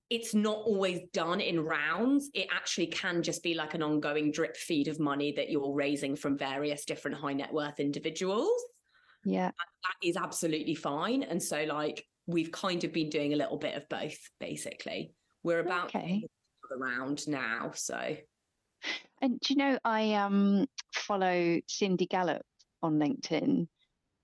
it's 0.10 0.34
not 0.34 0.58
always 0.58 1.02
done 1.14 1.42
in 1.42 1.60
rounds. 1.60 2.30
It 2.34 2.48
actually 2.52 2.88
can 2.88 3.22
just 3.22 3.44
be 3.44 3.54
like 3.54 3.74
an 3.74 3.84
ongoing 3.84 4.32
drip 4.32 4.56
feed 4.56 4.88
of 4.88 5.00
money 5.00 5.34
that 5.34 5.50
you're 5.50 5.74
raising 5.74 6.16
from 6.16 6.38
various 6.38 6.86
different 6.86 7.18
high 7.18 7.34
net 7.34 7.54
worth 7.54 7.80
individuals. 7.80 8.50
Yeah. 9.26 9.48
That 9.48 10.08
is 10.08 10.16
absolutely 10.16 10.76
fine. 10.76 11.24
And 11.24 11.42
so, 11.42 11.64
like, 11.64 12.06
we've 12.26 12.52
kind 12.52 12.84
of 12.84 12.94
been 12.94 13.10
doing 13.10 13.34
a 13.34 13.36
little 13.38 13.58
bit 13.58 13.76
of 13.76 13.90
both, 13.90 14.18
basically. 14.40 15.14
We're 15.44 15.60
about 15.60 15.88
okay. 15.88 16.24
around 16.72 17.28
now. 17.28 17.72
So, 17.76 18.18
and 19.22 19.40
do 19.40 19.54
you 19.54 19.56
know, 19.58 19.80
I 19.84 20.14
um 20.14 20.68
follow 20.94 21.60
Cindy 21.68 22.06
Gallop 22.06 22.44
on 22.82 23.00
LinkedIn 23.00 23.68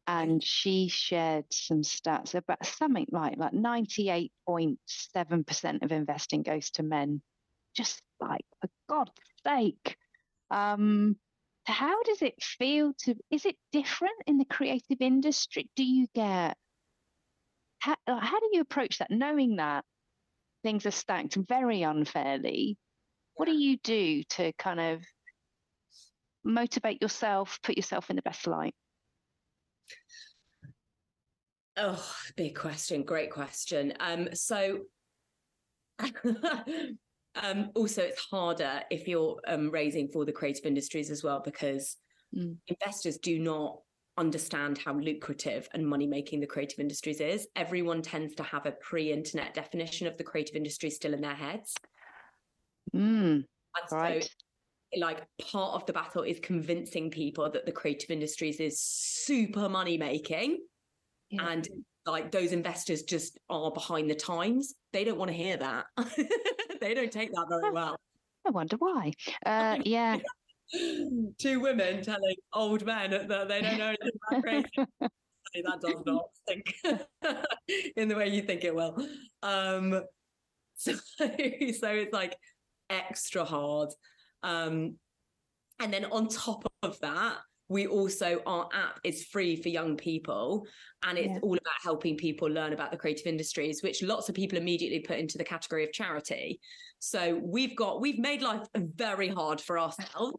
and 0.07 0.43
she 0.43 0.89
shared 0.89 1.45
some 1.51 1.81
stats 1.81 2.35
about 2.35 2.63
something 2.65 3.07
like 3.11 3.37
like 3.37 3.53
98.7% 3.53 5.81
of 5.81 5.91
investing 5.91 6.43
goes 6.43 6.69
to 6.71 6.83
men 6.83 7.21
just 7.75 8.01
like 8.19 8.45
for 8.61 8.69
god's 8.89 9.11
sake. 9.45 9.97
Um 10.51 11.17
how 11.65 12.03
does 12.03 12.21
it 12.21 12.43
feel 12.43 12.93
to 12.99 13.15
is 13.31 13.45
it 13.45 13.55
different 13.71 14.17
in 14.27 14.37
the 14.37 14.45
creative 14.45 14.97
industry? 14.99 15.69
Do 15.75 15.83
you 15.83 16.07
get 16.13 16.57
how, 17.79 17.95
how 18.07 18.39
do 18.39 18.49
you 18.51 18.61
approach 18.61 18.99
that 18.99 19.11
knowing 19.11 19.57
that 19.57 19.83
things 20.63 20.85
are 20.85 20.91
stacked 20.91 21.35
very 21.35 21.83
unfairly? 21.83 22.77
What 23.35 23.45
do 23.45 23.53
you 23.53 23.77
do 23.77 24.23
to 24.23 24.53
kind 24.53 24.79
of 24.79 25.03
motivate 26.43 27.01
yourself 27.01 27.59
put 27.63 27.77
yourself 27.77 28.09
in 28.09 28.17
the 28.17 28.21
best 28.21 28.47
light 28.47 28.75
Oh, 31.77 32.13
big 32.35 32.55
question. 32.55 33.03
Great 33.03 33.31
question. 33.31 33.93
Um, 33.99 34.29
so 34.33 34.81
um, 37.41 37.71
also 37.75 38.03
it's 38.03 38.19
harder 38.31 38.81
if 38.91 39.07
you're 39.07 39.39
um, 39.47 39.71
raising 39.71 40.07
for 40.09 40.25
the 40.25 40.31
creative 40.31 40.65
industries 40.65 41.09
as 41.09 41.23
well 41.23 41.41
because 41.43 41.97
mm. 42.35 42.55
investors 42.67 43.17
do 43.17 43.39
not 43.39 43.79
understand 44.17 44.77
how 44.77 44.93
lucrative 44.93 45.67
and 45.73 45.87
money 45.87 46.05
making 46.05 46.39
the 46.39 46.47
creative 46.47 46.79
industries 46.79 47.19
is. 47.19 47.47
Everyone 47.55 48.01
tends 48.01 48.35
to 48.35 48.43
have 48.43 48.65
a 48.65 48.71
pre-internet 48.73 49.53
definition 49.53 50.07
of 50.07 50.17
the 50.17 50.23
creative 50.23 50.55
industry 50.55 50.89
still 50.89 51.13
in 51.13 51.21
their 51.21 51.33
heads. 51.33 51.73
Mm, 52.95 53.45
right. 53.91 54.23
So, 54.23 54.29
like 54.97 55.23
part 55.41 55.73
of 55.73 55.85
the 55.85 55.93
battle 55.93 56.23
is 56.23 56.39
convincing 56.41 57.09
people 57.09 57.49
that 57.49 57.65
the 57.65 57.71
creative 57.71 58.09
industries 58.09 58.59
is 58.59 58.79
super 58.81 59.69
money 59.69 59.97
making. 59.97 60.59
Yeah. 61.29 61.49
and 61.49 61.67
like 62.05 62.31
those 62.31 62.51
investors 62.51 63.03
just 63.03 63.39
are 63.49 63.71
behind 63.71 64.09
the 64.09 64.15
times. 64.15 64.75
They 64.91 65.03
don't 65.03 65.17
want 65.17 65.31
to 65.31 65.37
hear 65.37 65.57
that. 65.57 65.85
They 66.83 66.93
don't 66.93 67.11
take 67.13 67.31
that 67.31 67.45
very 67.47 67.71
well. 67.71 67.95
I 68.45 68.49
wonder 68.49 68.75
why. 68.75 69.13
Uh, 69.45 69.77
yeah. 69.85 70.17
Two 71.39 71.61
women 71.61 72.03
telling 72.03 72.35
old 72.53 72.85
men 72.85 73.11
that 73.11 73.47
they 73.47 73.61
don't 73.61 73.77
know 73.77 73.87
anything 73.87 74.11
about 74.27 74.43
creative. 74.43 74.87
That 74.99 75.79
does 75.81 76.03
not 76.05 76.25
think 76.45 76.75
in 77.95 78.09
the 78.09 78.15
way 78.15 78.27
you 78.27 78.41
think 78.41 78.65
it 78.65 78.75
will. 78.75 78.97
Um 79.41 80.01
so 80.75 80.93
so 80.93 81.29
it's 81.29 82.11
like 82.11 82.35
extra 82.89 83.45
hard 83.45 83.89
um 84.43 84.95
and 85.79 85.91
then 85.91 86.05
on 86.05 86.27
top 86.27 86.63
of 86.83 86.99
that 86.99 87.37
we 87.69 87.87
also 87.87 88.41
our 88.45 88.69
app 88.73 88.99
is 89.03 89.25
free 89.25 89.55
for 89.55 89.69
young 89.69 89.97
people 89.97 90.65
and 91.05 91.17
it's 91.17 91.33
yeah. 91.33 91.39
all 91.41 91.53
about 91.53 91.81
helping 91.81 92.15
people 92.15 92.47
learn 92.47 92.73
about 92.73 92.91
the 92.91 92.97
creative 92.97 93.25
industries 93.25 93.81
which 93.81 94.03
lots 94.03 94.29
of 94.29 94.35
people 94.35 94.57
immediately 94.57 94.99
put 94.99 95.17
into 95.17 95.37
the 95.37 95.43
category 95.43 95.83
of 95.83 95.91
charity. 95.91 96.59
So 96.99 97.39
we've 97.43 97.75
got 97.75 98.01
we've 98.01 98.19
made 98.19 98.41
life 98.41 98.67
very 98.75 99.27
hard 99.27 99.59
for 99.59 99.79
ourselves. 99.79 100.37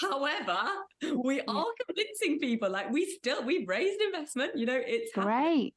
However 0.00 0.58
we 1.24 1.40
are 1.40 1.66
convincing 1.86 2.38
people 2.38 2.70
like 2.70 2.90
we 2.90 3.06
still 3.06 3.42
we've 3.44 3.68
raised 3.68 4.00
investment 4.00 4.52
you 4.54 4.66
know 4.66 4.78
it's 4.78 5.12
great 5.12 5.74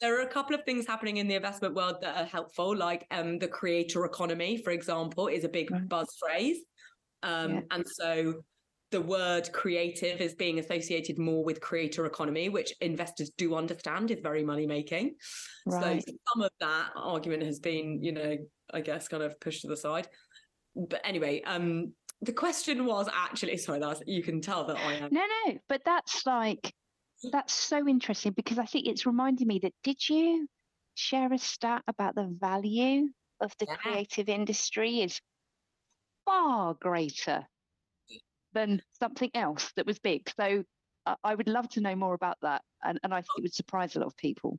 there 0.00 0.18
are 0.18 0.22
a 0.22 0.26
couple 0.26 0.54
of 0.54 0.64
things 0.64 0.86
happening 0.86 1.18
in 1.18 1.28
the 1.28 1.34
investment 1.34 1.74
world 1.74 1.96
that 2.00 2.16
are 2.16 2.24
helpful 2.24 2.74
like 2.74 3.06
um, 3.10 3.38
the 3.38 3.48
creator 3.48 4.04
economy 4.06 4.56
for 4.62 4.70
example 4.70 5.26
is 5.28 5.44
a 5.44 5.48
big 5.48 5.70
buzz 5.88 6.08
phrase 6.18 6.58
um, 7.22 7.54
yeah. 7.54 7.60
and 7.70 7.84
so 7.86 8.34
the 8.90 9.00
word 9.00 9.52
creative 9.52 10.20
is 10.20 10.34
being 10.34 10.58
associated 10.58 11.18
more 11.18 11.44
with 11.44 11.60
creator 11.60 12.06
economy, 12.06 12.48
which 12.48 12.74
investors 12.80 13.30
do 13.38 13.54
understand 13.54 14.10
is 14.10 14.18
very 14.20 14.42
money 14.42 14.66
making. 14.66 15.14
Right. 15.64 16.02
So 16.04 16.12
some 16.32 16.42
of 16.42 16.50
that 16.60 16.90
argument 16.96 17.44
has 17.44 17.60
been, 17.60 18.02
you 18.02 18.12
know, 18.12 18.36
I 18.72 18.80
guess 18.80 19.08
kind 19.08 19.22
of 19.22 19.38
pushed 19.40 19.62
to 19.62 19.68
the 19.68 19.76
side. 19.76 20.08
But 20.74 21.00
anyway, 21.04 21.42
um, 21.42 21.92
the 22.22 22.32
question 22.32 22.84
was 22.84 23.08
actually 23.12 23.56
sorry, 23.58 23.80
that's 23.80 24.02
you 24.06 24.22
can 24.22 24.40
tell 24.40 24.64
that 24.66 24.76
I 24.76 24.94
am 24.94 25.08
No, 25.12 25.24
no, 25.46 25.58
but 25.68 25.82
that's 25.84 26.26
like 26.26 26.72
that's 27.30 27.52
so 27.52 27.86
interesting 27.86 28.32
because 28.32 28.58
I 28.58 28.64
think 28.64 28.86
it's 28.86 29.06
reminding 29.06 29.46
me 29.46 29.60
that 29.62 29.74
did 29.84 30.08
you 30.08 30.48
share 30.94 31.32
a 31.32 31.38
stat 31.38 31.82
about 31.86 32.14
the 32.14 32.34
value 32.40 33.08
of 33.40 33.52
the 33.58 33.66
yeah. 33.68 33.76
creative 33.76 34.28
industry 34.28 35.00
is 35.00 35.20
far 36.30 36.74
greater 36.80 37.46
than 38.52 38.82
something 38.98 39.30
else 39.34 39.72
that 39.76 39.86
was 39.86 39.98
big. 39.98 40.30
So 40.38 40.64
uh, 41.06 41.14
I 41.22 41.34
would 41.34 41.48
love 41.48 41.68
to 41.70 41.80
know 41.80 41.94
more 41.94 42.14
about 42.14 42.36
that. 42.42 42.62
And, 42.84 42.98
and 43.02 43.12
I 43.12 43.18
think 43.18 43.30
it 43.38 43.42
would 43.42 43.54
surprise 43.54 43.96
a 43.96 44.00
lot 44.00 44.06
of 44.06 44.16
people. 44.16 44.58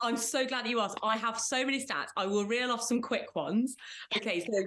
I'm 0.00 0.16
so 0.16 0.44
glad 0.46 0.66
you 0.66 0.80
asked. 0.80 0.98
I 1.02 1.16
have 1.16 1.38
so 1.38 1.64
many 1.64 1.84
stats. 1.84 2.08
I 2.16 2.26
will 2.26 2.44
reel 2.44 2.70
off 2.70 2.82
some 2.82 3.00
quick 3.00 3.34
ones. 3.34 3.76
Okay, 4.16 4.40
so 4.40 4.62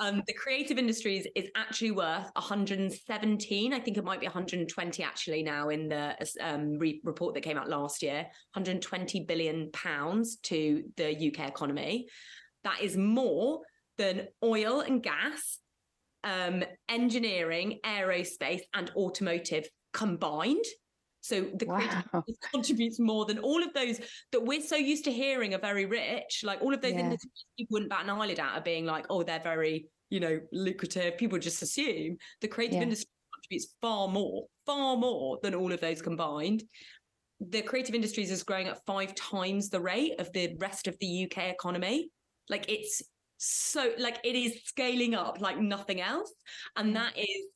um, 0.00 0.22
the 0.26 0.34
creative 0.34 0.76
industries 0.76 1.26
is 1.34 1.48
actually 1.56 1.92
worth 1.92 2.30
117. 2.34 3.72
I 3.72 3.80
think 3.80 3.96
it 3.96 4.04
might 4.04 4.20
be 4.20 4.26
120 4.26 5.02
actually 5.02 5.42
now 5.42 5.70
in 5.70 5.88
the 5.88 6.16
um, 6.40 6.78
re- 6.78 7.00
report 7.04 7.34
that 7.34 7.42
came 7.42 7.56
out 7.56 7.68
last 7.68 8.02
year. 8.02 8.26
120 8.54 9.24
billion 9.24 9.70
pounds 9.72 10.36
to 10.44 10.84
the 10.96 11.10
UK 11.10 11.48
economy. 11.48 12.08
That 12.64 12.82
is 12.82 12.96
more 12.96 13.60
than 13.98 14.28
oil 14.42 14.80
and 14.80 15.02
gas, 15.02 15.58
um, 16.24 16.64
engineering, 16.88 17.80
aerospace, 17.84 18.62
and 18.74 18.90
automotive 18.96 19.68
combined. 19.92 20.64
So 21.20 21.50
the 21.54 21.66
creative 21.66 22.02
Wow. 22.12 22.24
contributes 22.52 22.98
more 22.98 23.24
than 23.26 23.38
all 23.38 23.62
of 23.62 23.72
those 23.74 24.00
that 24.32 24.44
we're 24.44 24.60
so 24.60 24.76
used 24.76 25.04
to 25.04 25.12
hearing 25.12 25.54
are 25.54 25.58
very 25.58 25.86
rich. 25.86 26.42
Like 26.42 26.60
all 26.60 26.74
of 26.74 26.80
those 26.80 26.92
Yeah. 26.92 27.00
industries 27.00 27.44
people 27.56 27.74
wouldn't 27.74 27.90
bat 27.90 28.02
an 28.04 28.10
eyelid 28.10 28.40
at 28.40 28.58
are 28.58 28.62
being 28.62 28.86
like, 28.86 29.06
oh, 29.08 29.22
they're 29.22 29.40
very, 29.40 29.86
you 30.10 30.20
know, 30.20 30.40
lucrative. 30.52 31.16
People 31.18 31.38
just 31.38 31.62
assume 31.62 32.16
the 32.40 32.48
creative 32.48 32.76
Yeah. 32.76 32.82
industry 32.84 33.08
contributes 33.34 33.76
far 33.80 34.08
more, 34.08 34.46
far 34.66 34.96
more 34.96 35.38
than 35.42 35.54
all 35.54 35.72
of 35.72 35.80
those 35.80 36.02
combined. 36.02 36.64
The 37.40 37.62
creative 37.62 37.94
industries 37.94 38.30
is 38.30 38.42
growing 38.42 38.68
at 38.68 38.84
five 38.86 39.14
times 39.14 39.68
the 39.68 39.80
rate 39.80 40.18
of 40.20 40.32
the 40.32 40.56
rest 40.58 40.86
of 40.88 40.96
the 41.00 41.06
UK 41.24 41.50
economy. 41.50 42.10
Like 42.48 42.68
it's 42.68 43.02
so 43.44 43.90
like 43.98 44.18
it 44.22 44.36
is 44.36 44.62
scaling 44.64 45.14
up 45.16 45.40
like 45.40 45.58
nothing 45.58 46.00
else. 46.00 46.32
And 46.76 46.94
that 46.94 47.18
is 47.18 47.46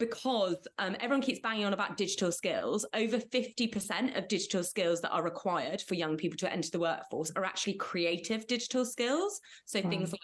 because 0.00 0.56
um, 0.78 0.96
everyone 0.98 1.22
keeps 1.22 1.38
banging 1.38 1.64
on 1.64 1.72
about 1.72 1.96
digital 1.96 2.32
skills. 2.32 2.84
Over 2.92 3.18
50% 3.18 4.16
of 4.16 4.26
digital 4.26 4.64
skills 4.64 5.00
that 5.02 5.10
are 5.10 5.22
required 5.22 5.80
for 5.80 5.94
young 5.94 6.16
people 6.16 6.36
to 6.38 6.52
enter 6.52 6.70
the 6.72 6.80
workforce 6.80 7.30
are 7.36 7.44
actually 7.44 7.74
creative 7.74 8.48
digital 8.48 8.84
skills. 8.84 9.40
So 9.64 9.80
things 9.80 10.12
like 10.12 10.20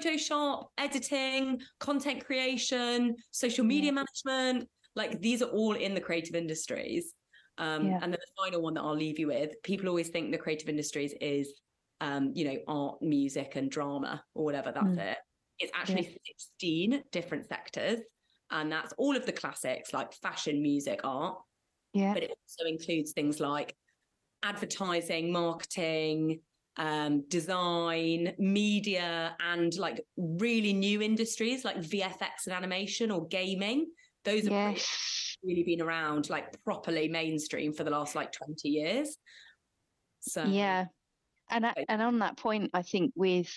Photoshop, 0.00 0.66
editing, 0.78 1.60
content 1.80 2.24
creation, 2.24 3.16
social 3.32 3.64
media 3.64 3.92
management, 3.92 4.68
like 4.94 5.20
these 5.20 5.42
are 5.42 5.50
all 5.50 5.74
in 5.74 5.94
the 5.94 6.00
creative 6.00 6.36
industries. 6.36 7.12
Um, 7.58 7.86
Yeah. 7.86 7.98
And 8.00 8.12
then 8.12 8.20
the 8.20 8.42
final 8.42 8.62
one 8.62 8.74
that 8.74 8.82
I'll 8.82 8.96
leave 8.96 9.18
you 9.18 9.26
with 9.26 9.60
people 9.64 9.88
always 9.88 10.10
think 10.10 10.30
the 10.30 10.38
creative 10.38 10.68
industries 10.68 11.12
is, 11.20 11.52
um, 12.02 12.32
you 12.34 12.44
know, 12.44 12.58
art, 12.66 13.00
music, 13.00 13.54
and 13.56 13.70
drama 13.70 14.24
or 14.34 14.44
whatever. 14.44 14.72
That's 14.72 14.96
Mm. 14.98 15.12
it. 15.12 15.18
It's 15.60 15.72
actually 15.74 16.18
16 16.26 17.04
different 17.12 17.46
sectors. 17.46 18.00
And 18.50 18.70
that's 18.70 18.92
all 18.98 19.16
of 19.16 19.24
the 19.24 19.32
classics 19.32 19.94
like 19.94 20.12
fashion, 20.12 20.60
music, 20.60 21.00
art, 21.04 21.38
Yeah. 21.94 22.12
but 22.12 22.24
it 22.24 22.30
also 22.30 22.68
includes 22.68 23.12
things 23.12 23.38
like 23.40 23.76
advertising, 24.42 25.30
marketing, 25.32 26.42
um, 26.76 27.22
design, 27.28 28.34
media, 28.38 29.36
and 29.40 29.72
like 29.76 30.04
really 30.16 30.72
new 30.72 31.00
industries 31.00 31.64
like 31.64 31.76
VFX 31.78 32.46
and 32.46 32.54
animation 32.54 33.10
or 33.12 33.26
gaming. 33.28 33.92
Those 34.24 34.44
have 34.44 34.52
Yes. 34.52 35.36
really 35.44 35.62
been 35.62 35.80
around 35.80 36.28
like 36.30 36.62
properly 36.64 37.08
mainstream 37.08 37.72
for 37.72 37.84
the 37.84 37.90
last 37.90 38.14
like 38.16 38.32
20 38.32 38.68
years. 38.70 39.16
So 40.20 40.44
Yeah. 40.46 40.86
And 41.52 41.66
Okay. 41.66 41.84
and 41.88 42.02
on 42.02 42.18
that 42.20 42.36
point, 42.38 42.70
I 42.74 42.82
think 42.82 43.12
with 43.14 43.52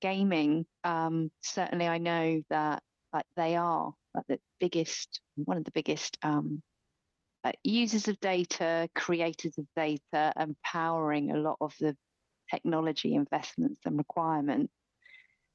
gaming, 0.00 0.66
um, 0.84 1.32
certainly 1.42 1.88
I 1.88 1.98
know 1.98 2.42
that 2.50 2.82
like 3.12 3.26
they 3.36 3.56
are 3.56 3.94
like 4.14 4.26
the 4.28 4.40
biggest, 4.60 5.20
one 5.36 5.56
of 5.56 5.64
the 5.64 5.72
biggest 5.72 6.18
um, 6.22 6.62
uh, 7.44 7.52
users 7.64 8.08
of 8.08 8.20
data, 8.20 8.88
creators 8.94 9.58
of 9.58 9.66
data, 9.74 10.32
empowering 10.38 11.30
a 11.30 11.38
lot 11.38 11.56
of 11.60 11.74
the 11.80 11.96
technology 12.50 13.14
investments 13.14 13.80
and 13.86 13.96
requirements. 13.98 14.72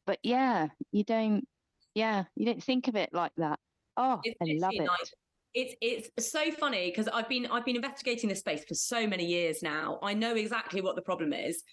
But 0.05 0.19
yeah, 0.23 0.69
you 0.91 1.03
don't, 1.03 1.47
yeah, 1.93 2.25
you 2.35 2.45
don't 2.45 2.63
think 2.63 2.87
of 2.87 2.95
it 2.95 3.11
like 3.13 3.33
that. 3.37 3.59
Oh, 3.97 4.21
It's 4.23 4.41
I 4.41 4.45
love 4.45 4.73
it. 4.75 4.87
like- 4.87 5.09
it's 5.55 5.73
it's 5.81 6.31
so 6.31 6.51
funny 6.51 6.89
because 6.89 7.07
I've 7.07 7.29
been 7.29 7.47
I've 7.47 7.65
been 7.65 7.77
investigating 7.77 8.29
this 8.29 8.39
space 8.39 8.63
for 8.65 8.75
so 8.75 9.07
many 9.07 9.25
years 9.25 9.63
now. 9.63 9.99
I 10.03 10.13
know 10.13 10.35
exactly 10.35 10.81
what 10.81 10.95
the 10.95 11.01
problem 11.01 11.33
is. 11.33 11.63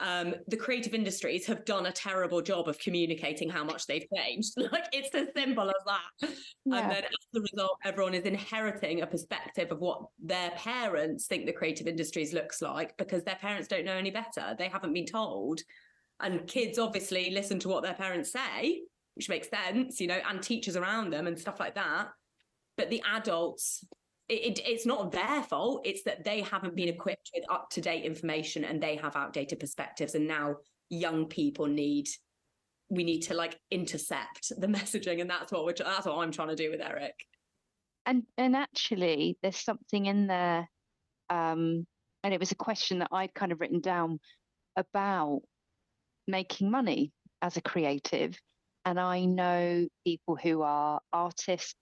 Um, 0.00 0.34
the 0.46 0.56
creative 0.56 0.94
industries 0.94 1.44
have 1.46 1.64
done 1.64 1.86
a 1.86 1.92
terrible 1.92 2.40
job 2.40 2.68
of 2.68 2.78
communicating 2.78 3.48
how 3.48 3.64
much 3.64 3.86
they've 3.86 4.06
changed. 4.16 4.54
Like 4.72 4.86
it's 4.92 5.14
as 5.14 5.28
simple 5.36 5.68
as 5.68 5.74
that. 5.86 6.30
Yeah. 6.64 6.80
And 6.80 6.90
then 6.90 7.04
as 7.04 7.36
a 7.36 7.40
result, 7.40 7.78
everyone 7.84 8.14
is 8.14 8.24
inheriting 8.24 9.02
a 9.02 9.06
perspective 9.06 9.72
of 9.72 9.78
what 9.80 10.02
their 10.22 10.50
parents 10.52 11.26
think 11.26 11.46
the 11.46 11.52
creative 11.52 11.86
industries 11.86 12.32
looks 12.32 12.60
like 12.60 12.96
because 12.96 13.24
their 13.24 13.36
parents 13.36 13.68
don't 13.68 13.84
know 13.84 13.96
any 13.96 14.10
better. 14.10 14.54
They 14.58 14.68
haven't 14.68 14.92
been 14.92 15.06
told. 15.06 15.60
And 16.20 16.46
kids 16.46 16.78
obviously 16.78 17.30
listen 17.30 17.58
to 17.60 17.68
what 17.68 17.82
their 17.82 17.94
parents 17.94 18.32
say, 18.32 18.82
which 19.14 19.28
makes 19.28 19.48
sense, 19.48 20.00
you 20.00 20.08
know, 20.08 20.20
and 20.28 20.42
teachers 20.42 20.76
around 20.76 21.12
them 21.12 21.26
and 21.26 21.38
stuff 21.38 21.58
like 21.58 21.76
that. 21.76 22.08
But 22.78 22.88
the 22.88 23.02
adults, 23.06 23.84
it, 24.30 24.58
it, 24.58 24.60
it's 24.64 24.86
not 24.86 25.12
their 25.12 25.42
fault. 25.42 25.82
It's 25.84 26.04
that 26.04 26.24
they 26.24 26.40
haven't 26.40 26.74
been 26.74 26.88
equipped 26.88 27.30
with 27.34 27.44
up 27.50 27.68
to 27.70 27.82
date 27.82 28.04
information 28.04 28.64
and 28.64 28.82
they 28.82 28.96
have 28.96 29.16
outdated 29.16 29.60
perspectives. 29.60 30.14
And 30.14 30.26
now 30.26 30.56
young 30.88 31.26
people 31.26 31.66
need, 31.66 32.08
we 32.88 33.04
need 33.04 33.20
to 33.22 33.34
like 33.34 33.58
intercept 33.70 34.52
the 34.56 34.66
messaging. 34.78 35.20
And 35.20 35.28
that's 35.28 35.52
what 35.52 35.66
we're, 35.66 35.74
that's 35.74 36.06
what 36.06 36.16
I'm 36.16 36.32
trying 36.32 36.48
to 36.48 36.56
do 36.56 36.70
with 36.70 36.80
Eric. 36.80 37.14
And 38.08 38.22
and 38.38 38.56
actually, 38.56 39.36
there's 39.42 39.62
something 39.62 40.06
in 40.06 40.28
there, 40.28 40.66
um, 41.28 41.86
and 42.24 42.32
it 42.32 42.40
was 42.40 42.52
a 42.52 42.56
question 42.56 43.00
that 43.00 43.10
I'd 43.12 43.34
kind 43.34 43.52
of 43.52 43.60
written 43.60 43.80
down 43.80 44.18
about 44.76 45.42
making 46.26 46.70
money 46.70 47.12
as 47.42 47.58
a 47.58 47.60
creative. 47.60 48.34
And 48.86 48.98
I 48.98 49.26
know 49.26 49.88
people 50.06 50.36
who 50.36 50.62
are 50.62 51.00
artists. 51.12 51.74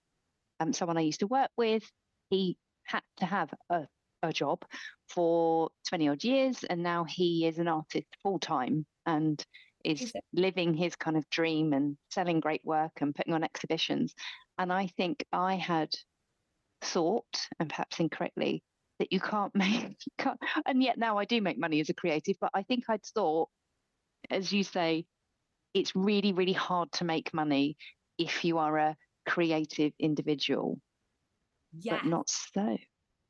Um, 0.59 0.73
someone 0.73 0.97
I 0.97 1.01
used 1.01 1.19
to 1.19 1.27
work 1.27 1.51
with, 1.57 1.83
he 2.29 2.57
had 2.83 3.03
to 3.17 3.25
have 3.25 3.53
a, 3.69 3.87
a 4.23 4.33
job 4.33 4.63
for 5.09 5.69
20 5.89 6.09
odd 6.09 6.23
years, 6.23 6.63
and 6.63 6.83
now 6.83 7.03
he 7.03 7.45
is 7.45 7.59
an 7.59 7.67
artist 7.67 8.07
full 8.23 8.39
time 8.39 8.85
and 9.05 9.43
is 9.83 10.11
living 10.33 10.73
his 10.73 10.95
kind 10.95 11.15
of 11.15 11.29
dream 11.29 11.73
and 11.73 11.97
selling 12.09 12.39
great 12.39 12.61
work 12.65 12.91
and 13.01 13.15
putting 13.15 13.33
on 13.33 13.43
exhibitions. 13.43 14.13
And 14.57 14.73
I 14.73 14.87
think 14.97 15.23
I 15.31 15.55
had 15.55 15.89
thought, 16.81 17.47
and 17.59 17.69
perhaps 17.69 17.99
incorrectly, 17.99 18.63
that 18.99 19.13
you 19.13 19.19
can't 19.19 19.55
make, 19.55 19.83
you 20.05 20.11
can't, 20.17 20.39
and 20.65 20.81
yet 20.81 20.97
now 20.97 21.17
I 21.17 21.25
do 21.25 21.41
make 21.41 21.57
money 21.57 21.79
as 21.79 21.89
a 21.89 21.93
creative, 21.93 22.37
but 22.41 22.51
I 22.53 22.63
think 22.63 22.85
I'd 22.89 23.05
thought, 23.05 23.49
as 24.29 24.51
you 24.51 24.63
say, 24.63 25.05
it's 25.73 25.95
really, 25.95 26.33
really 26.33 26.53
hard 26.53 26.91
to 26.93 27.05
make 27.05 27.33
money 27.33 27.77
if 28.17 28.43
you 28.43 28.57
are 28.57 28.77
a 28.77 28.97
creative 29.27 29.93
individual, 29.99 30.79
Yeah. 31.79 31.97
but 31.97 32.05
not 32.05 32.29
so. 32.29 32.77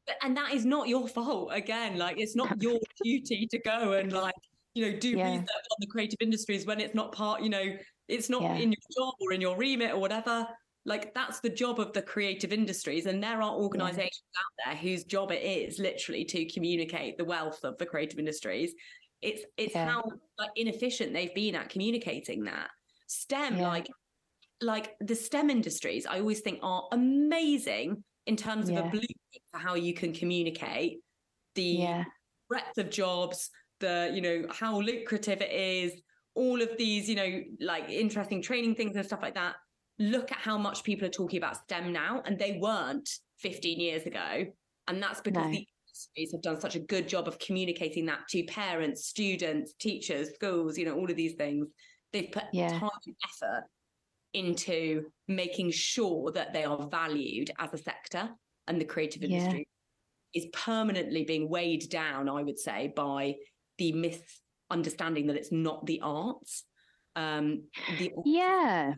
But- 0.06 0.18
and 0.22 0.38
that 0.38 0.54
is 0.54 0.64
not 0.66 0.88
your 0.88 1.06
fault 1.08 1.50
again 1.52 1.98
like 1.98 2.18
it's 2.18 2.34
not 2.36 2.48
your 2.62 2.80
duty 3.04 3.46
to 3.48 3.60
go 3.60 3.94
and 3.94 4.12
like 4.14 4.36
you 4.74 4.86
know 4.90 4.98
do 4.98 5.10
Yeah. 5.10 5.32
research 5.32 5.48
on 5.72 5.78
the 5.80 5.88
creative 5.88 6.20
industries 6.22 6.66
when 6.66 6.80
it's 6.80 6.96
not 6.96 7.12
part 7.12 7.42
you 7.42 7.50
know 7.50 7.78
it's 8.08 8.30
not 8.30 8.42
Yeah. 8.42 8.56
in 8.56 8.72
your 8.72 8.82
job 8.98 9.16
or 9.20 9.34
in 9.34 9.42
your 9.42 9.58
remit 9.58 9.92
or 9.92 9.98
whatever 10.00 10.48
like 10.86 11.14
that's 11.14 11.42
the 11.42 11.50
job 11.50 11.82
of 11.82 11.92
the 11.92 12.02
creative 12.02 12.54
industries 12.54 13.06
and 13.06 13.22
there 13.22 13.42
are 13.42 13.54
organizations 13.54 14.22
out 14.38 14.66
there 14.66 14.76
whose 14.78 15.04
job 15.04 15.32
it 15.34 15.44
is 15.44 15.78
literally 15.78 16.24
to 16.24 16.46
communicate 16.46 17.18
the 17.18 17.26
wealth 17.26 17.62
of 17.66 17.78
the 17.78 17.86
creative 17.86 18.18
industries 18.18 18.74
it's 19.22 19.44
it's 19.58 19.74
Yeah. 19.76 19.90
how 19.92 20.04
like 20.40 20.52
inefficient 20.56 21.12
they've 21.12 21.36
been 21.36 21.56
at 21.56 21.68
communicating 21.70 22.46
that 22.46 22.70
stem 23.08 23.58
Yeah. 23.58 23.68
like 23.68 23.88
like 24.62 24.96
the 25.00 25.16
STEM 25.16 25.50
industries, 25.50 26.06
I 26.06 26.20
always 26.20 26.42
think 26.42 26.60
are 26.64 26.88
amazing 26.92 28.04
in 28.26 28.36
terms 28.36 28.70
of 28.70 28.78
a 28.78 28.84
blueprint 28.84 29.12
for 29.52 29.60
how 29.60 29.76
you 29.76 29.94
can 29.94 30.14
communicate 30.14 31.00
the 31.56 31.78
Yeah, 31.80 32.06
breadth 32.50 32.78
of 32.78 32.90
jobs, 32.90 33.50
the, 33.80 34.12
you 34.14 34.22
know, 34.22 34.46
how 34.52 34.80
lucrative 34.82 35.42
it 35.42 35.52
is, 35.52 36.02
all 36.36 36.62
of 36.62 36.78
these, 36.78 37.10
you 37.10 37.16
know, 37.16 37.44
like 37.60 37.90
interesting 37.90 38.42
training 38.42 38.76
things 38.76 38.96
and 38.96 39.06
stuff 39.06 39.22
like 39.22 39.36
that. 39.36 39.56
Look 40.00 40.32
at 40.32 40.38
how 40.38 40.58
much 40.58 40.84
people 40.84 41.08
are 41.08 41.12
talking 41.12 41.38
about 41.38 41.58
STEM 41.64 41.92
now, 41.92 42.22
and 42.26 42.38
they 42.38 42.60
weren't 42.62 43.10
15 43.40 43.80
years 43.80 44.06
ago. 44.06 44.46
And 44.88 45.02
that's 45.02 45.22
because 45.22 45.48
No. 45.48 45.52
the 45.52 45.68
industries 45.88 46.32
have 46.34 46.42
done 46.42 46.62
such 46.62 46.76
a 46.76 46.80
good 46.80 47.08
job 47.08 47.28
of 47.28 47.40
communicating 47.40 48.06
that 48.08 48.28
to 48.30 48.44
parents, 48.46 49.08
students, 49.08 49.74
teachers, 49.74 50.34
schools, 50.36 50.78
you 50.78 50.86
know, 50.86 50.96
all 50.96 51.10
of 51.10 51.18
these 51.18 51.36
things. 51.36 51.68
They've 52.14 52.32
put 52.32 52.46
Yeah. 52.52 52.70
time 52.80 52.90
and 53.06 53.16
effort 53.26 53.64
into 54.38 55.12
making 55.28 55.72
sure 55.72 56.32
that 56.32 56.54
they 56.54 56.64
are 56.64 56.88
valued 56.88 57.52
as 57.60 57.74
a 57.74 57.78
sector 57.78 58.30
and 58.68 58.80
the 58.80 58.86
creative 58.86 59.24
Yeah. 59.24 59.30
industry 59.30 59.68
is 60.34 60.46
permanently 60.54 61.24
being 61.24 61.50
weighed 61.50 61.90
down, 61.90 62.30
I 62.30 62.44
would 62.44 62.60
say, 62.60 62.94
by 62.96 63.36
the 63.78 63.92
misunderstanding 63.94 65.28
that 65.28 65.36
it's 65.36 65.52
not 65.52 65.86
the 65.86 66.02
arts. 66.02 66.66
Um, 67.16 67.64
the 67.98 68.12
yeah, 68.26 68.94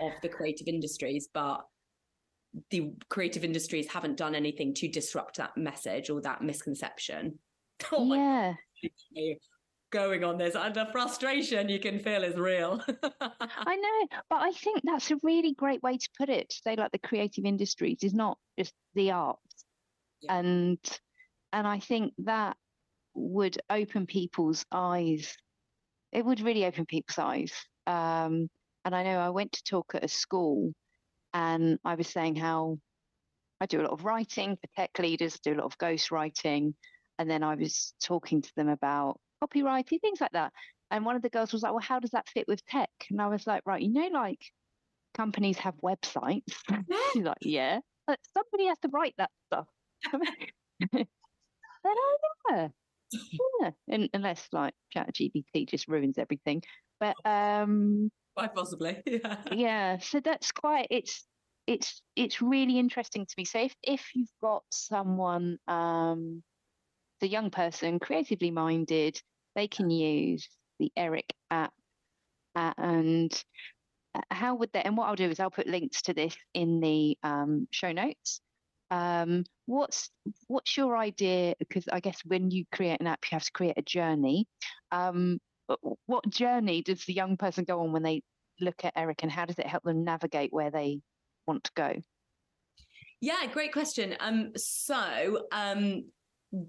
of 0.00 0.12
the 0.22 0.28
creative 0.28 0.68
industries, 0.68 1.28
but 1.32 1.66
the 2.70 2.92
creative 3.08 3.42
industries 3.44 3.90
haven't 3.90 4.16
done 4.16 4.36
anything 4.36 4.72
to 4.74 4.88
disrupt 4.88 5.38
that 5.38 5.56
message 5.56 6.10
or 6.10 6.20
that 6.22 6.42
misconception. 6.42 7.38
Oh 7.90 8.14
yeah. 8.14 8.54
God, 8.82 9.36
going 9.94 10.24
on 10.24 10.36
this, 10.38 10.54
and 10.56 10.74
the 10.74 10.86
frustration 10.92 11.68
you 11.70 11.78
can 11.78 11.98
feel 12.00 12.22
is 12.24 12.36
real. 12.36 12.82
I 13.20 13.76
know, 13.76 14.18
but 14.28 14.42
I 14.42 14.50
think 14.52 14.80
that's 14.84 15.10
a 15.10 15.16
really 15.22 15.54
great 15.54 15.82
way 15.82 15.96
to 15.96 16.08
put 16.18 16.28
it. 16.28 16.50
To 16.50 16.56
say 16.64 16.76
like 16.76 16.92
the 16.92 16.98
creative 17.08 17.44
industries 17.46 17.98
is 18.02 18.12
not 18.12 18.36
just 18.58 18.74
the 18.94 19.12
arts, 19.12 19.64
Yeah. 20.20 20.38
and 20.38 20.78
and 21.52 21.66
I 21.66 21.78
think 21.78 22.12
that 22.18 22.56
would 23.14 23.56
open 23.70 24.06
people's 24.06 24.66
eyes. 24.72 25.36
It 26.12 26.24
would 26.24 26.40
really 26.40 26.64
open 26.66 26.84
people's 26.86 27.18
eyes. 27.18 27.52
Um, 27.86 28.50
And 28.84 28.94
I 28.94 29.02
know 29.04 29.18
I 29.18 29.30
went 29.30 29.52
to 29.52 29.62
talk 29.62 29.94
at 29.94 30.04
a 30.04 30.08
school 30.08 30.72
and 31.32 31.78
I 31.84 31.94
was 31.94 32.08
saying 32.08 32.36
how 32.36 32.78
I 33.60 33.66
do 33.66 33.80
a 33.80 33.86
lot 33.86 33.92
of 33.92 34.04
writing 34.04 34.56
for 34.56 34.68
tech 34.76 34.98
leaders, 34.98 35.40
do 35.40 35.54
a 35.54 35.58
lot 35.60 35.64
of 35.70 35.78
ghost 35.78 36.10
writing. 36.10 36.74
And 37.18 37.30
then 37.30 37.42
I 37.42 37.54
was 37.54 37.94
talking 38.02 38.42
to 38.42 38.52
them 38.56 38.68
about 38.68 39.20
copywriting, 39.46 40.00
things 40.00 40.20
like 40.20 40.32
that. 40.32 40.52
And 40.90 41.04
one 41.04 41.16
of 41.16 41.22
the 41.22 41.30
girls 41.30 41.52
was 41.52 41.62
like, 41.62 41.72
Well, 41.72 41.82
how 41.82 42.00
does 42.00 42.10
that 42.10 42.28
fit 42.28 42.46
with 42.48 42.64
tech? 42.66 42.90
And 43.10 43.20
I 43.20 43.28
was 43.28 43.46
like, 43.46 43.62
Right, 43.66 43.82
you 43.82 43.92
know, 43.92 44.08
like 44.12 44.40
companies 45.14 45.58
have 45.58 45.74
websites. 45.82 46.54
She's 47.12 47.24
like, 47.24 47.38
Yeah. 47.42 47.80
But 48.06 48.18
somebody 48.34 48.68
has 48.68 48.78
to 48.80 48.88
write 48.88 49.14
that 49.18 49.30
stuff. 49.46 49.66
then 50.92 51.06
oh 51.86 52.18
yeah. 52.50 52.68
yeah. 53.60 53.70
And, 53.88 54.10
unless 54.12 54.46
like 54.52 54.74
ChatGPT 54.94 55.68
just 55.68 55.88
ruins 55.88 56.18
everything. 56.18 56.62
But 57.00 57.16
um 57.24 58.10
quite 58.36 58.54
possibly. 58.54 59.02
Yeah. 59.06 59.36
Yeah. 59.50 59.98
So 59.98 60.20
that's 60.20 60.52
quite 60.52 60.88
it's 60.90 61.24
it's 61.66 62.02
it's 62.14 62.42
really 62.42 62.78
interesting 62.78 63.24
to 63.24 63.34
me. 63.38 63.44
So 63.44 63.60
if 63.60 63.74
if 63.82 64.04
you've 64.14 64.28
got 64.42 64.64
someone 64.70 65.58
um 65.66 66.42
the 67.20 67.28
young 67.28 67.50
person 67.50 67.98
creatively 67.98 68.50
minded, 68.50 69.20
they 69.54 69.68
can 69.68 69.90
use 69.90 70.48
the 70.78 70.90
Eric 70.96 71.32
app 71.50 71.72
uh, 72.56 72.72
and 72.78 73.44
uh, 74.14 74.20
how 74.30 74.54
would 74.54 74.70
they 74.72 74.82
and 74.82 74.96
what 74.96 75.08
I'll 75.08 75.16
do 75.16 75.28
is 75.30 75.40
I'll 75.40 75.50
put 75.50 75.66
links 75.66 76.02
to 76.02 76.14
this 76.14 76.36
in 76.54 76.80
the 76.80 77.18
um, 77.22 77.66
show 77.70 77.92
notes. 77.92 78.40
Um, 78.90 79.44
what's 79.66 80.10
what's 80.46 80.76
your 80.76 80.96
idea? 80.96 81.54
Because 81.58 81.84
I 81.90 82.00
guess 82.00 82.20
when 82.24 82.50
you 82.50 82.64
create 82.72 83.00
an 83.00 83.06
app, 83.06 83.24
you 83.24 83.36
have 83.36 83.44
to 83.44 83.52
create 83.52 83.78
a 83.78 83.82
journey. 83.82 84.46
Um, 84.92 85.38
what 86.06 86.28
journey 86.28 86.82
does 86.82 87.04
the 87.04 87.14
young 87.14 87.36
person 87.36 87.64
go 87.64 87.80
on 87.80 87.92
when 87.92 88.02
they 88.02 88.22
look 88.60 88.84
at 88.84 88.92
Eric, 88.96 89.20
and 89.22 89.32
how 89.32 89.46
does 89.46 89.58
it 89.58 89.66
help 89.66 89.82
them 89.82 90.04
navigate 90.04 90.52
where 90.52 90.70
they 90.70 91.00
want 91.46 91.64
to 91.64 91.72
go? 91.74 91.94
Yeah, 93.20 93.46
great 93.52 93.72
question. 93.72 94.16
Um, 94.20 94.52
so 94.54 95.46
um, 95.50 96.04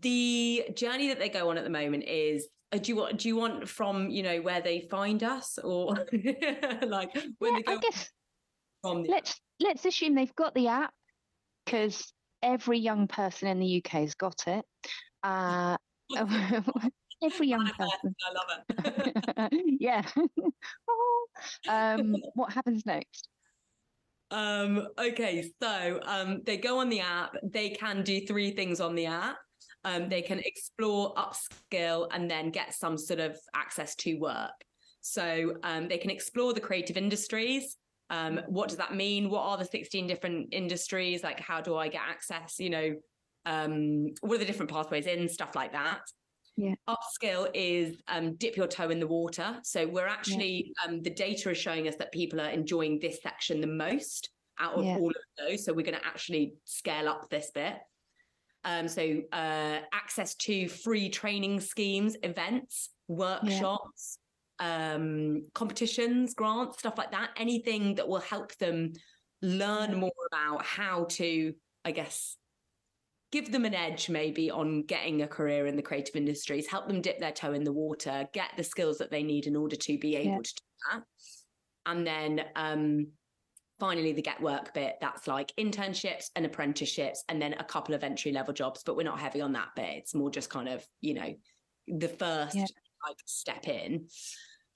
the 0.02 0.66
journey 0.76 1.10
that 1.10 1.20
they 1.20 1.30
go 1.30 1.50
on 1.50 1.58
at 1.58 1.64
the 1.64 1.70
moment 1.70 2.04
is 2.08 2.48
uh, 2.74 2.78
do 2.78 2.92
you 2.92 2.96
want 2.96 3.20
do 3.20 3.28
you 3.28 3.36
want 3.36 3.70
from 3.70 4.10
you 4.10 4.24
know 4.24 4.42
where 4.42 4.62
they 4.62 4.88
find 4.90 5.24
us 5.24 5.60
or 5.64 5.96
like 6.88 7.12
when 7.38 7.54
yeah, 7.54 7.58
they 7.58 7.62
go 7.62 7.74
I 7.74 7.78
guess 7.78 8.10
from 8.82 9.04
the 9.04 9.10
let's 9.10 9.40
let's 9.60 9.86
assume 9.86 10.16
they've 10.16 10.36
got 10.36 10.56
the 10.56 10.70
app 10.70 10.92
because 11.66 12.12
every 12.42 12.80
young 12.80 13.08
person 13.08 13.48
in 13.48 13.60
the 13.60 13.84
UK 13.84 13.92
has 14.02 14.16
got 14.16 14.44
it. 14.48 14.66
Uh, 15.24 15.78
every 17.24 17.48
young 17.48 17.66
person. 17.66 18.16
I 18.24 18.34
love 18.34 19.50
it. 19.52 19.78
yeah. 19.80 20.06
um, 21.68 22.16
what 22.36 22.54
happens 22.54 22.86
next? 22.86 23.28
Um, 24.32 24.88
okay, 24.98 25.52
so 25.62 26.00
um, 26.04 26.42
they 26.46 26.58
go 26.58 26.80
on 26.80 26.90
the 26.90 27.02
app. 27.02 27.36
They 27.44 27.70
can 27.70 28.04
do 28.04 28.26
three 28.26 28.52
things 28.52 28.80
on 28.80 28.96
the 28.96 29.08
app. 29.08 29.38
Um, 29.86 30.10
they 30.10 30.22
can 30.22 30.40
explore, 30.40 31.14
upskill, 31.14 32.08
and 32.12 32.30
then 32.30 32.50
get 32.50 32.74
some 32.74 32.98
sort 32.98 33.20
of 33.20 33.38
access 33.56 33.96
to 33.98 34.16
work. 34.16 34.66
So 35.02 35.54
um, 35.64 35.88
they 35.88 36.00
can 36.00 36.10
explore 36.10 36.54
the 36.54 36.60
creative 36.60 36.98
industries. 36.98 37.78
Um, 38.10 38.42
what 38.48 38.70
does 38.70 38.80
that 38.80 38.96
mean? 38.96 39.30
What 39.30 39.42
are 39.42 39.58
the 39.58 39.66
16 39.66 40.08
different 40.08 40.50
industries? 40.52 41.24
Like, 41.24 41.40
how 41.40 41.62
do 41.62 41.76
I 41.76 41.88
get 41.88 42.02
access? 42.08 42.60
You 42.60 42.72
know, 42.72 42.96
um, 43.46 44.08
what 44.22 44.36
are 44.36 44.40
the 44.40 44.46
different 44.46 44.72
pathways 44.72 45.06
in? 45.06 45.30
Stuff 45.30 45.56
like 45.56 45.72
that. 45.74 46.02
Yeah. 46.58 46.74
Upskill 46.90 47.50
is 47.54 48.02
um, 48.08 48.36
dip 48.36 48.56
your 48.56 48.68
toe 48.68 48.90
in 48.90 49.00
the 49.00 49.08
water. 49.08 49.60
So 49.64 49.86
we're 49.88 50.08
actually 50.08 50.74
yeah. 50.82 50.90
um, 50.90 51.02
the 51.02 51.10
data 51.10 51.52
is 51.52 51.58
showing 51.58 51.88
us 51.88 51.96
that 51.98 52.12
people 52.12 52.42
are 52.42 52.50
enjoying 52.50 53.00
this 53.00 53.20
section 53.22 53.62
the 53.62 53.68
most 53.68 54.30
out 54.60 54.74
of 54.74 54.86
yeah. 54.86 54.98
all 54.98 55.10
of 55.10 55.16
those. 55.38 55.66
So 55.66 55.74
we're 55.74 55.86
going 55.86 56.00
to 56.00 56.06
actually 56.06 56.54
scale 56.64 57.10
up 57.10 57.30
this 57.30 57.52
bit. 57.54 57.76
Um, 58.66 58.88
so 58.88 59.22
uh, 59.32 59.80
access 59.94 60.36
to 60.36 60.68
free 60.68 61.10
training 61.10 61.60
schemes, 61.60 62.18
events, 62.24 62.90
workshops, 63.08 64.18
yeah. 64.60 64.96
um, 64.96 65.44
competitions, 65.54 66.34
grants, 66.34 66.80
stuff 66.80 66.98
like 66.98 67.12
that. 67.12 67.30
Anything 67.38 67.96
that 67.96 68.08
will 68.08 68.20
help 68.20 68.56
them 68.58 68.94
learn 69.44 69.96
more 70.00 70.12
about 70.32 70.66
how 70.66 71.06
to, 71.12 71.54
I 71.86 71.92
guess, 71.92 72.38
give 73.32 73.52
them 73.52 73.66
an 73.66 73.76
edge 73.76 74.10
maybe 74.10 74.50
on 74.50 74.84
getting 74.84 75.22
a 75.22 75.28
career 75.28 75.68
in 75.68 75.76
the 75.76 75.82
creative 75.82 76.16
industries, 76.16 76.68
help 76.68 76.88
them 76.88 77.02
dip 77.02 77.20
their 77.20 77.32
toe 77.32 77.54
in 77.54 77.64
the 77.64 77.74
water, 77.74 78.28
get 78.34 78.50
the 78.58 78.64
skills 78.64 78.98
that 78.98 79.12
they 79.12 79.24
need 79.24 79.46
in 79.46 79.56
order 79.56 79.76
to 79.76 79.98
be 80.00 80.16
able 80.16 80.32
yeah. 80.32 80.42
to 80.44 80.54
do 80.54 80.62
that. 80.92 81.04
And 81.86 82.08
then 82.08 82.42
um, 82.56 83.08
finally 83.80 84.14
the 84.14 84.22
get 84.22 84.42
work 84.42 84.74
bit 84.74 84.96
that's 85.02 85.28
like 85.28 85.52
internships 85.60 86.30
and 86.36 86.46
apprenticeships 86.46 87.24
and 87.30 87.42
then 87.42 87.54
a 87.54 87.64
couple 87.64 87.94
of 87.94 88.04
entry 88.04 88.32
level 88.32 88.54
jobs 88.54 88.84
but 88.84 88.96
we're 88.96 89.04
not 89.04 89.20
heavy 89.20 89.42
on 89.42 89.52
that 89.52 89.70
bit 89.76 89.90
it's 89.90 90.16
more 90.16 90.30
just 90.30 90.50
kind 90.50 90.70
of 90.70 90.86
you 91.02 91.14
know 91.14 91.34
the 91.88 92.08
first 92.08 92.56
yeah. 92.56 92.66
like 93.08 93.18
step 93.26 93.68
in 93.68 94.08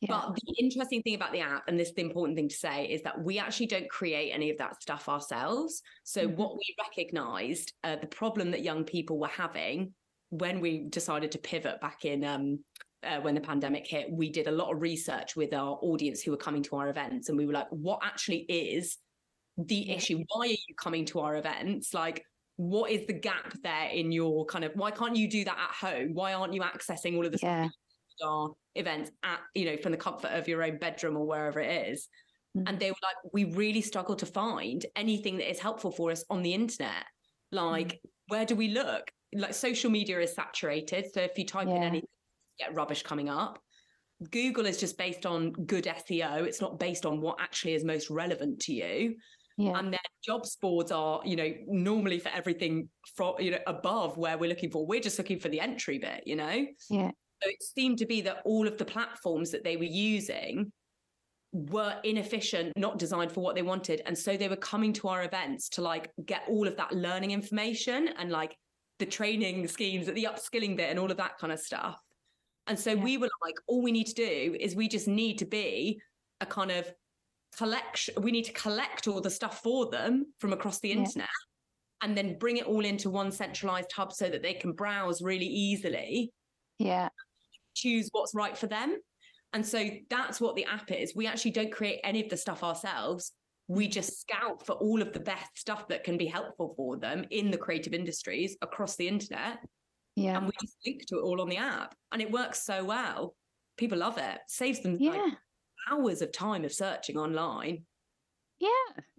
yeah. 0.01 0.07
But 0.11 0.35
the 0.35 0.55
interesting 0.57 1.01
thing 1.01 1.15
about 1.15 1.33
the 1.33 1.41
app, 1.41 1.63
and 1.67 1.77
this 1.77 1.89
is 1.89 1.95
the 1.95 2.03
important 2.03 2.37
thing 2.37 2.47
to 2.47 2.55
say, 2.55 2.85
is 2.85 3.01
that 3.01 3.21
we 3.21 3.37
actually 3.37 3.65
don't 3.65 3.89
create 3.89 4.31
any 4.31 4.49
of 4.49 4.57
that 4.59 4.81
stuff 4.81 5.09
ourselves. 5.09 5.81
So, 6.05 6.25
mm-hmm. 6.25 6.37
what 6.37 6.53
we 6.53 6.75
recognized, 6.79 7.73
uh, 7.83 7.97
the 7.97 8.07
problem 8.07 8.51
that 8.51 8.63
young 8.63 8.85
people 8.85 9.19
were 9.19 9.27
having 9.27 9.93
when 10.29 10.61
we 10.61 10.85
decided 10.89 11.31
to 11.31 11.37
pivot 11.37 11.81
back 11.81 12.05
in 12.05 12.23
um, 12.23 12.59
uh, 13.03 13.19
when 13.21 13.35
the 13.35 13.41
pandemic 13.41 13.87
hit, 13.87 14.11
we 14.11 14.29
did 14.29 14.47
a 14.47 14.51
lot 14.51 14.73
of 14.73 14.81
research 14.81 15.35
with 15.35 15.53
our 15.53 15.77
audience 15.81 16.21
who 16.21 16.31
were 16.31 16.37
coming 16.37 16.63
to 16.63 16.75
our 16.75 16.89
events. 16.89 17.29
And 17.29 17.37
we 17.37 17.45
were 17.45 17.53
like, 17.53 17.67
what 17.69 17.99
actually 18.03 18.39
is 18.49 18.97
the 19.57 19.91
issue? 19.91 20.23
Why 20.29 20.47
are 20.47 20.51
you 20.51 20.75
coming 20.77 21.05
to 21.05 21.19
our 21.19 21.37
events? 21.37 21.93
Like, 21.93 22.23
what 22.57 22.91
is 22.91 23.07
the 23.07 23.13
gap 23.13 23.53
there 23.63 23.89
in 23.89 24.11
your 24.11 24.45
kind 24.45 24.65
of 24.65 24.73
why 24.75 24.91
can't 24.91 25.15
you 25.15 25.29
do 25.29 25.45
that 25.45 25.57
at 25.57 25.87
home? 25.87 26.13
Why 26.13 26.33
aren't 26.33 26.53
you 26.53 26.61
accessing 26.61 27.15
all 27.15 27.25
of 27.25 27.31
the 27.31 27.39
yeah. 27.41 27.69
star 28.17 28.49
events 28.75 29.11
at, 29.23 29.39
you 29.55 29.65
know, 29.65 29.77
from 29.77 29.93
the 29.93 29.97
comfort 29.97 30.31
of 30.31 30.47
your 30.47 30.61
own 30.63 30.77
bedroom 30.77 31.15
or 31.15 31.25
wherever 31.25 31.61
it 31.61 31.89
is? 31.89 32.09
Mm-hmm. 32.57 32.67
And 32.67 32.79
they 32.79 32.91
were 32.91 32.97
like, 33.01 33.33
we 33.33 33.45
really 33.45 33.81
struggle 33.81 34.15
to 34.17 34.25
find 34.25 34.85
anything 34.97 35.37
that 35.37 35.49
is 35.49 35.59
helpful 35.59 35.91
for 35.91 36.11
us 36.11 36.25
on 36.29 36.43
the 36.43 36.53
internet. 36.53 37.05
Like, 37.51 37.87
mm-hmm. 37.87 38.35
where 38.35 38.45
do 38.45 38.55
we 38.55 38.69
look? 38.69 39.09
Like 39.33 39.53
social 39.53 39.89
media 39.89 40.19
is 40.19 40.33
saturated. 40.33 41.13
So 41.13 41.21
if 41.21 41.37
you 41.37 41.45
type 41.45 41.67
yeah. 41.69 41.75
in 41.75 41.83
anything 41.83 42.09
get 42.59 42.75
rubbish 42.75 43.03
coming 43.03 43.29
up. 43.29 43.59
Google 44.31 44.65
is 44.65 44.77
just 44.77 44.97
based 44.97 45.25
on 45.25 45.51
good 45.51 45.85
SEO. 45.85 46.43
It's 46.43 46.61
not 46.61 46.79
based 46.79 47.05
on 47.05 47.21
what 47.21 47.37
actually 47.39 47.73
is 47.73 47.85
most 47.85 48.09
relevant 48.09 48.59
to 48.61 48.73
you. 48.73 49.15
Yeah. 49.57 49.77
And 49.77 49.91
then 49.91 49.99
jobs 50.25 50.55
boards 50.55 50.91
are, 50.91 51.21
you 51.25 51.35
know, 51.35 51.53
normally 51.67 52.19
for 52.19 52.29
everything 52.29 52.89
from, 53.15 53.35
you 53.39 53.51
know, 53.51 53.59
above 53.67 54.17
where 54.17 54.37
we're 54.37 54.49
looking 54.49 54.71
for. 54.71 54.85
We're 54.85 55.01
just 55.01 55.17
looking 55.17 55.39
for 55.39 55.49
the 55.49 55.59
entry 55.59 55.97
bit, 55.97 56.23
you 56.25 56.35
know? 56.35 56.65
Yeah. 56.89 57.11
So 57.43 57.49
it 57.49 57.61
seemed 57.61 57.97
to 57.99 58.05
be 58.05 58.21
that 58.21 58.41
all 58.45 58.67
of 58.67 58.77
the 58.77 58.85
platforms 58.85 59.51
that 59.51 59.63
they 59.63 59.77
were 59.77 59.83
using 59.83 60.71
were 61.51 61.95
inefficient, 62.03 62.73
not 62.77 62.99
designed 62.99 63.31
for 63.31 63.41
what 63.41 63.55
they 63.55 63.61
wanted. 63.61 64.01
And 64.05 64.17
so 64.17 64.37
they 64.37 64.49
were 64.49 64.55
coming 64.55 64.93
to 64.93 65.07
our 65.07 65.23
events 65.23 65.69
to 65.69 65.81
like 65.81 66.09
get 66.25 66.43
all 66.47 66.67
of 66.67 66.77
that 66.77 66.93
learning 66.93 67.31
information 67.31 68.09
and 68.17 68.31
like 68.31 68.55
the 68.99 69.05
training 69.05 69.67
schemes, 69.67 70.05
the 70.07 70.27
upskilling 70.29 70.77
bit 70.77 70.89
and 70.89 70.99
all 70.99 71.09
of 71.09 71.17
that 71.17 71.37
kind 71.37 71.51
of 71.51 71.59
stuff. 71.59 71.99
And 72.69 72.79
so 72.79 72.91
yeah. 72.91 73.03
we 73.03 73.17
were 73.17 73.29
like, 73.43 73.55
all 73.67 73.81
we 73.81 73.91
need 73.91 74.07
to 74.07 74.13
do 74.13 74.55
is 74.59 74.75
we 74.75 74.87
just 74.87 75.07
need 75.07 75.39
to 75.39 75.45
be 75.45 75.99
a 76.39 76.45
kind 76.45 76.71
of 76.71 76.89
collection. 77.57 78.13
We 78.21 78.31
need 78.31 78.45
to 78.45 78.53
collect 78.53 79.07
all 79.07 79.19
the 79.19 79.31
stuff 79.31 79.61
for 79.63 79.89
them 79.89 80.27
from 80.39 80.53
across 80.53 80.79
the 80.79 80.91
internet 80.91 81.27
and 82.01 82.15
then 82.15 82.37
bring 82.37 82.57
it 82.57 82.65
all 82.65 82.85
into 82.85 83.09
one 83.09 83.31
centralized 83.31 83.91
hub 83.91 84.13
so 84.13 84.29
that 84.29 84.43
they 84.43 84.53
can 84.53 84.73
browse 84.73 85.21
really 85.21 85.47
easily. 85.47 86.31
Yeah. 86.77 87.09
Choose 87.75 88.07
what's 88.11 88.35
right 88.35 88.57
for 88.57 88.67
them. 88.67 88.97
And 89.51 89.65
so 89.65 89.89
that's 90.11 90.39
what 90.39 90.55
the 90.55 90.65
app 90.65 90.91
is. 90.91 91.15
We 91.15 91.25
actually 91.25 91.51
don't 91.51 91.71
create 91.71 91.99
any 92.03 92.23
of 92.23 92.29
the 92.29 92.37
stuff 92.37 92.63
ourselves. 92.63 93.33
We 93.67 93.85
mm-hmm. 93.85 93.91
just 93.91 94.21
scout 94.21 94.63
for 94.63 94.73
all 94.73 95.01
of 95.01 95.11
the 95.11 95.19
best 95.19 95.57
stuff 95.57 95.87
that 95.87 96.03
can 96.03 96.17
be 96.17 96.27
helpful 96.27 96.75
for 96.77 96.97
them 96.97 97.25
in 97.31 97.49
the 97.49 97.57
creative 97.57 97.93
industries 97.93 98.55
across 98.61 98.95
the 98.95 99.07
internet 99.07 99.57
yeah. 100.19 100.37
And 100.37 100.45
we 100.45 100.51
just 100.61 100.77
link 100.85 101.05
to 101.07 101.17
it 101.17 101.21
all 101.21 101.41
on 101.41 101.49
the 101.49 101.57
app. 101.57 101.95
And 102.11 102.21
it 102.21 102.31
works 102.31 102.63
so 102.63 102.83
well. 102.83 103.35
People 103.77 103.99
love 103.99 104.17
it. 104.17 104.39
Saves 104.47 104.81
them 104.81 104.97
yeah. 104.99 105.11
like 105.11 105.33
hours 105.89 106.21
of 106.21 106.31
time 106.31 106.65
of 106.65 106.73
searching 106.73 107.17
online. 107.17 107.83
Yeah. 108.59 108.69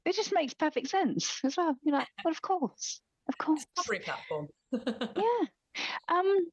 It 0.04 0.14
just 0.14 0.32
makes 0.32 0.54
perfect 0.54 0.88
sense 0.88 1.40
as 1.44 1.56
well. 1.56 1.76
You're 1.82 1.96
like, 1.96 2.08
well, 2.24 2.32
of 2.32 2.42
course. 2.42 3.00
Of 3.28 3.38
course. 3.38 3.64
Discovery 3.76 4.00
platform. 4.00 4.48
yeah. 4.72 5.46
Um 6.08 6.46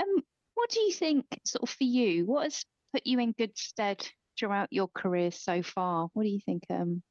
um 0.00 0.22
what 0.54 0.70
do 0.70 0.80
you 0.80 0.92
think 0.92 1.26
sort 1.44 1.62
of 1.62 1.70
for 1.70 1.84
you? 1.84 2.26
What 2.26 2.44
has 2.44 2.64
put 2.92 3.06
you 3.06 3.18
in 3.18 3.32
good 3.32 3.56
stead 3.56 4.06
throughout 4.38 4.68
your 4.70 4.88
career 4.88 5.30
so 5.30 5.62
far? 5.62 6.08
What 6.12 6.22
do 6.22 6.28
you 6.28 6.40
think 6.44 6.64
um 6.70 7.02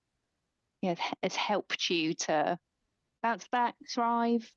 yeah 0.81 0.95
has 1.21 1.35
helped 1.35 1.89
you 1.89 2.13
to 2.13 2.57
bounce 3.21 3.47
back, 3.49 3.75
thrive, 3.93 4.49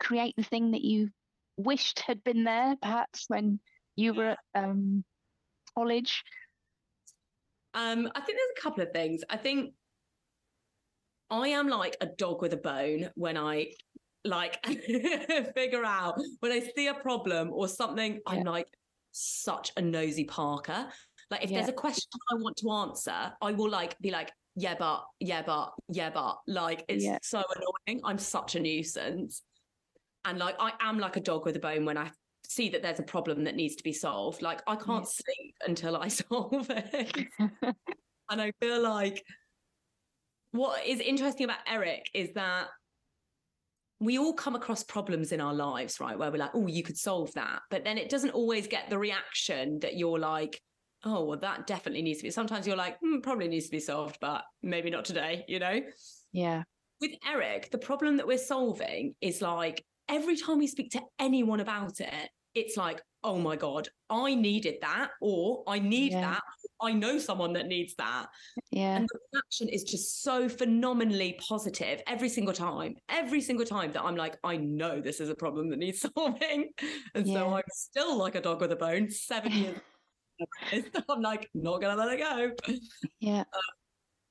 create 0.00 0.34
the 0.36 0.42
thing 0.42 0.72
that 0.72 0.82
you 0.82 1.10
wished 1.56 2.00
had 2.00 2.24
been 2.24 2.44
there, 2.44 2.76
perhaps 2.80 3.26
when 3.28 3.60
you 3.96 4.14
were 4.14 4.30
at 4.30 4.64
um, 4.64 5.04
college? 5.76 6.24
Um, 7.74 8.10
I 8.14 8.20
think 8.20 8.38
there's 8.38 8.58
a 8.58 8.60
couple 8.60 8.82
of 8.82 8.92
things. 8.92 9.22
I 9.30 9.36
think 9.36 9.74
I 11.30 11.48
am 11.48 11.68
like 11.68 11.96
a 12.00 12.06
dog 12.06 12.42
with 12.42 12.52
a 12.52 12.56
bone 12.56 13.10
when 13.14 13.36
I 13.36 13.68
like 14.24 14.64
figure 15.54 15.84
out 15.84 16.20
when 16.40 16.52
I 16.52 16.60
see 16.74 16.88
a 16.88 16.94
problem 16.94 17.52
or 17.52 17.68
something. 17.68 18.14
Yeah. 18.14 18.20
I'm 18.26 18.44
like 18.44 18.66
such 19.12 19.72
a 19.76 19.82
nosy 19.82 20.24
Parker. 20.24 20.88
Like 21.30 21.44
if 21.44 21.50
yeah. 21.50 21.58
there's 21.58 21.70
a 21.70 21.74
question 21.74 22.10
I 22.30 22.34
want 22.34 22.56
to 22.58 22.70
answer, 22.70 23.32
I 23.40 23.52
will 23.52 23.70
like 23.70 23.96
be 24.00 24.10
like, 24.10 24.32
yeah, 24.56 24.74
but 24.76 25.04
yeah, 25.20 25.42
but 25.42 25.72
yeah, 25.88 26.10
but 26.10 26.38
like 26.48 26.84
it's 26.88 27.04
yeah. 27.04 27.18
so 27.22 27.42
annoying. 27.54 28.00
I'm 28.04 28.18
such 28.18 28.56
a 28.56 28.60
nuisance. 28.60 29.42
And 30.24 30.38
like 30.38 30.56
I 30.58 30.72
am 30.80 30.98
like 30.98 31.16
a 31.16 31.20
dog 31.20 31.44
with 31.44 31.56
a 31.56 31.60
bone 31.60 31.84
when 31.84 31.98
I 31.98 32.10
see 32.46 32.68
that 32.70 32.82
there's 32.82 32.98
a 32.98 33.04
problem 33.04 33.44
that 33.44 33.54
needs 33.54 33.76
to 33.76 33.82
be 33.82 33.92
solved. 33.92 34.42
Like 34.42 34.62
I 34.66 34.76
can't 34.76 35.04
yeah. 35.04 35.24
sleep 35.24 35.54
until 35.66 35.96
I 35.96 36.08
solve 36.08 36.70
it. 36.70 37.28
and 38.30 38.40
I 38.40 38.52
feel 38.60 38.82
like 38.82 39.22
what 40.52 40.84
is 40.86 41.00
interesting 41.00 41.44
about 41.44 41.58
Eric 41.66 42.06
is 42.12 42.32
that 42.34 42.66
we 44.00 44.18
all 44.18 44.32
come 44.32 44.56
across 44.56 44.82
problems 44.82 45.30
in 45.30 45.40
our 45.40 45.54
lives, 45.54 46.00
right? 46.00 46.18
Where 46.18 46.30
we're 46.30 46.38
like, 46.38 46.54
oh, 46.54 46.66
you 46.66 46.82
could 46.82 46.96
solve 46.96 47.32
that. 47.34 47.60
But 47.70 47.84
then 47.84 47.98
it 47.98 48.08
doesn't 48.08 48.30
always 48.30 48.66
get 48.66 48.88
the 48.88 48.98
reaction 48.98 49.78
that 49.80 49.96
you're 49.96 50.18
like, 50.18 50.60
oh, 51.04 51.24
well, 51.24 51.38
that 51.38 51.66
definitely 51.66 52.02
needs 52.02 52.18
to 52.18 52.24
be. 52.24 52.30
Sometimes 52.30 52.66
you're 52.66 52.76
like, 52.76 52.98
hmm, 53.00 53.20
probably 53.20 53.48
needs 53.48 53.66
to 53.66 53.70
be 53.70 53.80
solved, 53.80 54.16
but 54.20 54.42
maybe 54.62 54.90
not 54.90 55.04
today, 55.04 55.44
you 55.48 55.58
know? 55.58 55.80
Yeah. 56.32 56.62
With 57.00 57.12
Eric, 57.26 57.70
the 57.70 57.78
problem 57.78 58.16
that 58.16 58.26
we're 58.26 58.38
solving 58.38 59.14
is 59.20 59.42
like 59.42 59.84
every 60.10 60.36
time 60.36 60.58
we 60.58 60.66
speak 60.66 60.90
to 60.92 61.02
anyone 61.18 61.60
about 61.60 62.00
it, 62.00 62.28
it's 62.54 62.76
like, 62.76 63.00
oh 63.22 63.38
my 63.38 63.54
God, 63.56 63.88
I 64.08 64.34
needed 64.34 64.76
that, 64.82 65.10
or 65.20 65.62
I 65.66 65.78
need 65.78 66.12
yeah. 66.12 66.20
that. 66.32 66.42
I 66.82 66.92
know 66.92 67.18
someone 67.18 67.52
that 67.52 67.66
needs 67.66 67.94
that. 67.96 68.26
Yeah. 68.70 68.96
And 68.96 69.08
the 69.08 69.18
reaction 69.34 69.68
is 69.68 69.84
just 69.84 70.22
so 70.22 70.48
phenomenally 70.48 71.38
positive 71.46 72.00
every 72.06 72.28
single 72.30 72.54
time. 72.54 72.96
Every 73.08 73.40
single 73.40 73.66
time 73.66 73.92
that 73.92 74.02
I'm 74.02 74.16
like, 74.16 74.38
I 74.42 74.56
know 74.56 75.00
this 75.00 75.20
is 75.20 75.28
a 75.28 75.34
problem 75.34 75.68
that 75.70 75.78
needs 75.78 76.00
solving. 76.16 76.70
And 77.14 77.26
yeah. 77.26 77.34
so 77.34 77.54
I'm 77.54 77.62
still 77.72 78.18
like 78.18 78.34
a 78.34 78.40
dog 78.40 78.60
with 78.60 78.72
a 78.72 78.76
bone, 78.76 79.10
seven 79.10 79.52
years. 79.52 79.78
I'm 81.10 81.20
like, 81.20 81.50
not 81.52 81.82
gonna 81.82 82.02
let 82.02 82.18
it 82.18 82.18
go. 82.18 82.74
Yeah. 83.20 83.40
Uh, 83.40 83.60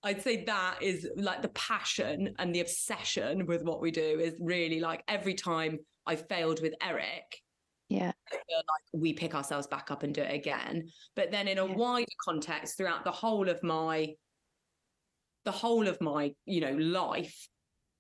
I'd 0.04 0.22
say 0.22 0.46
that 0.46 0.82
is 0.82 1.08
like 1.16 1.42
the 1.42 1.50
passion 1.50 2.34
and 2.40 2.56
the 2.56 2.62
obsession 2.62 3.46
with 3.46 3.64
what 3.64 3.82
we 3.82 3.92
do 3.92 4.20
is 4.20 4.36
really 4.40 4.80
like 4.80 5.04
every 5.08 5.34
time 5.34 5.80
I 6.06 6.16
failed 6.16 6.62
with 6.62 6.74
Eric, 6.82 7.42
yeah. 7.90 8.12
Like 8.32 8.64
we 8.94 9.14
pick 9.14 9.34
ourselves 9.34 9.66
back 9.66 9.90
up 9.90 10.04
and 10.04 10.14
do 10.14 10.22
it 10.22 10.34
again. 10.34 10.90
But 11.16 11.32
then 11.32 11.48
in 11.48 11.58
a 11.58 11.66
yeah. 11.66 11.74
wider 11.74 12.06
context 12.24 12.78
throughout 12.78 13.04
the 13.04 13.12
whole 13.12 13.50
of 13.50 13.62
my 13.64 14.14
the 15.46 15.52
whole 15.52 15.88
of 15.88 16.00
my 16.00 16.34
you 16.46 16.62
know 16.62 16.74
life 16.74 17.48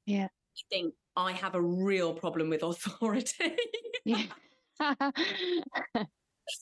yeah. 0.05 0.25
I 0.25 0.61
think 0.69 0.93
i 1.15 1.31
have 1.31 1.55
a 1.55 1.61
real 1.61 2.13
problem 2.13 2.49
with 2.49 2.63
authority. 2.63 3.55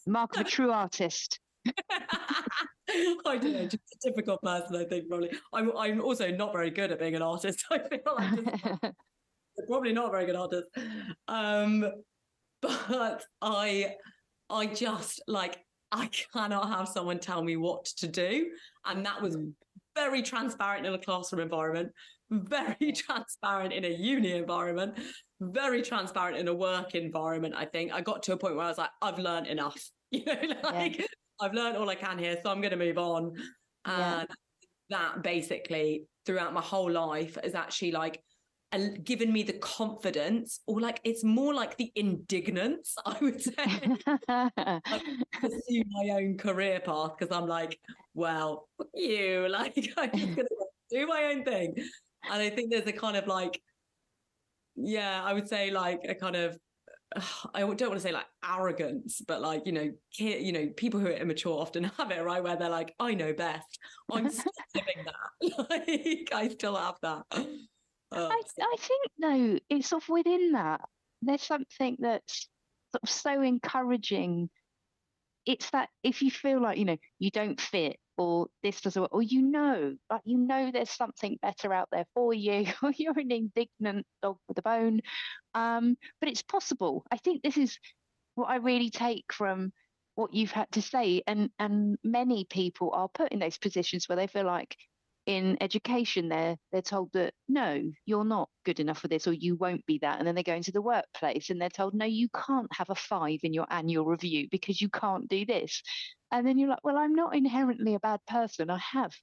Mark 0.08 0.36
of 0.36 0.42
a 0.42 0.44
true 0.50 0.72
artist 0.72 1.40
I 3.26 3.38
don't 3.38 3.53
know, 3.53 3.63
just 3.63 3.76
a 3.76 4.09
typical 4.09 4.38
person, 4.38 4.76
I 4.76 4.86
think, 4.86 5.09
probably. 5.09 5.32
I'm, 5.53 5.76
I'm 5.78 6.01
also 6.01 6.32
not 6.32 6.53
very 6.53 6.70
good 6.70 6.91
at 6.91 6.99
being 6.99 7.15
an 7.15 7.22
artist. 7.22 7.65
I 7.72 7.80
feel 7.80 7.99
like 8.18 8.93
probably 9.68 9.93
not 9.93 10.09
a 10.09 10.11
very 10.11 10.26
good 10.26 10.36
artist. 10.36 10.68
Um, 11.28 11.86
but 12.61 13.26
I 13.41 13.95
I 14.49 14.65
just 14.68 15.22
like 15.28 15.59
I 15.91 16.09
cannot 16.34 16.70
have 16.70 16.88
someone 16.88 17.20
tell 17.20 17.43
me 17.43 17.57
what 17.57 17.86
to 17.97 18.07
do. 18.07 18.51
And 18.86 19.05
that 19.05 19.22
was 19.22 19.38
mm. 19.38 19.53
very 19.95 20.22
transparent 20.22 20.86
in 20.86 20.93
a 20.93 20.97
classroom 20.97 21.41
environment, 21.41 21.91
very 22.30 22.91
transparent 22.93 23.74
in 23.74 23.86
a 23.86 23.89
uni 23.89 24.34
environment, 24.34 24.97
very 25.39 25.82
transparent 25.82 26.38
in 26.38 26.47
a 26.47 26.53
work 26.53 26.95
environment. 26.95 27.55
I 27.57 27.65
think 27.65 27.93
I 27.93 28.01
got 28.01 28.24
to 28.24 28.34
a 28.34 28.38
point 28.38 28.55
where 28.55 28.65
I 28.65 28.70
was 28.70 28.78
like, 28.78 28.89
I've 29.01 29.20
learned 29.20 29.47
enough. 29.47 29.80
You 30.09 30.24
know, 30.24 30.55
like 30.63 30.99
yeah. 30.99 31.05
I've 31.40 31.54
learned 31.54 31.78
all 31.78 31.90
I 31.90 31.96
can 31.96 32.18
here, 32.18 32.38
so 32.44 32.52
I'm 32.52 32.62
going 32.62 32.72
to 32.72 32.78
move 32.78 32.98
on. 32.98 33.34
And 33.86 34.28
yeah. 34.30 34.36
that 34.90 35.24
basically 35.24 36.06
throughout 36.26 36.54
my 36.54 36.62
whole 36.62 36.92
life 36.92 37.38
is 37.44 37.56
actually 37.56 37.92
like 37.92 38.22
and 38.72 39.04
given 39.06 39.32
me 39.32 39.44
the 39.44 39.54
confidence, 39.54 40.60
or 40.68 40.82
like 40.82 41.00
it's 41.04 41.24
more 41.24 41.54
like 41.54 41.78
the 41.78 41.92
indignance, 41.96 42.96
I 43.06 43.18
would 43.22 43.42
say, 43.42 43.54
like, 44.28 45.04
pursue 45.32 45.84
my 45.90 46.10
own 46.12 46.38
career 46.38 46.82
path 46.82 47.12
because 47.18 47.36
I'm 47.36 47.48
like, 47.48 47.80
well, 48.14 48.68
you, 48.94 49.48
like 49.50 49.74
I'm 49.98 50.12
just 50.20 50.36
gonna 50.36 50.48
do 50.90 51.08
my 51.08 51.32
own 51.34 51.44
thing. 51.44 51.76
And 52.30 52.42
I 52.42 52.50
think 52.50 52.72
there's 52.72 52.88
a 52.88 52.92
kind 52.92 53.16
of 53.16 53.28
like, 53.28 53.62
yeah, 54.76 55.24
I 55.24 55.34
would 55.34 55.48
say 55.48 55.72
like 55.72 56.02
a 56.08 56.16
kind 56.16 56.36
of 56.36 56.58
I 57.53 57.62
don't 57.62 57.82
want 57.82 57.93
to 57.93 57.99
say 57.99 58.12
like 58.12 58.26
arrogance, 58.43 59.22
but 59.28 59.41
like 59.41 59.64
you 59.66 59.72
know, 59.72 59.91
you 60.18 60.51
know, 60.51 60.70
people 60.76 60.99
who 60.99 61.08
are 61.08 61.12
immature 61.12 61.60
often 61.60 61.84
have 61.97 62.12
it 62.12 62.24
right 62.24 62.43
where 62.43 62.55
they're 62.55 62.70
like, 62.70 62.93
"I 62.99 63.14
know 63.14 63.34
best." 63.34 63.80
I'm 64.12 64.30
still 64.30 64.51
living 64.76 65.05
that. 65.05 65.14
Like 65.70 66.30
I 66.34 66.49
still 66.49 66.76
have 66.76 66.95
that. 67.01 67.24
I, 68.12 68.41
I 68.62 68.76
think 68.78 69.01
no, 69.18 69.60
it's 69.70 69.89
sort 69.89 70.03
of 70.03 70.10
within 70.10 70.53
that. 70.53 70.82
There's 71.22 71.43
something 71.43 71.97
that's 71.99 72.47
sort 72.93 73.03
of 73.03 73.10
so 73.10 73.41
encouraging. 73.41 74.49
It's 75.45 75.70
that 75.72 75.89
if 76.03 76.22
you 76.22 76.32
feel 76.32 76.62
like 76.62 76.78
you 76.78 76.86
know 76.86 76.97
you 77.20 77.32
don't 77.32 77.60
fit, 77.60 77.97
or 78.18 78.47
this 78.63 78.82
doesn't, 78.82 79.09
or 79.11 79.22
you 79.22 79.41
know, 79.41 79.95
like 80.09 80.22
you 80.26 80.38
know, 80.38 80.72
there's 80.72 80.89
something 80.89 81.38
better 81.41 81.74
out 81.74 81.89
there 81.91 82.05
for 82.13 82.34
you, 82.34 82.65
or 82.84 82.91
you're 82.95 83.20
an 83.20 83.32
indignant 83.32 84.05
dog 84.22 84.38
with 84.47 84.57
a 84.57 84.61
bone. 84.61 85.01
Um, 85.53 85.97
but 86.20 86.30
it's 86.30 86.43
possible. 86.43 87.05
I 87.11 87.18
think 87.18 87.41
this 87.43 87.57
is 87.57 87.78
what 88.36 88.47
I 88.49 88.57
really 88.57 88.89
take 88.89 89.32
from 89.34 89.72
what 90.15 90.34
you've 90.34 90.51
had 90.51 90.72
to 90.72 90.82
say, 90.82 91.24
and 91.28 91.49
and 91.59 91.97
many 92.03 92.45
people 92.45 92.91
are 92.93 93.09
put 93.09 93.32
in 93.32 93.39
those 93.39 93.57
positions 93.57 94.07
where 94.07 94.15
they 94.15 94.28
feel 94.28 94.45
like 94.45 94.76
in 95.28 95.57
education 95.59 96.30
they're 96.30 96.55
they're 96.71 96.82
told 96.82 97.11
that 97.11 97.34
no 97.49 97.84
you're 98.05 98.23
not 98.23 98.47
good 98.63 98.80
enough 98.80 98.99
for 98.99 99.09
this 99.09 99.28
or 99.28 99.34
you 99.34 99.57
won't 99.57 99.86
be 99.86 99.97
that 99.97 100.17
and 100.17 100.28
then 100.28 100.36
they 100.36 100.41
go 100.41 100.53
into 100.53 100.71
the 100.71 100.82
workplace 100.82 101.49
and 101.49 101.61
they're 101.61 101.69
told 101.69 101.93
no 101.93 102.05
you 102.05 102.30
can't 102.30 102.71
have 102.71 102.89
a 102.89 102.95
five 102.95 103.39
in 103.43 103.53
your 103.53 103.67
annual 103.69 104.05
review 104.05 104.47
because 104.49 104.82
you 104.82 104.88
can't 104.88 105.28
do 105.28 105.45
this 105.45 105.84
and 106.32 106.47
then 106.47 106.57
you're 106.57 106.69
like 106.69 106.84
well 106.84 106.97
i'm 106.97 107.13
not 107.13 107.36
inherently 107.36 107.93
a 107.93 107.99
bad 107.99 108.21
person 108.25 108.69
i 108.69 108.80
have 108.93 109.13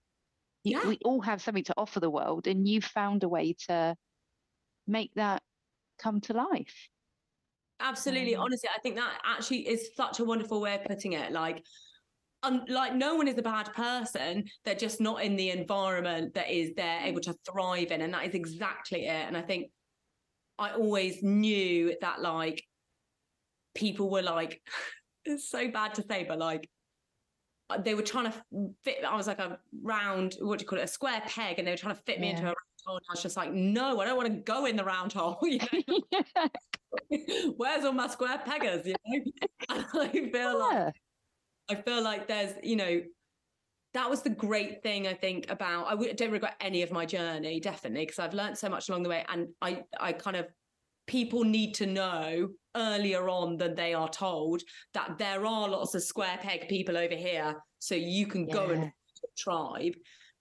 yeah. 0.62 0.86
we 0.86 0.98
all 1.06 1.22
have 1.22 1.40
something 1.40 1.64
to 1.64 1.74
offer 1.78 2.00
the 2.00 2.10
world 2.10 2.46
and 2.46 2.68
you've 2.68 2.84
found 2.84 3.24
a 3.24 3.28
way 3.28 3.56
to 3.66 3.96
make 4.86 5.10
that 5.14 5.42
come 5.98 6.20
to 6.20 6.34
life 6.34 6.88
absolutely 7.80 8.36
um, 8.36 8.42
honestly 8.42 8.68
i 8.76 8.80
think 8.80 8.96
that 8.96 9.18
actually 9.24 9.66
is 9.66 9.88
such 9.96 10.20
a 10.20 10.24
wonderful 10.24 10.60
way 10.60 10.74
of 10.74 10.84
putting 10.84 11.14
it 11.14 11.32
like 11.32 11.64
um, 12.44 12.64
like 12.68 12.94
no 12.94 13.14
one 13.14 13.28
is 13.28 13.38
a 13.38 13.42
bad 13.42 13.72
person 13.74 14.44
they're 14.64 14.74
just 14.74 15.00
not 15.00 15.22
in 15.22 15.36
the 15.36 15.50
environment 15.50 16.34
that 16.34 16.50
is 16.50 16.72
they're 16.76 17.00
able 17.02 17.20
to 17.20 17.34
thrive 17.50 17.90
in 17.90 18.02
and 18.02 18.12
that 18.12 18.26
is 18.26 18.34
exactly 18.34 19.06
it 19.06 19.26
and 19.26 19.36
i 19.36 19.42
think 19.42 19.70
i 20.58 20.70
always 20.70 21.22
knew 21.22 21.94
that 22.00 22.20
like 22.20 22.62
people 23.74 24.10
were 24.10 24.22
like 24.22 24.60
it's 25.24 25.48
so 25.48 25.70
bad 25.70 25.94
to 25.94 26.04
say 26.08 26.24
but 26.28 26.38
like 26.38 26.68
uh, 27.70 27.80
they 27.80 27.94
were 27.94 28.02
trying 28.02 28.30
to 28.30 28.34
fit 28.84 29.04
i 29.06 29.16
was 29.16 29.26
like 29.26 29.38
a 29.38 29.58
round 29.82 30.36
what 30.40 30.58
do 30.58 30.62
you 30.62 30.68
call 30.68 30.78
it 30.78 30.84
a 30.84 30.88
square 30.88 31.22
peg 31.26 31.58
and 31.58 31.66
they 31.66 31.72
were 31.72 31.78
trying 31.78 31.94
to 31.94 32.02
fit 32.02 32.20
me 32.20 32.28
yeah. 32.28 32.32
into 32.34 32.42
a 32.42 32.46
round 32.46 32.56
hole 32.84 32.96
and 32.96 33.04
i 33.08 33.12
was 33.12 33.22
just 33.22 33.36
like 33.36 33.52
no 33.52 34.00
i 34.00 34.04
don't 34.04 34.16
want 34.16 34.28
to 34.28 34.40
go 34.40 34.66
in 34.66 34.76
the 34.76 34.84
round 34.84 35.12
hole 35.12 35.38
you 35.42 35.58
know? 35.88 36.48
where's 37.56 37.84
all 37.84 37.92
my 37.92 38.06
square 38.06 38.40
peggers 38.44 38.86
you 38.86 38.94
know 39.06 39.20
and 39.70 39.86
i 39.94 40.08
feel 40.08 40.30
yeah. 40.32 40.52
like 40.52 40.94
I 41.70 41.76
feel 41.76 42.02
like 42.02 42.28
there's, 42.28 42.52
you 42.62 42.76
know, 42.76 43.00
that 43.94 44.10
was 44.10 44.22
the 44.22 44.30
great 44.30 44.82
thing 44.82 45.06
I 45.06 45.14
think 45.14 45.50
about. 45.50 45.86
I 45.86 45.90
w- 45.90 46.12
don't 46.14 46.32
regret 46.32 46.56
any 46.60 46.82
of 46.82 46.90
my 46.90 47.06
journey, 47.06 47.60
definitely, 47.60 48.04
because 48.04 48.18
I've 48.18 48.34
learned 48.34 48.58
so 48.58 48.68
much 48.68 48.88
along 48.88 49.04
the 49.04 49.08
way, 49.08 49.24
and 49.28 49.48
I, 49.62 49.84
I 49.98 50.12
kind 50.12 50.36
of 50.36 50.46
people 51.06 51.44
need 51.44 51.74
to 51.74 51.86
know 51.86 52.48
earlier 52.76 53.28
on 53.28 53.56
than 53.56 53.74
they 53.74 53.94
are 53.94 54.08
told 54.08 54.62
that 54.94 55.18
there 55.18 55.46
are 55.46 55.68
lots 55.68 55.94
of 55.94 56.02
square 56.02 56.38
peg 56.40 56.68
people 56.68 56.96
over 56.98 57.14
here, 57.14 57.54
so 57.78 57.94
you 57.94 58.26
can 58.26 58.48
yeah. 58.48 58.54
go 58.54 58.70
and 58.70 58.92
tribe. 59.38 59.94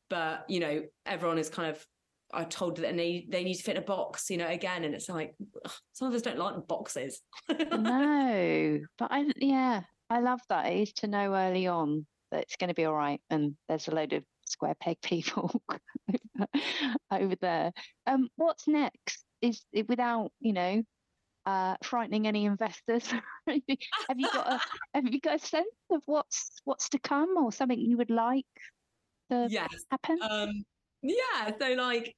But 0.09 0.45
you 0.49 0.59
know, 0.59 0.81
everyone 1.05 1.37
is 1.37 1.49
kind 1.49 1.69
of 1.69 1.85
I 2.33 2.43
told 2.45 2.77
that 2.77 2.95
they 2.97 3.27
they 3.29 3.43
need 3.43 3.55
to 3.55 3.63
fit 3.63 3.77
in 3.77 3.83
a 3.83 3.85
box, 3.85 4.29
you 4.29 4.37
know, 4.37 4.47
again, 4.47 4.83
and 4.83 4.95
it's 4.95 5.09
like 5.09 5.35
some 5.93 6.07
of 6.07 6.13
us 6.15 6.23
don't 6.23 6.39
like 6.39 6.55
boxes. 6.67 7.21
no, 7.49 8.79
but 8.97 9.11
I 9.11 9.25
yeah, 9.37 9.81
I 10.13 10.19
love 10.19 10.41
that 10.49 10.71
is 10.71 10.93
to 10.93 11.07
know 11.07 11.33
early 11.33 11.65
on 11.65 12.05
that 12.31 12.41
it's 12.41 12.55
going 12.55 12.67
to 12.67 12.75
be 12.75 12.85
all 12.85 12.93
right 12.93 13.19
and 13.31 13.55
there's 13.67 13.87
a 13.87 13.95
load 13.95 14.13
of 14.13 14.23
square 14.45 14.75
peg 14.79 14.97
people 15.01 15.59
over 17.11 17.35
there. 17.41 17.71
Um, 18.05 18.29
what's 18.35 18.67
next? 18.67 19.25
Is 19.41 19.63
it 19.73 19.89
without 19.89 20.31
you 20.39 20.53
know 20.53 20.83
uh, 21.47 21.77
frightening 21.83 22.27
any 22.27 22.45
investors? 22.45 23.07
have 23.47 24.19
you 24.19 24.29
got 24.31 24.53
a 24.53 24.59
have 24.93 25.11
you 25.11 25.19
got 25.19 25.41
a 25.41 25.45
sense 25.45 25.65
of 25.89 26.03
what's 26.05 26.61
what's 26.63 26.89
to 26.89 26.99
come 26.99 27.35
or 27.37 27.51
something 27.51 27.79
you 27.79 27.97
would 27.97 28.11
like 28.11 28.45
to 29.31 29.47
yes. 29.49 29.69
happen? 29.89 30.19
Um, 30.21 30.63
yeah. 31.01 31.49
So 31.59 31.73
like 31.73 32.15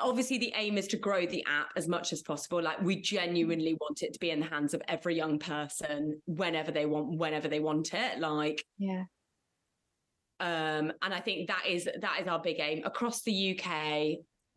obviously 0.00 0.38
the 0.38 0.52
aim 0.56 0.78
is 0.78 0.86
to 0.88 0.96
grow 0.96 1.26
the 1.26 1.44
app 1.46 1.70
as 1.76 1.88
much 1.88 2.12
as 2.12 2.22
possible. 2.22 2.62
Like 2.62 2.80
we 2.80 3.00
genuinely 3.00 3.76
want 3.80 4.02
it 4.02 4.12
to 4.12 4.18
be 4.18 4.30
in 4.30 4.40
the 4.40 4.46
hands 4.46 4.74
of 4.74 4.82
every 4.88 5.16
young 5.16 5.38
person 5.38 6.20
whenever 6.26 6.70
they 6.70 6.86
want 6.86 7.18
whenever 7.18 7.48
they 7.48 7.60
want 7.60 7.92
it 7.94 8.20
like 8.20 8.64
yeah. 8.78 9.04
Um 10.38 10.92
and 11.02 11.12
i 11.12 11.20
think 11.20 11.48
that 11.48 11.64
is 11.68 11.84
that 11.84 12.20
is 12.20 12.26
our 12.26 12.40
big 12.40 12.60
aim 12.60 12.82
across 12.84 13.22
the 13.22 13.58
uk 13.58 13.70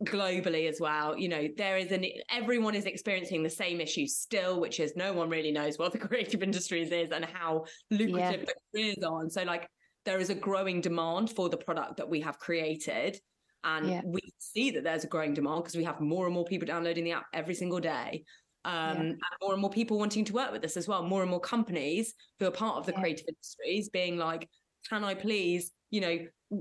globally 0.02 0.68
as 0.68 0.80
well. 0.80 1.16
You 1.16 1.28
know 1.28 1.48
there 1.56 1.76
is 1.76 1.92
an 1.92 2.04
everyone 2.30 2.74
is 2.74 2.84
experiencing 2.84 3.42
the 3.42 3.50
same 3.50 3.80
issue 3.80 4.06
still 4.06 4.60
which 4.60 4.80
is 4.80 4.94
no 4.96 5.12
one 5.12 5.28
really 5.30 5.52
knows 5.52 5.78
what 5.78 5.92
the 5.92 5.98
creative 6.08 6.42
industries 6.42 6.90
is 6.90 7.10
and 7.10 7.24
how 7.24 7.64
lucrative 7.90 8.40
yeah. 8.40 8.46
the 8.46 8.54
careers 8.72 9.02
are. 9.04 9.20
And 9.20 9.32
so 9.32 9.42
like 9.44 9.68
there 10.04 10.18
is 10.18 10.30
a 10.30 10.34
growing 10.34 10.80
demand 10.80 11.30
for 11.30 11.48
the 11.48 11.56
product 11.56 11.96
that 11.96 12.08
we 12.08 12.20
have 12.20 12.38
created 12.38 13.18
and 13.64 13.88
yeah. 13.88 14.02
we 14.04 14.20
see 14.38 14.70
that 14.70 14.84
there's 14.84 15.04
a 15.04 15.08
growing 15.08 15.34
demand 15.34 15.64
because 15.64 15.76
we 15.76 15.84
have 15.84 16.00
more 16.00 16.26
and 16.26 16.34
more 16.34 16.44
people 16.44 16.66
downloading 16.66 17.04
the 17.04 17.12
app 17.12 17.26
every 17.32 17.54
single 17.54 17.80
day. 17.80 18.24
Um, 18.66 18.74
yeah. 18.74 19.00
and 19.00 19.22
more 19.42 19.52
and 19.52 19.60
more 19.60 19.70
people 19.70 19.98
wanting 19.98 20.24
to 20.24 20.32
work 20.32 20.52
with 20.52 20.64
us 20.64 20.76
as 20.76 20.88
well. 20.88 21.02
More 21.02 21.22
and 21.22 21.30
more 21.30 21.40
companies 21.40 22.14
who 22.38 22.46
are 22.46 22.50
part 22.50 22.76
of 22.76 22.86
the 22.86 22.92
yeah. 22.92 23.00
creative 23.00 23.26
industries 23.28 23.88
being 23.90 24.16
like, 24.16 24.48
can 24.88 25.04
I 25.04 25.14
please, 25.14 25.72
you 25.90 26.00
know, 26.00 26.18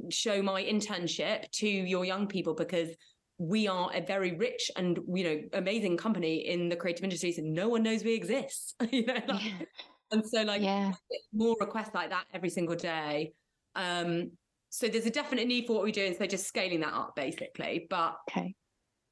show 0.10 0.42
my 0.42 0.64
internship 0.64 1.50
to 1.52 1.68
your 1.68 2.04
young 2.04 2.28
people 2.28 2.56
because 2.56 2.90
we 3.38 3.68
are 3.68 3.92
a 3.94 4.02
very 4.02 4.36
rich 4.36 4.72
and 4.78 5.00
you 5.14 5.24
know 5.24 5.42
amazing 5.54 5.98
company 5.98 6.48
in 6.48 6.70
the 6.70 6.76
creative 6.76 7.04
industries 7.04 7.40
and 7.40 7.52
no 7.52 7.68
one 7.68 7.84
knows 7.84 8.04
we 8.04 8.14
exist 8.14 8.76
you 8.92 9.06
know 9.06 9.14
like, 9.28 9.44
yeah. 9.44 9.66
and 10.12 10.24
so 10.26 10.44
like 10.44 10.62
yeah. 10.62 10.92
more 11.34 11.56
requests 11.60 11.94
like 11.94 12.10
that 12.10 12.26
every 12.34 12.50
single 12.50 12.76
day 12.76 13.34
um 13.76 14.32
so 14.74 14.88
there's 14.88 15.06
a 15.06 15.12
definite 15.12 15.48
need 15.48 15.68
for 15.68 15.74
what 15.74 15.84
we 15.84 15.92
do 15.92 16.04
and 16.04 16.16
so 16.16 16.26
just 16.26 16.48
scaling 16.48 16.80
that 16.80 16.94
up 16.94 17.16
basically. 17.16 17.86
But 17.92 18.16
okay. 18.32 18.56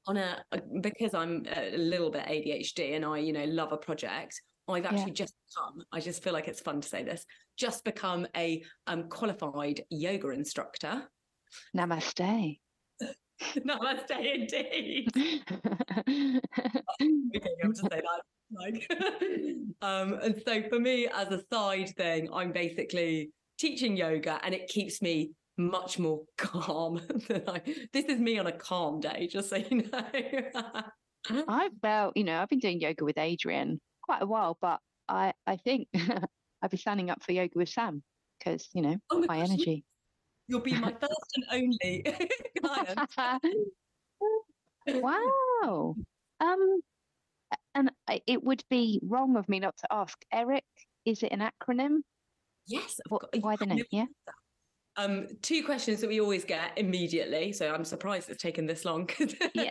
on 0.08 0.18
a, 0.18 0.44
because 0.82 1.14
i'm 1.14 1.46
a 1.56 1.78
little 1.78 2.10
bit 2.10 2.26
adhd 2.26 2.96
and 2.96 3.06
i 3.06 3.20
you 3.20 3.32
know 3.32 3.46
love 3.46 3.72
a 3.72 3.78
project 3.78 4.42
i've 4.68 4.86
actually 4.86 5.10
yeah. 5.10 5.26
just 5.26 5.36
become 5.48 5.86
i 5.92 6.00
just 6.00 6.24
feel 6.24 6.34
like 6.34 6.48
it's 6.48 6.62
fun 6.62 6.82
to 6.82 6.88
say 6.88 7.04
this 7.04 7.24
just 7.58 7.84
become 7.84 8.26
a 8.36 8.64
um, 8.88 9.08
qualified 9.10 9.84
yoga 9.92 10.30
instructor. 10.30 11.04
Namaste. 11.78 12.60
Namaste 13.42 14.18
indeed. 14.34 15.10
Okay 17.36 17.50
i'm 17.64 17.74
to 17.74 17.82
say 17.82 18.02
that 18.02 18.22
like 18.52 18.92
um 19.82 20.14
and 20.22 20.42
so 20.46 20.62
for 20.70 20.80
me 20.80 21.08
as 21.08 21.28
a 21.30 21.42
side 21.52 21.90
thing 21.96 22.28
i'm 22.34 22.52
basically 22.52 23.32
teaching 23.58 23.96
yoga 23.96 24.40
and 24.44 24.54
it 24.54 24.68
keeps 24.68 25.02
me 25.02 25.32
much 25.70 26.00
more 26.00 26.24
calm 26.38 27.02
than 27.28 27.44
I. 27.48 27.62
This 27.94 28.06
is 28.06 28.20
me 28.20 28.40
on 28.40 28.48
a 28.48 28.52
calm 28.52 29.00
day, 29.00 29.28
just 29.32 29.50
so 29.50 29.58
you 29.58 29.84
know. 29.92 30.84
I've 31.48 31.72
well, 31.84 32.12
you 32.16 32.24
know, 32.24 32.42
I've 32.42 32.50
been 32.50 32.60
doing 32.60 32.82
yoga 32.82 33.06
with 33.06 33.18
Adrian 33.18 33.80
quite 34.02 34.22
a 34.22 34.26
while, 34.26 34.58
but 34.60 34.80
I 35.08 35.34
I 35.46 35.58
think 35.58 35.88
I'd 36.62 36.72
be 36.72 36.78
signing 36.78 37.10
up 37.10 37.24
for 37.24 37.32
yoga 37.32 37.52
with 37.56 37.70
Sam 37.70 38.02
because 38.40 38.70
you 38.74 38.82
know 38.82 38.98
oh 39.12 39.20
my, 39.20 39.28
my 39.28 39.40
gosh, 39.40 39.50
energy. 39.50 39.84
You'll 40.48 40.62
be 40.62 40.74
my 40.74 40.92
first 41.00 41.36
and 41.36 41.46
only 41.52 42.04
client. 42.62 43.10
wow. 44.88 45.96
Um, 46.42 46.82
and 47.76 47.92
it 48.28 48.44
would 48.44 48.64
be 48.70 49.00
wrong 49.04 49.38
of 49.38 49.48
me 49.48 49.60
not 49.60 49.78
to 49.78 49.88
ask. 49.92 50.18
Eric, 50.34 50.66
is 51.06 51.24
it 51.24 51.32
an 51.32 51.40
acronym? 51.40 52.00
Yes. 52.68 53.00
What, 53.10 53.24
why 53.40 53.56
the 53.56 53.66
name? 53.66 53.84
Yeah. 53.92 54.06
Um, 54.98 55.28
two 55.42 55.64
questions 55.64 56.02
that 56.02 56.10
we 56.10 56.20
always 56.20 56.44
get 56.44 56.72
immediately. 56.78 57.54
So 57.54 57.74
I'm 57.74 57.86
surprised 57.86 58.30
it's 58.30 58.42
taken 58.42 58.66
this 58.66 58.84
long. 58.86 59.10
yeah. 59.54 59.70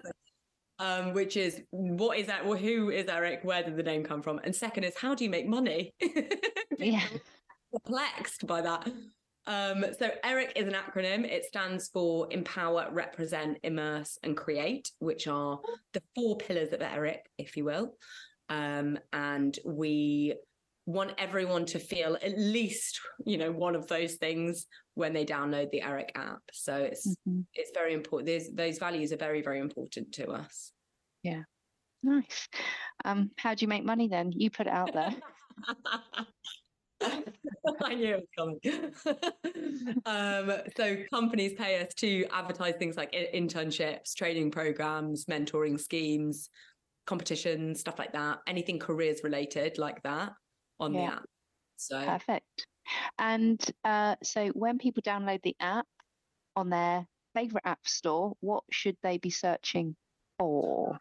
um, 0.78 1.12
which 1.12 1.36
is 1.36 1.62
what 1.70 2.18
is 2.18 2.26
that? 2.26 2.44
Well, 2.44 2.58
who 2.58 2.90
is 2.90 3.06
Eric? 3.08 3.40
Where 3.42 3.62
did 3.62 3.76
the 3.76 3.82
name 3.82 4.02
come 4.02 4.22
from? 4.22 4.40
And 4.42 4.54
second 4.54 4.84
is 4.84 4.96
how 4.96 5.14
do 5.14 5.24
you 5.24 5.30
make 5.30 5.46
money? 5.46 5.94
yeah. 6.78 7.06
Perplexed 7.72 8.46
by 8.46 8.60
that. 8.62 8.88
Um, 9.46 9.84
so 9.98 10.10
ERIC 10.24 10.52
is 10.56 10.66
an 10.66 10.74
acronym. 10.74 11.24
It 11.24 11.44
stands 11.44 11.88
for 11.88 12.28
Empower, 12.30 12.88
Represent, 12.92 13.58
Immerse, 13.64 14.18
and 14.22 14.36
Create, 14.36 14.90
which 15.00 15.26
are 15.26 15.58
the 15.92 16.02
four 16.14 16.36
pillars 16.36 16.72
of 16.72 16.80
ERIC, 16.80 17.20
if 17.38 17.56
you 17.56 17.64
will. 17.64 17.94
Um, 18.48 18.98
and 19.12 19.58
we 19.64 20.34
want 20.86 21.12
everyone 21.18 21.64
to 21.64 21.78
feel 21.78 22.16
at 22.22 22.36
least 22.38 23.00
you 23.24 23.38
know 23.38 23.52
one 23.52 23.76
of 23.76 23.86
those 23.86 24.14
things 24.14 24.66
when 24.94 25.12
they 25.12 25.24
download 25.24 25.70
the 25.70 25.80
eric 25.80 26.10
app 26.16 26.40
so 26.52 26.74
it's 26.76 27.06
mm-hmm. 27.06 27.40
it's 27.54 27.70
very 27.72 27.94
important 27.94 28.26
those 28.26 28.52
those 28.52 28.78
values 28.78 29.12
are 29.12 29.16
very 29.16 29.42
very 29.42 29.60
important 29.60 30.10
to 30.12 30.28
us 30.28 30.72
yeah 31.22 31.42
nice 32.02 32.48
um 33.04 33.30
how 33.36 33.54
do 33.54 33.64
you 33.64 33.68
make 33.68 33.84
money 33.84 34.08
then 34.08 34.32
you 34.32 34.50
put 34.50 34.66
it 34.66 34.72
out 34.72 34.92
there 34.92 35.14
I 37.84 37.94
knew 37.94 38.14
it 38.14 38.24
was 38.36 38.60
coming. 38.64 38.92
um, 40.06 40.52
so 40.76 40.96
companies 41.12 41.52
pay 41.54 41.80
us 41.80 41.92
to 41.94 42.24
advertise 42.32 42.74
things 42.78 42.96
like 42.96 43.12
internships, 43.12 44.14
training 44.14 44.52
programs, 44.52 45.24
mentoring 45.24 45.80
schemes, 45.80 46.48
competitions, 47.06 47.80
stuff 47.80 47.98
like 47.98 48.12
that. 48.12 48.38
Anything 48.46 48.78
careers 48.78 49.24
related 49.24 49.78
like 49.78 50.00
that 50.04 50.32
on 50.82 50.94
yeah. 50.94 51.00
the 51.00 51.12
app. 51.12 51.24
So 51.76 52.04
perfect. 52.04 52.66
And 53.18 53.60
uh, 53.84 54.16
so 54.22 54.48
when 54.48 54.78
people 54.78 55.02
download 55.02 55.42
the 55.42 55.56
app 55.60 55.86
on 56.56 56.68
their 56.68 57.06
favorite 57.34 57.62
app 57.64 57.86
store, 57.86 58.34
what 58.40 58.64
should 58.70 58.96
they 59.02 59.18
be 59.18 59.30
searching 59.30 59.96
for? 60.38 60.98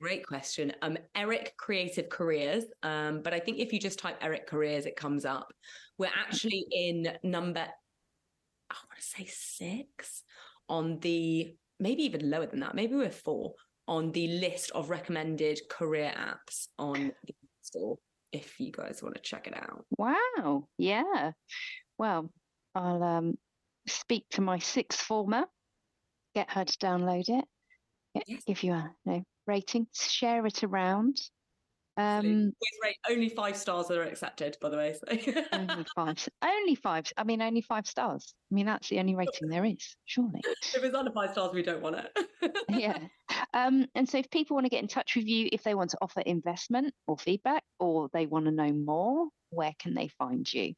Great 0.00 0.26
question. 0.26 0.72
Um, 0.82 0.98
Eric 1.14 1.54
Creative 1.58 2.08
Careers. 2.08 2.64
Um, 2.82 3.22
but 3.22 3.32
I 3.34 3.40
think 3.40 3.58
if 3.58 3.72
you 3.72 3.80
just 3.80 3.98
type 3.98 4.18
Eric 4.20 4.46
Careers, 4.46 4.86
it 4.86 4.96
comes 4.96 5.24
up. 5.24 5.52
We're 5.98 6.10
actually 6.16 6.66
in 6.70 7.08
number, 7.22 7.60
I 7.60 8.74
want 8.74 9.00
to 9.00 9.02
say 9.02 9.26
six 9.26 10.22
on 10.68 10.98
the, 11.00 11.54
maybe 11.80 12.04
even 12.04 12.30
lower 12.30 12.46
than 12.46 12.60
that. 12.60 12.74
Maybe 12.74 12.94
we're 12.94 13.10
four 13.10 13.54
on 13.88 14.12
the 14.12 14.28
list 14.28 14.70
of 14.72 14.90
recommended 14.90 15.60
career 15.70 16.12
apps 16.16 16.68
on 16.78 17.12
the 17.26 17.34
store 17.62 17.96
if 18.32 18.58
you 18.58 18.72
guys 18.72 19.02
want 19.02 19.14
to 19.14 19.20
check 19.20 19.46
it 19.46 19.56
out. 19.56 19.84
Wow. 19.96 20.68
Yeah. 20.78 21.32
Well, 21.98 22.30
I'll 22.74 23.02
um, 23.02 23.38
speak 23.88 24.26
to 24.30 24.40
my 24.40 24.58
sixth 24.58 25.00
former, 25.00 25.44
get 26.34 26.50
her 26.50 26.64
to 26.64 26.78
download 26.78 27.28
it, 27.28 27.44
yes. 28.26 28.42
give 28.46 28.62
you 28.62 28.72
a 28.72 28.94
you 29.04 29.12
know, 29.12 29.22
rating, 29.46 29.86
share 29.94 30.44
it 30.46 30.62
around. 30.62 31.18
Um, 31.98 32.52
rate 32.82 32.96
only 33.10 33.30
five 33.30 33.56
stars 33.56 33.90
are 33.90 34.02
accepted, 34.02 34.56
by 34.60 34.68
the 34.68 34.76
way. 34.76 34.94
So. 34.94 35.42
only 35.52 35.84
five. 35.96 36.28
Only 36.42 36.74
five. 36.74 37.10
I 37.16 37.24
mean, 37.24 37.40
only 37.40 37.62
five 37.62 37.86
stars. 37.86 38.34
I 38.50 38.54
mean, 38.54 38.66
that's 38.66 38.88
the 38.88 38.98
only 38.98 39.14
rating 39.14 39.48
there 39.48 39.64
is, 39.64 39.96
surely. 40.04 40.40
If 40.44 40.84
it's 40.84 40.94
under 40.94 41.10
five 41.12 41.32
stars, 41.32 41.52
we 41.54 41.62
don't 41.62 41.80
want 41.80 41.96
it. 41.96 42.56
yeah. 42.68 42.98
Um, 43.54 43.86
and 43.94 44.08
so, 44.08 44.18
if 44.18 44.30
people 44.30 44.56
want 44.56 44.66
to 44.66 44.70
get 44.70 44.82
in 44.82 44.88
touch 44.88 45.16
with 45.16 45.26
you, 45.26 45.48
if 45.52 45.62
they 45.62 45.74
want 45.74 45.90
to 45.90 45.98
offer 46.02 46.20
investment 46.20 46.92
or 47.06 47.16
feedback, 47.16 47.62
or 47.78 48.10
they 48.12 48.26
want 48.26 48.44
to 48.44 48.50
know 48.50 48.72
more, 48.72 49.28
where 49.50 49.72
can 49.78 49.94
they 49.94 50.08
find 50.08 50.52
you? 50.52 50.74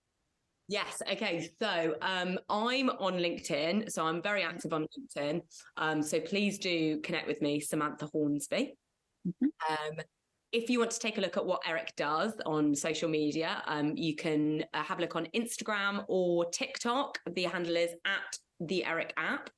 Yes. 0.69 1.03
Okay. 1.11 1.51
So 1.61 1.95
um, 2.03 2.39
I'm 2.51 2.91
on 2.91 3.15
LinkedIn. 3.15 3.91
So 3.91 4.07
I'm 4.07 4.21
very 4.21 4.43
active 4.43 4.75
on 4.75 4.87
LinkedIn. 4.99 5.41
Um, 5.79 6.03
so 6.03 6.21
please 6.21 6.59
do 6.59 7.01
connect 7.01 7.27
with 7.27 7.41
me, 7.41 7.59
Samantha 7.59 8.07
Hornsby. 8.13 8.77
Mm-hmm. 9.27 9.47
Um, 9.73 10.05
if 10.53 10.71
you 10.71 10.79
want 10.79 10.91
to 10.93 10.99
take 10.99 11.19
a 11.19 11.21
look 11.21 11.37
at 11.37 11.45
what 11.45 11.63
Eric 11.67 11.93
does 11.97 12.35
on 12.47 12.75
social 12.75 13.09
media, 13.09 13.63
um, 13.67 13.97
you 13.97 14.17
can 14.17 14.65
uh, 14.75 14.83
have 14.83 14.99
a 14.99 15.03
look 15.03 15.17
on 15.17 15.27
Instagram 15.35 16.05
or 16.09 16.47
TikTok. 16.51 17.19
The 17.31 17.45
handle 17.45 17.77
is 17.77 17.91
at 18.05 18.39
the 18.61 18.85
Eric 18.85 19.13
app. 19.17 19.51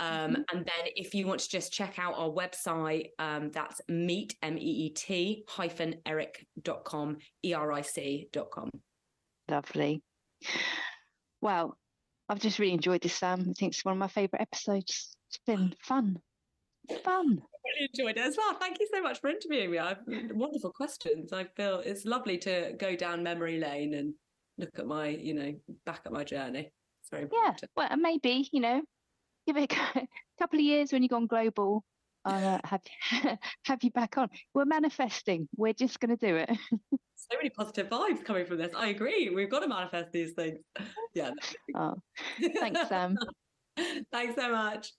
Um, 0.00 0.08
mm-hmm. 0.08 0.34
And 0.52 0.66
then 0.66 0.92
if 0.96 1.14
you 1.14 1.26
want 1.26 1.40
to 1.40 1.48
just 1.48 1.72
check 1.72 1.98
out 1.98 2.14
our 2.16 2.30
website, 2.30 3.10
um, 3.18 3.50
that's 3.50 3.80
meet, 3.88 4.34
M 4.42 4.58
E 4.58 4.60
E 4.60 4.90
T 4.90 5.44
hyphen 5.48 5.96
eric.com, 6.06 7.18
E 7.44 7.54
R 7.54 7.72
I 7.72 7.82
C.com. 7.82 8.70
Lovely. 9.48 10.02
Well, 11.40 11.76
I've 12.28 12.40
just 12.40 12.58
really 12.58 12.72
enjoyed 12.72 13.02
this, 13.02 13.14
Sam. 13.14 13.40
I 13.40 13.52
think 13.52 13.74
it's 13.74 13.84
one 13.84 13.92
of 13.92 13.98
my 13.98 14.08
favourite 14.08 14.42
episodes. 14.42 15.16
It's 15.28 15.40
been 15.46 15.74
fun. 15.82 16.18
Fun 17.02 17.42
really 17.64 17.90
enjoyed 17.92 18.16
it 18.16 18.26
as 18.26 18.36
well. 18.36 18.54
Thank 18.54 18.80
you 18.80 18.88
so 18.92 19.02
much 19.02 19.20
for 19.20 19.30
interviewing 19.30 19.70
me. 19.70 19.78
I've 19.78 19.98
wonderful 20.32 20.70
questions. 20.70 21.32
I 21.32 21.44
feel 21.56 21.80
it's 21.80 22.04
lovely 22.04 22.38
to 22.38 22.74
go 22.78 22.96
down 22.96 23.22
memory 23.22 23.58
lane 23.58 23.94
and 23.94 24.14
look 24.58 24.78
at 24.78 24.86
my, 24.86 25.08
you 25.08 25.34
know, 25.34 25.54
back 25.86 26.02
at 26.06 26.12
my 26.12 26.24
journey. 26.24 26.70
It's 27.00 27.10
very 27.10 27.24
important. 27.24 27.60
Yeah, 27.62 27.68
well, 27.76 27.88
and 27.90 28.00
maybe 28.00 28.48
you 28.52 28.60
know, 28.60 28.82
give 29.46 29.56
it 29.56 29.72
a 29.72 30.06
couple 30.38 30.58
of 30.58 30.64
years 30.64 30.92
when 30.92 31.02
you've 31.02 31.10
gone 31.10 31.26
global. 31.26 31.84
I'll 32.24 32.54
uh, 32.54 32.60
have 32.64 32.82
have 33.64 33.82
you 33.82 33.90
back 33.90 34.16
on. 34.18 34.28
We're 34.54 34.64
manifesting. 34.64 35.48
We're 35.56 35.74
just 35.74 36.00
going 36.00 36.16
to 36.16 36.26
do 36.26 36.36
it. 36.36 36.50
so 37.16 37.36
many 37.36 37.50
positive 37.50 37.88
vibes 37.88 38.24
coming 38.24 38.46
from 38.46 38.58
this. 38.58 38.72
I 38.74 38.88
agree. 38.88 39.30
We've 39.34 39.50
got 39.50 39.60
to 39.60 39.68
manifest 39.68 40.12
these 40.12 40.32
things. 40.32 40.58
Yeah. 41.14 41.30
Oh, 41.76 41.94
thanks, 42.58 42.88
Sam. 42.88 43.16
thanks 44.12 44.34
so 44.36 44.50
much. 44.50 44.92